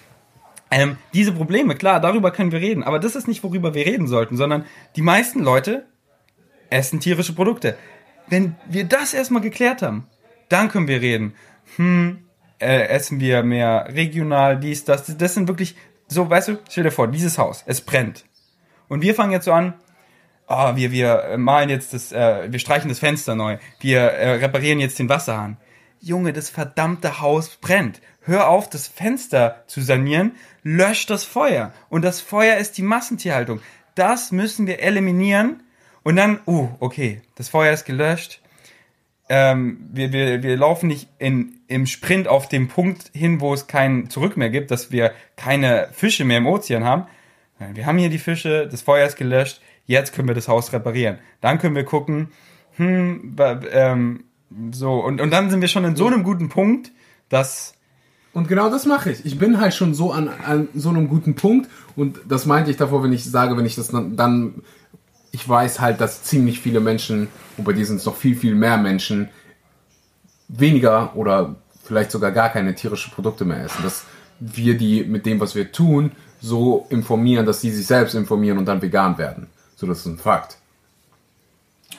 [0.72, 2.82] ähm, diese Probleme, klar, darüber können wir reden.
[2.82, 4.64] Aber das ist nicht, worüber wir reden sollten, sondern
[4.96, 5.86] die meisten Leute
[6.68, 7.76] essen tierische Produkte.
[8.26, 10.08] Wenn wir das erstmal geklärt haben,
[10.48, 11.34] dann können wir reden.
[11.76, 12.24] Hm,
[12.58, 15.16] äh, essen wir mehr regional, dies, das.
[15.16, 15.76] Das sind wirklich
[16.08, 18.24] so, weißt du, stell dir vor, dieses Haus, es brennt.
[18.88, 19.74] Und wir fangen jetzt so an,
[20.48, 24.80] ah, wir, wir malen jetzt das, äh, wir streichen das Fenster neu, wir äh, reparieren
[24.80, 25.56] jetzt den Wasserhahn.
[26.00, 28.00] Junge, das verdammte Haus brennt.
[28.22, 30.32] Hör auf, das Fenster zu sanieren,
[30.62, 31.72] lösch das Feuer.
[31.88, 33.60] Und das Feuer ist die Massentierhaltung.
[33.94, 35.62] Das müssen wir eliminieren.
[36.02, 38.40] Und dann, uh, okay, das Feuer ist gelöscht.
[39.28, 43.66] Ähm, wir, wir, wir laufen nicht in, im Sprint auf dem Punkt hin, wo es
[43.66, 47.06] kein Zurück mehr gibt, dass wir keine Fische mehr im Ozean haben.
[47.74, 51.18] Wir haben hier die Fische, das Feuer ist gelöscht, jetzt können wir das Haus reparieren.
[51.42, 52.32] Dann können wir gucken,
[52.76, 53.36] hm,
[53.70, 54.24] ähm,
[54.72, 56.90] so, und, und dann sind wir schon in so einem guten Punkt,
[57.28, 57.74] dass
[58.32, 59.24] Und genau das mache ich.
[59.26, 62.76] Ich bin halt schon so an, an so einem guten Punkt und das meinte ich
[62.76, 64.62] davor, wenn ich sage, wenn ich das dann, dann
[65.32, 68.54] ich weiß halt, dass ziemlich viele Menschen, und bei dir sind es noch viel, viel
[68.54, 69.28] mehr Menschen,
[70.48, 73.82] weniger oder vielleicht sogar gar keine tierische Produkte mehr essen.
[73.82, 74.04] Dass
[74.40, 78.66] wir die mit dem, was wir tun, so informieren, dass sie sich selbst informieren und
[78.66, 79.48] dann vegan werden.
[79.76, 80.56] So, das ist ein Fakt.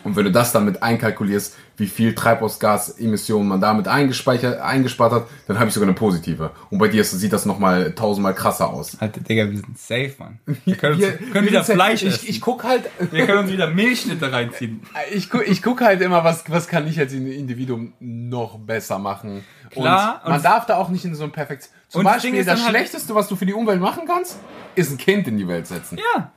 [0.03, 5.27] Und wenn du das dann mit einkalkulierst, wie viel Treibhausgasemissionen man damit eingespeichert, eingespart hat,
[5.47, 6.51] dann habe ich sogar eine positive.
[6.69, 8.97] Und bei dir sieht das nochmal tausendmal krasser aus.
[8.99, 10.39] Alter, Digga, wir sind safe, Mann.
[10.65, 12.25] Wir können, Wir- uns, können wir wieder Fleisch ich, essen.
[12.29, 14.81] ich guck halt, wir können uns wieder Milchschnitte reinziehen.
[15.13, 19.43] ich guck, ich guck halt immer, was, was kann ich als Individuum noch besser machen.
[19.69, 21.69] Klar, und man und- darf da auch nicht in so ein Perfekt.
[21.89, 24.37] Zum das Beispiel das dann halt- Schlechteste, was du für die Umwelt machen kannst,
[24.75, 25.97] ist ein Kind in die Welt setzen.
[26.15, 26.31] Ja,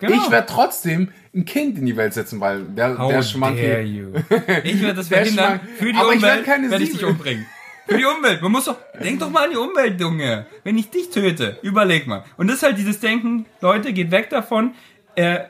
[0.00, 0.16] genau.
[0.24, 3.86] Ich werde trotzdem ein Kind in die Welt setzen, weil der, How der dare Schmankel.
[3.86, 4.08] you.
[4.64, 5.60] Ich werde das Der verhindern.
[5.78, 7.46] Für die Aber ich werd Umwelt werde ich Siebe- dich umbringen.
[7.86, 8.42] Für die Umwelt.
[8.42, 10.46] Man muss doch, denk doch mal an die Umwelt, Junge.
[10.64, 12.24] Wenn ich dich töte, überleg mal.
[12.36, 14.74] Und das ist halt dieses Denken, Leute, geht weg davon,
[15.16, 15.40] äh,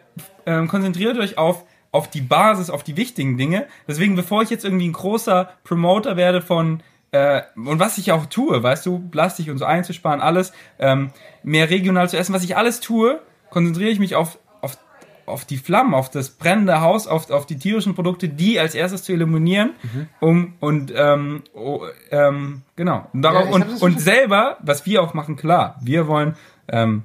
[0.46, 3.66] ähm, konzentriert euch auf, auf die Basis, auf die wichtigen Dinge.
[3.88, 6.82] Deswegen, bevor ich jetzt irgendwie ein großer Promoter werde von,
[7.12, 11.10] äh, und was ich auch tue, weißt du, Plastik und so einzusparen, alles, ähm,
[11.42, 13.20] mehr regional zu essen, was ich alles tue,
[13.50, 14.78] konzentriere ich mich auf, auf
[15.26, 19.04] auf die Flammen, auf das brennende Haus, auf, auf die tierischen Produkte, die als erstes
[19.04, 20.08] zu eliminieren, Mhm.
[20.18, 25.14] um und ähm, oh, ähm, genau und, darauf, Ja, und, und selber, was wir auch
[25.14, 26.34] machen, klar, wir wollen
[26.68, 27.04] ähm,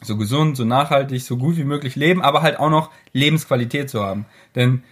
[0.00, 4.02] so gesund, so nachhaltig, so gut wie möglich leben, aber halt auch noch Lebensqualität zu
[4.02, 4.26] haben.
[4.54, 4.84] Denn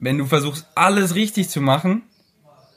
[0.00, 2.02] wenn du versuchst, alles richtig zu machen,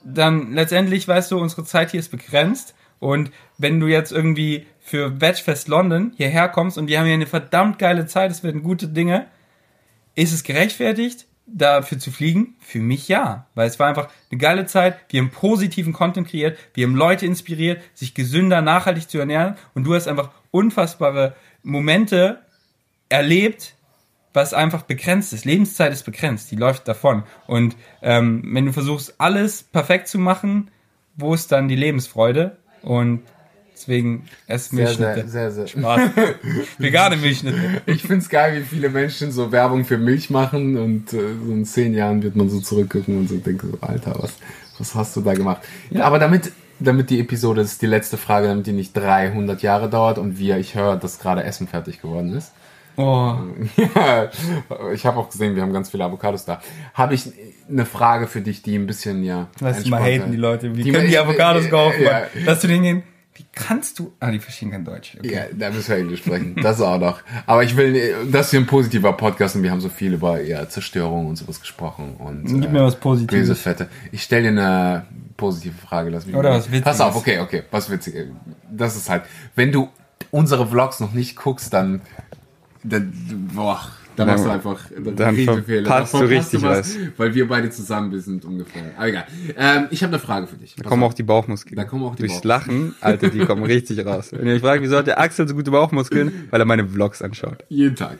[0.03, 2.75] dann letztendlich, weißt du, unsere Zeit hier ist begrenzt.
[2.99, 7.25] Und wenn du jetzt irgendwie für Vegfest London hierher kommst und die haben hier eine
[7.25, 9.27] verdammt geile Zeit, es werden gute Dinge,
[10.15, 12.55] ist es gerechtfertigt, dafür zu fliegen?
[12.59, 13.47] Für mich ja.
[13.55, 17.25] Weil es war einfach eine geile Zeit, wir haben positiven Content kreiert, wir haben Leute
[17.25, 22.41] inspiriert, sich gesünder, nachhaltig zu ernähren und du hast einfach unfassbare Momente
[23.07, 23.75] erlebt,
[24.33, 25.45] was einfach begrenzt ist.
[25.45, 27.23] Lebenszeit ist begrenzt, die läuft davon.
[27.47, 30.69] Und ähm, wenn du versuchst, alles perfekt zu machen,
[31.15, 32.57] wo ist dann die Lebensfreude?
[32.81, 33.21] Und
[33.81, 35.29] deswegen esst Sehr, sehr, Milchschnitte.
[35.29, 35.67] sehr, sehr.
[35.67, 36.01] Spaß.
[36.77, 37.81] Vegane Milchschnitte.
[37.85, 41.65] Ich find's geil, wie viele Menschen so Werbung für Milch machen und äh, so in
[41.65, 44.33] zehn Jahren wird man so zurückgucken und so denken so, Alter, was,
[44.77, 45.61] was hast du da gemacht?
[45.99, 49.89] Aber damit, damit die Episode, das ist die letzte Frage, damit die nicht 300 Jahre
[49.89, 52.51] dauert und wir, ich höre, dass gerade Essen fertig geworden ist.
[52.97, 53.35] Oh,
[53.95, 54.29] Ja,
[54.93, 56.61] ich habe auch gesehen, wir haben ganz viele Avocados da.
[56.93, 57.31] Habe ich
[57.69, 59.47] eine Frage für dich, die ein bisschen, ja.
[59.61, 60.75] lass mal haten, die Leute.
[60.75, 62.01] Wie Die- können die Avocados kaufen?
[62.03, 62.23] Ja?
[62.45, 63.03] Lass du den gehen.
[63.41, 64.13] Wie kannst du.
[64.19, 65.17] Ah, die verstehen kein Deutsch.
[65.17, 65.33] Okay.
[65.33, 66.55] Ja, da müssen wir Englisch sprechen.
[66.61, 67.21] Das auch noch.
[67.47, 70.39] Aber ich will, das ist hier ein positiver Podcast und wir haben so viel über
[70.41, 72.15] ja, Zerstörung und sowas gesprochen.
[72.19, 73.47] Und, Gib mir was Positives.
[73.47, 73.89] Böse Fette.
[74.11, 75.05] Ich stelle dir eine
[75.37, 76.11] positive Frage.
[76.11, 76.83] Lass mich Oder mal- was Witziges.
[76.83, 77.63] Pass auf, okay, okay.
[77.71, 78.27] Was Witziges.
[78.69, 79.23] Das ist halt,
[79.55, 79.89] wenn du
[80.29, 82.01] unsere Vlogs noch nicht guckst, dann,
[82.83, 83.11] dann
[83.55, 83.81] boah,
[84.25, 84.85] Dann- machst du einfach
[85.15, 85.85] dann Riesefehler.
[85.85, 86.97] verpasst Dann du richtig was.
[87.17, 88.91] Weil wir beide zusammen sind ungefähr.
[88.95, 89.25] Aber egal.
[89.57, 90.75] Ähm, ich habe eine Frage für dich.
[90.75, 91.75] Da kommen auch die Bauchmuskeln.
[91.75, 92.43] Da kommen auch die Durchs.
[92.43, 94.31] Lachen, Alter, die kommen richtig raus.
[94.31, 96.47] Wenn ihr euch fragt, wieso hat der Axel so gute Bauchmuskeln?
[96.49, 97.63] Weil er meine Vlogs anschaut.
[97.69, 98.19] Jeden Tag.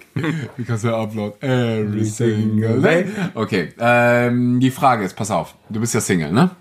[0.57, 3.06] Because I upload every single day.
[3.34, 6.52] Okay, ähm, die Frage ist, pass auf, du bist ja Single, ne?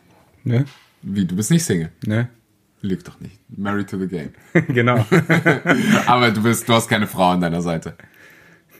[0.45, 0.65] Ne?
[1.03, 1.91] Wie, du bist nicht Single?
[2.07, 2.29] Ne?
[2.83, 3.39] Lüg doch nicht.
[3.57, 4.31] Married to the game.
[4.69, 5.05] genau.
[6.07, 7.95] Aber du bist, du hast keine Frau an deiner Seite.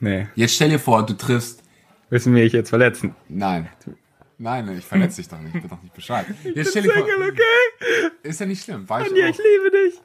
[0.01, 0.27] Nee.
[0.35, 1.63] Jetzt stell dir vor, du triffst,
[2.11, 3.15] Müssen wir dich jetzt verletzen?
[3.29, 3.69] nein.
[4.43, 6.25] Nein, ich verletze dich doch nicht, ich bin doch nicht Bescheid.
[6.55, 8.11] Jetzt stell dir vor, okay?
[8.23, 9.39] ist ja nicht schlimm, war ich Ja, ich auch.
[9.39, 10.01] liebe dich.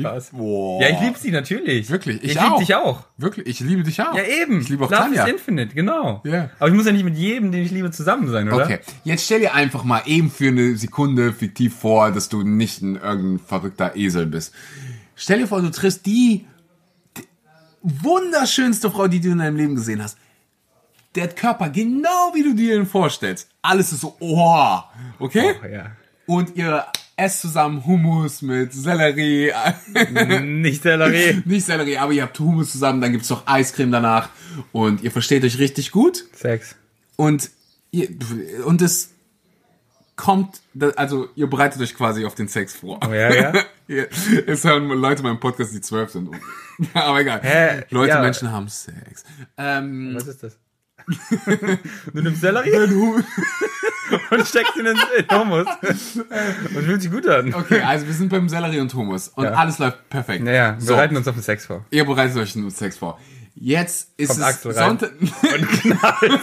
[0.00, 0.30] Spaß.
[0.32, 0.82] Boah.
[0.82, 1.88] Ja, ich liebe sie natürlich.
[1.88, 3.04] Wirklich, ich ich liebe dich auch.
[3.16, 4.14] Wirklich, ich liebe dich auch.
[4.14, 4.60] Ja, eben.
[4.60, 5.24] Ich liebe auch Love Tanja.
[5.24, 6.20] is Infinite, genau.
[6.26, 6.50] Ja.
[6.58, 8.64] Aber ich muss ja nicht mit jedem, den ich liebe, zusammen sein, oder?
[8.64, 12.82] Okay, jetzt stell dir einfach mal eben für eine Sekunde fiktiv vor, dass du nicht
[12.82, 14.52] ein irgendein verrückter Esel bist.
[15.14, 16.46] Stell dir vor, du triffst die
[17.82, 20.18] wunderschönste Frau, die du in deinem Leben gesehen hast.
[21.14, 23.48] Der Körper genau wie du dir ihn vorstellst.
[23.62, 24.78] Alles ist so, oh,
[25.18, 25.54] okay?
[25.62, 25.90] Oh, ja.
[26.26, 26.84] Und ihr
[27.16, 29.52] esst zusammen Hummus mit Sellerie.
[30.42, 31.42] Nicht Sellerie.
[31.46, 34.28] Nicht Sellerie, aber ihr habt Hummus zusammen, dann gibt's noch Eiscreme danach.
[34.72, 36.24] Und ihr versteht euch richtig gut.
[36.32, 36.76] Sex.
[37.16, 37.50] Und
[37.90, 38.08] ihr,
[38.64, 39.10] und es
[40.18, 40.60] kommt,
[40.96, 43.00] also ihr bereitet euch quasi auf den Sex vor.
[43.08, 43.52] Oh, ja, ja.
[44.46, 46.28] Es hören Leute meinen Podcast, die zwölf sind.
[46.92, 47.40] Aber egal.
[47.42, 47.84] Hä?
[47.88, 48.20] Leute, Ja.
[48.20, 49.24] Menschen haben Sex.
[49.56, 50.58] Ähm, Was ist das?
[52.12, 52.74] du nimmst Sellerie
[54.30, 54.96] und steckst ihn in
[55.38, 55.66] Hummus.
[56.74, 57.54] Und fühlt sich gut an.
[57.54, 59.52] okay, also wir sind beim Sellerie und Hummus und Ja.
[59.52, 60.44] alles läuft perfekt.
[60.44, 61.86] Naja, wir so, bereiten uns auf den Sex vor.
[61.90, 63.18] ihr bereitet euch den Sex vor.
[63.60, 64.72] Jetzt ist Kommt es Axel.
[64.74, 65.12] Sonntag.
[65.20, 66.40] Und knallt.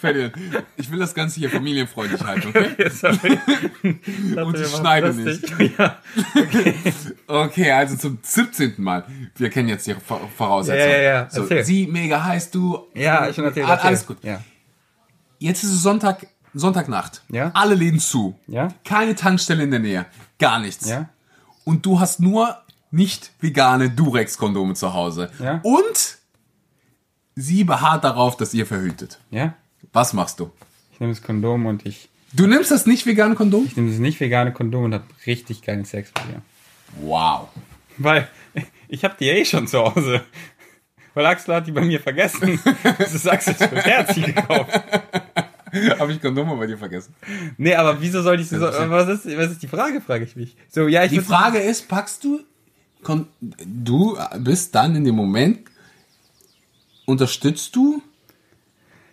[0.00, 0.32] Ferdinand,
[0.76, 2.74] ich will das Ganze hier familienfreundlich halten, okay?
[4.42, 5.42] Und ich schneide nicht.
[7.26, 8.74] Okay, also zum 17.
[8.78, 9.04] Mal.
[9.36, 10.90] Wir kennen jetzt die Vor- Voraussetzungen.
[10.90, 11.30] Ja, ja, ja.
[11.30, 12.86] So, sie, mega heiß, du.
[12.94, 13.66] ja, schon erzählt.
[13.66, 13.86] All- erzähl.
[13.88, 14.16] Alles gut.
[14.22, 14.40] Ja.
[15.38, 17.22] Jetzt ist es Sonntag, Sonntagnacht.
[17.28, 17.50] Ja.
[17.54, 18.38] Alle Läden zu.
[18.46, 18.68] Ja.
[18.84, 20.06] Keine Tankstelle in der Nähe.
[20.38, 20.88] Gar nichts.
[20.88, 21.08] Ja.
[21.64, 22.56] Und du hast nur
[22.90, 25.30] nicht vegane Durex-Kondome zu Hause.
[25.38, 25.60] Ja.
[25.62, 26.18] Und
[27.36, 29.18] sie beharrt darauf, dass ihr verhütet.
[29.30, 29.54] Ja.
[29.92, 30.50] Was machst du?
[30.92, 33.64] Ich nehme das Kondom und ich, Du nimmst das nicht vegane Kondom?
[33.66, 36.42] ich nehme das nicht vegane Kondom und habe richtig geilen Sex mit ihr.
[37.06, 37.48] Wow.
[37.98, 38.28] Weil
[38.88, 40.22] ich habe die eh schon zu Hause.
[41.14, 42.60] Weil Axel hat die bei mir vergessen.
[42.98, 44.70] Das ist Axel für Herzi gekauft.
[45.98, 47.14] Habe ich Kondome bei dir vergessen?
[47.56, 50.56] Nee, aber wieso soll ich so, was ist, was ist die Frage, frage ich mich.
[50.68, 52.40] So, ja, ich Die Frage ist, packst du,
[53.02, 55.60] kon- du bist dann in dem Moment,
[57.06, 58.02] unterstützt du?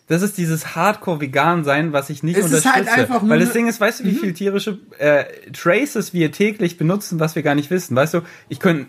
[0.07, 2.75] Das ist dieses Hardcore-Vegan-Sein, was ich nicht Es ist unterstütze.
[2.75, 6.31] halt einfach nur Weil das Ding ist, weißt du, wie viel tierische äh, Traces wir
[6.31, 7.95] täglich benutzen, was wir gar nicht wissen?
[7.95, 8.87] Weißt du, ich könnte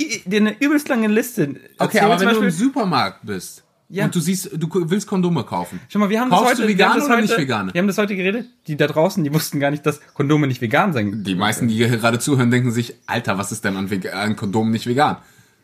[0.00, 3.62] dir eine übelst lange Liste Okay, aber wenn du im Beispiel- Supermarkt bist
[3.92, 4.06] Ja.
[4.06, 5.78] und du siehst, du willst Kondome kaufen.
[5.88, 7.38] Schau mal, wir haben Kaufst das heute, du wir haben vegane das oder heute, nicht
[7.38, 7.74] vegane?
[7.74, 8.46] Wir haben das heute geredet.
[8.66, 11.22] Die da draußen, die wussten gar nicht, dass Kondome nicht vegan sein.
[11.24, 14.70] Die meisten, die hier gerade zuhören, denken sich, Alter, was ist denn an, an Kondom
[14.70, 15.18] nicht vegan?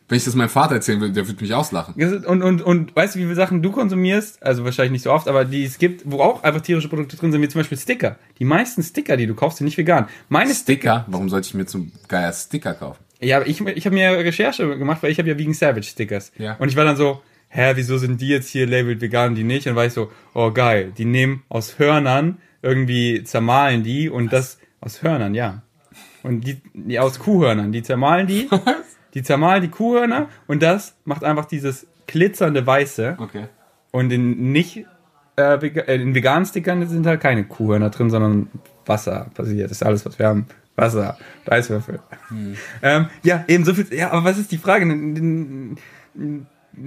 [0.09, 1.95] Wenn ich das meinem Vater erzählen will, der wird mich auslachen.
[2.27, 4.43] Und, und, und weißt du, wie viele Sachen du konsumierst?
[4.43, 7.33] Also wahrscheinlich nicht so oft, aber die es gibt, wo auch einfach tierische Produkte drin
[7.33, 8.17] sind, wie zum Beispiel Sticker.
[8.39, 10.07] Die meisten Sticker, die du kaufst, sind nicht vegan.
[10.29, 11.05] Meine Sticker?
[11.09, 13.03] Warum sollte ich mir zum Geier Sticker kaufen?
[13.21, 16.33] Ja, aber ich, ich habe mir Recherche gemacht, weil ich habe ja Vegan Savage Stickers.
[16.39, 16.57] Ja.
[16.59, 19.66] Und ich war dann so, hä, wieso sind die jetzt hier labeled vegan, die nicht?
[19.66, 24.59] Und war ich so, oh geil, die nehmen aus Hörnern irgendwie zermahlen die und das
[24.81, 25.62] aus Hörnern, ja.
[26.23, 28.49] Und die, die aus Kuhhörnern, die zermahlen die,
[29.15, 33.16] die zermahlen die Kuhhörner und das macht einfach dieses glitzernde Weiße.
[33.19, 33.47] Okay.
[33.91, 34.85] Und in nicht
[35.37, 38.49] äh, äh, in veganen Stickern sind halt keine Kuhhörner drin, sondern
[38.87, 39.70] Wasser passiert.
[39.70, 40.47] Das ist alles, was wir haben.
[40.75, 42.01] Wasser, Eiswürfel.
[42.83, 43.93] Ähm, ja, eben so viel.
[43.93, 44.85] Ja, aber was ist die Frage?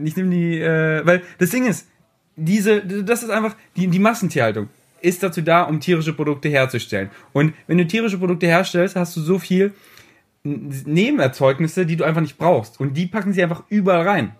[0.03, 1.87] Ich nehme die, äh, weil das Ding ist,
[2.35, 4.69] diese, das ist einfach die, die Massentierhaltung
[5.01, 7.09] ist dazu da, um tierische Produkte herzustellen.
[7.33, 9.73] Und wenn du tierische Produkte herstellst, hast du so viel
[10.43, 12.79] Nebenerzeugnisse, die du einfach nicht brauchst.
[12.79, 14.31] Und die packen sie einfach überall rein.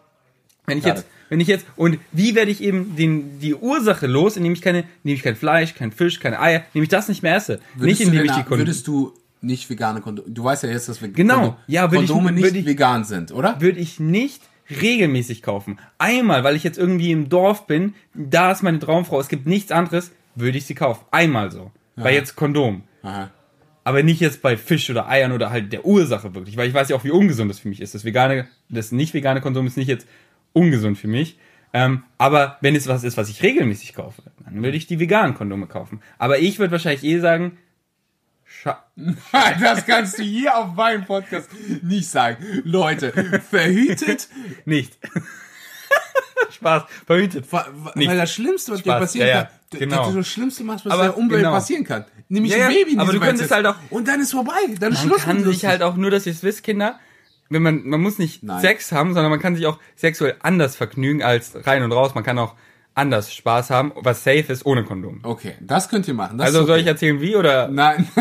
[0.66, 4.38] Wenn ich jetzt, wenn ich jetzt, und wie werde ich eben den, die Ursache los,
[4.38, 7.24] indem ich keine, indem ich kein Fleisch, kein Fisch, keine Eier, indem ich das nicht
[7.24, 7.60] mehr esse.
[7.76, 8.60] Würdest nicht indem du ich die Kunden.
[8.62, 11.58] Würdest du nicht vegane Kondome, du weißt ja jetzt, dass wir Genau.
[11.66, 13.60] Ja, würde ich- Kondome nicht ich- vegan sind, oder?
[13.60, 14.42] würde ich nicht
[14.80, 15.80] regelmäßig kaufen.
[15.98, 19.72] Einmal, weil ich jetzt irgendwie im Dorf bin, da ist meine Traumfrau, es gibt nichts
[19.72, 21.06] anderes, würde ich sie kaufen.
[21.12, 21.72] Einmal so.
[21.96, 22.84] Bei jetzt Kondom.
[23.04, 23.30] Aha.
[23.84, 26.90] Aber nicht jetzt bei Fisch oder Eiern oder halt der Ursache wirklich, weil ich weiß
[26.90, 27.96] ja auch, wie ungesund das für mich ist.
[27.96, 30.08] Das vegane, das nicht vegane Konsum ist nicht jetzt
[30.54, 31.38] ungesund für mich.
[31.74, 35.36] Ähm, aber wenn es was ist, was ich regelmäßig kaufe, dann würde ich die veganen
[35.36, 36.02] Kondome kaufen.
[36.18, 37.58] Aber ich würde wahrscheinlich eh sagen,
[38.62, 38.84] scha
[39.62, 41.50] Das kannst du hier auf meinem Podcast
[41.82, 42.38] nicht sagen.
[42.64, 43.12] Leute,
[43.50, 44.28] verhütet,
[44.66, 44.98] nicht.
[46.52, 47.52] Spaß, verhütet.
[47.52, 48.10] wa- Nicht.
[48.10, 50.12] weil das Schlimmste, was dir Spaß, passieren ja, ja, kann, genau.
[50.12, 51.54] das Schlimmste machst, was Aber der Umwelt genau.
[51.54, 52.06] passieren kann.
[52.30, 55.00] Nämlich Ja, ein Baby aber du könntest halt auch- Und dann ist vorbei, dann ist
[55.00, 57.00] Man Schluss kann mit sich halt auch nur, dass ihr es wisst, Kinder,
[57.50, 58.62] wenn man, man muss nicht Nein.
[58.62, 62.16] Sex haben, sondern man kann sich auch sexuell anders vergnügen als rein und raus.
[62.16, 62.56] Man kann auch
[62.94, 65.20] anders Spaß haben, was safe ist, ohne Kondom.
[65.24, 66.38] Okay, das könnt ihr machen.
[66.38, 66.82] Das Also ist soll okay.
[66.82, 67.68] ich erzählen, wie oder?
[67.68, 68.08] Nein.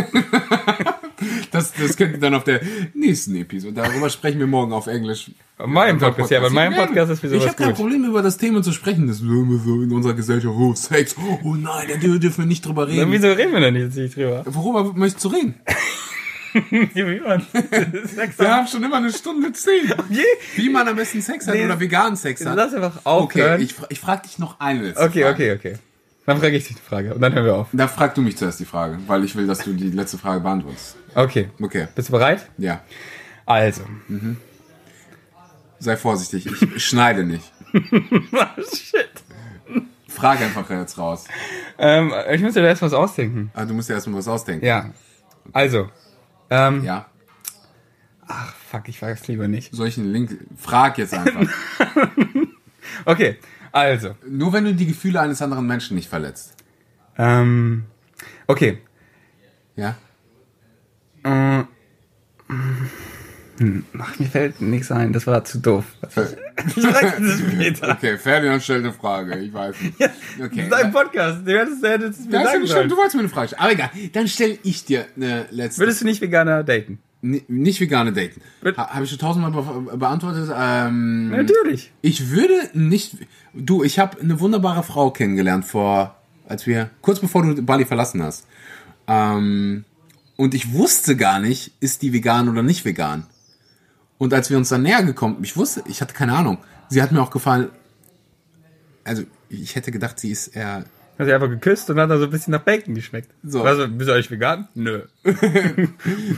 [1.50, 2.60] Das, das könnt ihr dann auf der
[2.94, 3.74] nächsten Episode.
[3.74, 5.32] Darüber sprechen wir morgen auf Englisch.
[5.66, 7.76] Mein Podcast, ja, weil mein Ja, Podcast ist für Ich sowas habe kein gut.
[7.76, 9.06] Problem, über das Thema zu sprechen.
[9.06, 10.54] Das ist so in unserer Gesellschaft.
[10.56, 11.14] Oh, Sex.
[11.44, 13.12] Oh nein, da dür- dürfen wir nicht drüber Dann reden.
[13.12, 14.44] wieso reden wir denn jetzt nicht drüber?
[14.46, 15.56] Worüber möchtest du reden?
[16.70, 17.46] Wie man
[18.04, 19.92] Sex Wir haben schon immer eine Stunde zehn.
[20.56, 21.64] Wie man am besten Sex hat Nee.
[21.64, 22.56] oder veganen Sex hat.
[22.56, 23.60] Lass einfach Okay, aufhören.
[23.60, 25.34] ich, fra- ich frage dich noch eine letzte okay, Frage.
[25.34, 25.78] okay, okay.
[26.26, 27.68] Dann frage ich dich die Frage und dann hören wir auf.
[27.72, 30.40] Da frag du mich zuerst die Frage, weil ich will, dass du die letzte Frage
[30.40, 30.96] beantwortest.
[31.14, 31.48] Okay.
[31.60, 32.46] Okay, Bist du bereit?
[32.58, 32.82] ja.
[33.46, 33.82] Also.
[35.78, 37.50] Sei vorsichtig, ich schneide nicht.
[37.72, 39.08] Shit.
[40.08, 41.24] Frag einfach jetzt raus.
[41.78, 43.50] Ähm, ich muss dir da erst was ausdenken.
[43.54, 44.64] Ah, du musst dir erstmal was ausdenken.
[44.66, 44.90] Ja.
[45.52, 45.88] Also.
[46.50, 47.06] Ähm, Ja.
[48.26, 49.74] Ach, fuck, ich es lieber nicht.
[49.74, 50.38] Soll ich einen Link?
[50.56, 51.46] Frag jetzt einfach.
[53.04, 53.38] Okay,
[53.72, 54.16] also.
[54.26, 56.54] Nur wenn du die Gefühle eines anderen Menschen nicht verletzt.
[57.16, 57.84] Ähm,
[58.46, 58.78] okay.
[59.76, 59.96] Ja?
[61.22, 61.64] Äh,
[63.60, 65.12] hm, ach, mir fällt nichts ein.
[65.12, 65.84] Das war zu doof.
[66.76, 67.92] Ich sag das später.
[67.92, 69.38] Okay, Ferdinand stellt eine Frage.
[69.38, 69.94] Ich weiß nicht.
[69.98, 70.66] Okay.
[70.68, 71.38] Das ist ein Podcast.
[71.46, 72.88] Du hättest, hättest es mir sagen sollen.
[72.88, 73.62] du wolltest mir eine Frage stellen.
[73.62, 75.80] Aber egal, dann stelle ich dir eine letzte.
[75.80, 76.98] Würdest du nicht Veganer daten?
[77.22, 78.40] N nicht vegane Daten.
[78.76, 80.50] Ha, Habe ich schon tausendmal be beantwortet.
[80.54, 81.92] Ähm, Natürlich.
[82.02, 83.16] Ich würde nicht.
[83.54, 86.16] Du, ich habe eine wunderbare Frau kennengelernt vor,
[86.46, 88.46] als wir kurz bevor du Bali verlassen hast.
[89.06, 89.84] Ähm,
[90.36, 93.26] und ich wusste gar nicht, ist die vegan oder nicht vegan.
[94.20, 96.58] Und als wir uns dann näher gekommen, ich wusste, ich hatte keine Ahnung.
[96.90, 97.70] Sie hat mir auch gefallen.
[99.02, 100.84] Also ich hätte gedacht, sie ist eher.
[101.18, 103.30] Hat sie einfach geküsst und hat dann so ein bisschen nach Bacon geschmeckt.
[103.42, 103.62] So.
[103.62, 104.68] Also, bist du eigentlich vegan?
[104.74, 105.04] Nö.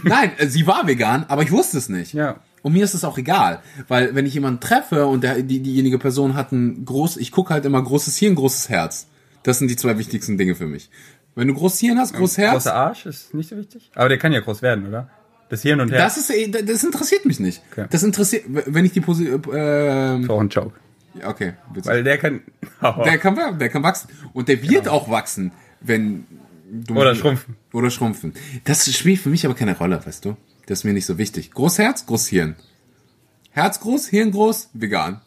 [0.05, 2.15] Nein, äh, sie war vegan, aber ich wusste es nicht.
[2.15, 2.37] Ja.
[2.63, 5.99] Und mir ist es auch egal, weil wenn ich jemanden treffe und der, die, diejenige
[5.99, 9.09] Person hat ein groß, ich gucke halt immer großes Hirn, großes Herz.
[9.43, 10.89] Das sind die zwei wichtigsten Dinge für mich.
[11.35, 13.91] Wenn du großes Hirn hast, großes Herz, Großer Arsch ist nicht so wichtig.
[13.97, 15.11] Aber der kann ja groß werden, oder?
[15.53, 16.15] Das Hirn und Herz.
[16.15, 17.61] das ist, eh- das interessiert mich nicht.
[17.73, 17.85] Okay.
[17.91, 20.73] Das interessiert, wenn ich die Posi äh, ist auch ein Joke.
[21.27, 21.93] okay, witzig.
[21.93, 22.41] Weil der kann.
[23.05, 25.53] der kann, der kann wachsen und der wird auch wachsen,
[25.83, 26.27] wenn
[26.71, 27.57] du Oder schrumpfen.
[27.75, 28.33] oder schrumpfen.
[28.65, 30.39] Das spielt für mich aber keine Rolle, weißt du?
[30.65, 31.51] Das ist mir nicht so wichtig.
[31.53, 32.57] Großherz, Großhirn.
[33.51, 35.21] Herz groß, Hirn groß, vegan.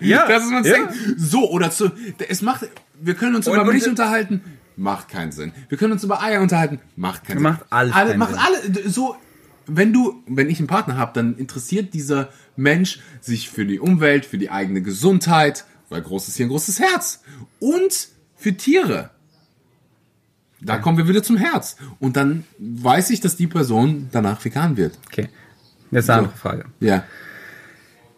[0.00, 0.26] ja.
[0.28, 0.74] Das ist mein ja.
[0.74, 0.88] Ding.
[1.16, 1.90] So, oder zu,
[2.28, 2.68] es macht,
[3.00, 4.42] wir können uns und- Milch unterhalten,
[4.78, 5.52] macht keinen Sinn.
[5.68, 7.68] Wir können uns über Eier unterhalten, macht keinen Macht Sinn.
[7.70, 9.16] alles alle, macht alle, so,
[9.66, 14.24] wenn du, wenn ich einen Partner habe, dann interessiert dieser Mensch sich für die Umwelt,
[14.24, 17.22] für die eigene Gesundheit, weil großes Hirn, großes Herz.
[17.60, 19.10] Und für Tiere.
[20.60, 21.76] Da kommen wir wieder zum Herz.
[22.00, 24.98] Und dann weiß ich, dass die Person danach vegan wird.
[25.06, 25.28] Okay.
[25.90, 26.64] Jetzt eine andere Frage.
[26.80, 27.04] Ja.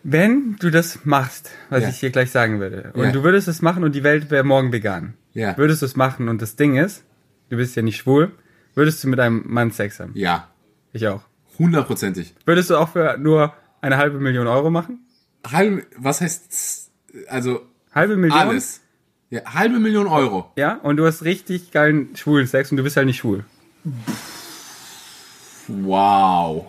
[0.02, 1.88] Wenn du das machst, was Ja.
[1.90, 3.12] ich dir gleich sagen würde, und Ja.
[3.12, 5.56] du würdest es machen und die Welt wäre morgen vegan, Ja.
[5.56, 7.04] würdest du es machen und das Ding ist,
[7.50, 8.32] du bist ja nicht schwul,
[8.74, 10.12] würdest du mit einem Mann Sex haben?
[10.14, 10.48] Ja.
[10.92, 11.22] Ich auch.
[11.58, 12.34] Hundertprozentig.
[12.44, 15.06] Würdest du auch für nur eine halbe Million Euro machen?
[15.46, 16.90] Halbe, was heißt,
[17.28, 17.62] also
[17.94, 18.38] Halbe Million?
[18.38, 18.80] alles.
[19.30, 20.50] Ja, halbe Million Euro.
[20.56, 23.44] Ja, und du hast richtig geilen schwulen Sex und du bist halt nicht schwul.
[25.68, 26.66] Wow.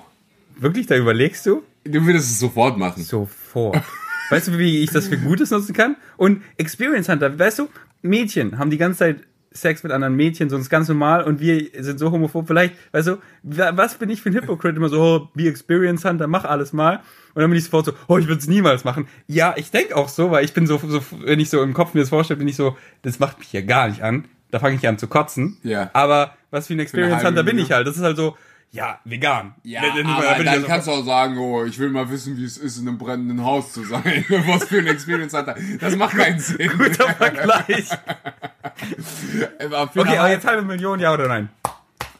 [0.57, 1.63] Wirklich, da überlegst du?
[1.83, 3.01] Du würdest es sofort machen.
[3.03, 3.81] Sofort.
[4.29, 5.95] weißt du, wie ich das für Gutes nutzen kann?
[6.17, 7.69] Und Experience Hunter, weißt du,
[8.01, 9.17] Mädchen haben die ganze Zeit
[9.53, 12.47] Sex mit anderen Mädchen, sonst ganz normal und wir sind so homophob.
[12.47, 14.77] Vielleicht, weißt du, wa- was bin ich für ein Hypocrite?
[14.77, 17.01] Immer so, oh, be Experience Hunter, mach alles mal.
[17.33, 19.07] Und dann bin ich sofort so, oh, ich würde es niemals machen.
[19.27, 21.93] Ja, ich denke auch so, weil ich bin so, so, wenn ich so im Kopf
[21.93, 24.23] mir das vorstelle, bin ich so, das macht mich ja gar nicht an.
[24.51, 25.57] Da fange ich an zu kotzen.
[25.63, 25.89] Ja.
[25.91, 27.85] Aber was für ein Experience Hunter bin ich halt.
[27.87, 28.37] Das ist halt so,
[28.71, 29.53] ja, vegan.
[29.63, 32.57] Wenn- wenn- wenn ich also- du auch sagen, oh, ich will mal wissen, wie es
[32.57, 34.23] ist, in einem brennenden Haus zu sein.
[34.47, 35.55] Was für ein Experience hat er.
[35.79, 36.71] Das macht keinen Sinn.
[36.77, 37.89] Guter Vergleich.
[39.59, 41.49] Aber Okay, aber jetzt halbe Million, ja oder nein?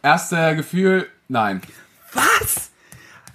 [0.03, 1.61] Erste Gefühl, nein.
[2.13, 2.71] Was?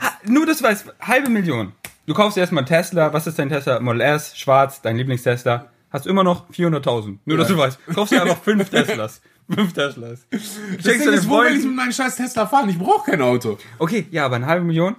[0.01, 1.73] Ha, nur das weiß, halbe Million.
[2.07, 3.13] Du kaufst erstmal Tesla.
[3.13, 3.81] Was ist dein Tesla?
[3.81, 5.67] Model S, schwarz, dein Lieblingstesla.
[5.91, 7.19] Hast immer noch 400.000.
[7.25, 7.79] Nur, dass du weißt.
[7.95, 9.23] Kaufst dir einfach fünf Teslas.
[9.49, 10.27] Fünf Teslas.
[10.31, 12.69] Das Schenkst Ding du den ist, wo will ich mit meinem scheiß Tesla fahren?
[12.69, 13.59] Ich brauche kein Auto.
[13.79, 14.97] Okay, ja, aber eine halbe Million.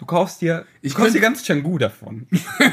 [0.00, 2.26] Du kaufst dir, Ich du kaufst dir ganz Changu davon.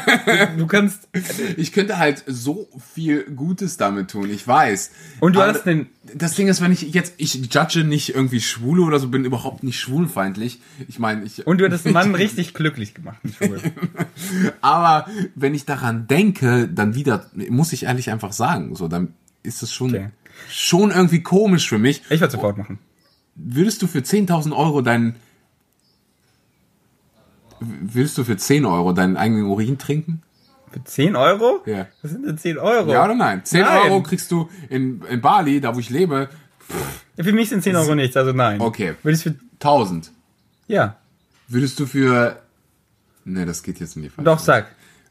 [0.58, 1.08] du, kannst,
[1.56, 4.92] Ich könnte halt so viel Gutes damit tun, ich weiß.
[5.20, 8.42] und du Aber hast den, Das Ding ist, wenn ich jetzt, ich judge nicht irgendwie
[8.42, 10.62] Schwule oder so, bin überhaupt nicht schwulfeindlich.
[10.90, 11.46] Ich meine, ich.
[11.46, 13.20] und du hattest einen Mann richtig glücklich gemacht.
[14.62, 15.06] Aber
[15.36, 19.14] wenn ich daran denke, dann wieder, muss ich ehrlich einfach sagen, so, dann
[19.44, 20.10] ist es schon, Okay.
[20.50, 22.02] Schon irgendwie komisch für mich.
[22.10, 22.80] Ich würde sofort machen.
[23.36, 25.16] Würdest du für 10.000 Euro deinen,
[27.60, 30.22] würdest du für 10 Euro deinen eigenen Urin trinken?
[30.72, 31.62] Für 10 Euro?
[31.66, 31.88] Ja.
[32.02, 32.92] Was sind denn 10 Euro?
[32.92, 33.44] Ja oder nein?
[33.44, 33.82] 10 Nein.
[33.92, 36.30] Euro kriegst du in, in Bali, da wo ich lebe,
[37.20, 38.62] Für mich sind 10 Euro nichts, also nein.
[38.62, 38.96] Okay.
[39.04, 40.12] Würde ich für, 1000.
[40.68, 40.96] ja,
[41.48, 42.42] Würdest du für,
[43.26, 44.68] ne, das geht jetzt in die falsche doch, sag.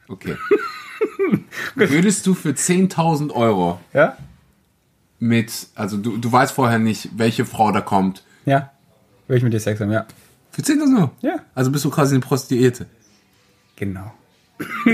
[0.08, 0.36] Okay.
[1.74, 4.16] Würdest du für 10.000 Euro Ja?
[5.20, 8.24] Mit, also du, du weißt vorher nicht, welche Frau da kommt.
[8.46, 8.72] Ja.
[9.28, 10.06] Würde ich mit dir Sex haben, ja.
[10.50, 11.10] Für 10.000 Euro?
[11.20, 11.36] Ja.
[11.54, 12.86] Also bist du quasi eine Prostituierte.
[13.76, 14.12] Genau.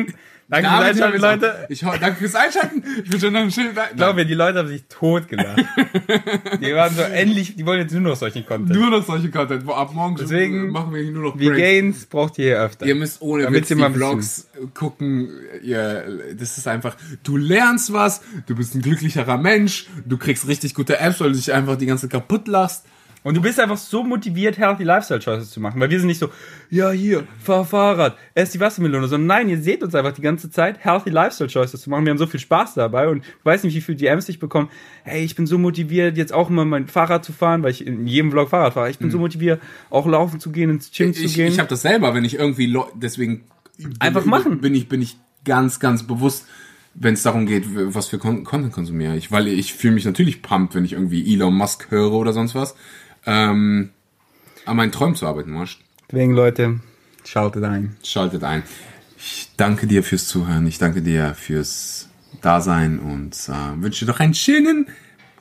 [0.48, 1.66] Danke fürs Einschalten, Leute.
[1.68, 2.84] Ich, danke fürs Einschalten.
[3.04, 3.90] Ich wünsche noch einen schönen Tag.
[3.90, 5.58] Ich glaube, die Leute haben sich tot gelacht.
[6.60, 8.78] die waren so endlich, die wollen jetzt nur noch solchen Content.
[8.78, 11.60] Nur noch solche Content, wo ab morgen Deswegen, machen wir hier nur noch Wie Pranks.
[11.60, 12.86] Gains braucht ihr hier öfter.
[12.86, 15.30] Ihr müsst ohne Damit Witz ihr die Vlogs gucken.
[15.62, 20.74] Ihr, das ist einfach, du lernst was, du bist ein glücklicherer Mensch, du kriegst richtig
[20.74, 22.84] gute Apps, weil du dich einfach die ganze Zeit kaputt lachst.
[23.26, 25.80] Und du bist einfach so motiviert, healthy Lifestyle Choices zu machen.
[25.80, 26.28] Weil wir sind nicht so,
[26.70, 29.08] ja, hier, fahr Fahrrad, ess die Wassermelone.
[29.08, 32.04] Sondern nein, ihr seht uns einfach die ganze Zeit, healthy Lifestyle Choices zu machen.
[32.04, 34.68] Wir haben so viel Spaß dabei und ich weiß nicht, wie viel DMs ich bekomme.
[35.02, 38.06] Hey, ich bin so motiviert, jetzt auch mal mein Fahrrad zu fahren, weil ich in
[38.06, 38.90] jedem Vlog Fahrrad fahre.
[38.90, 41.26] Ich bin so motiviert, auch laufen zu gehen, ins Gym zu Mhm.
[41.26, 41.48] Ich, gehen.
[41.48, 43.42] ich habe das selber, wenn ich irgendwie, deswegen
[43.76, 44.60] bin, Einfach machen.
[44.60, 46.46] Bin ich, bin ich ganz, ganz bewusst,
[46.94, 49.32] wenn es darum geht, was für Con Content konsumiere ich.
[49.32, 52.76] Weil ich fühle mich natürlich pumped, wenn ich irgendwie Elon Musk höre oder sonst was.
[53.26, 53.90] Ähm,
[54.64, 55.78] an meinen Träumen zu arbeiten musst,
[56.10, 56.80] Deswegen, Leute,
[57.24, 57.96] schaltet ein.
[58.04, 58.62] schaltet ein.
[59.18, 60.66] Ich danke dir fürs Zuhören.
[60.66, 62.08] Ich danke dir fürs
[62.42, 64.86] Dasein und äh, wünsche dir noch einen schönen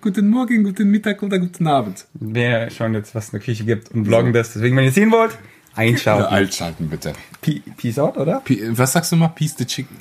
[0.01, 2.05] guten Morgen, guten Mittag oder guten Abend.
[2.13, 4.53] Wir schauen jetzt, was es in der Küche gibt und vloggen das.
[4.53, 5.37] Deswegen, wenn ihr sehen wollt,
[5.75, 6.25] einschalten.
[6.33, 7.13] Altschalten bitte.
[7.41, 8.39] Pe- Peace out, oder?
[8.39, 9.27] P was sagst du mal?
[9.29, 9.97] Peace the Chicken.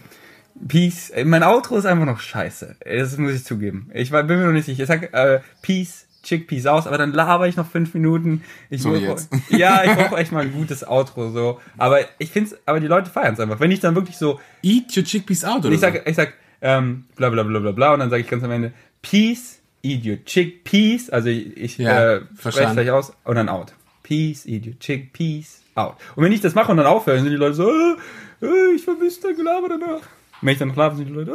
[0.69, 1.13] Peace.
[1.25, 2.77] Mein Outro ist einfach noch scheiße.
[2.85, 3.91] Das muss ich zugeben.
[3.93, 4.85] Ich bin mir noch nicht sicher.
[4.85, 8.43] Ich sag äh, Peace, Chick, Peace aus, aber dann laber ich noch fünf Minuten.
[8.71, 9.21] Ich So brauch-.
[9.51, 11.61] Ja, ich brauche echt mal ein gutes Outro so.
[11.79, 13.61] Aber ich find's, aber die Leute feiern es einfach.
[13.61, 15.71] Wenn ich dann wirklich so, Eat your chickpeas out, oder?
[15.75, 18.43] ich sag, ich sag, ähm, bla bla bla bla bla und dann sage ich ganz
[18.43, 18.73] am Ende
[19.03, 21.11] Peace, eat your chick, peace.
[21.11, 23.75] Also ich, ich Ja, äh, spreche gleich aus und dann out.
[24.03, 25.97] Peace, eat your chick, peace, out.
[26.17, 27.97] Und wenn ich das mache und dann aufhöre, sind die Leute so, äh,
[28.43, 30.01] äh, ich vermisse dein Gelaber danach.
[30.41, 31.35] Wenn ich dann noch laber, sind die Leute, äh,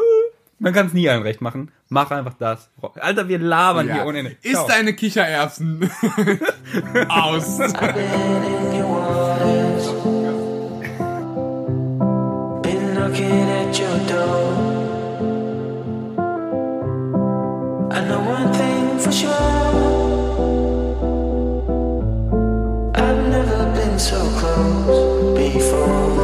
[0.60, 1.72] man kann es nie allen recht machen.
[1.90, 2.70] Mach einfach das.
[3.00, 3.94] Alter, wir labern Ja.
[3.96, 4.38] hier ohne Ende.
[4.42, 5.90] Ist deine Kichererbsen
[7.10, 7.60] aus.
[12.64, 14.54] Knocking at your door.
[17.92, 19.32] I know one thing for sure.
[22.96, 26.19] I've never been so close before.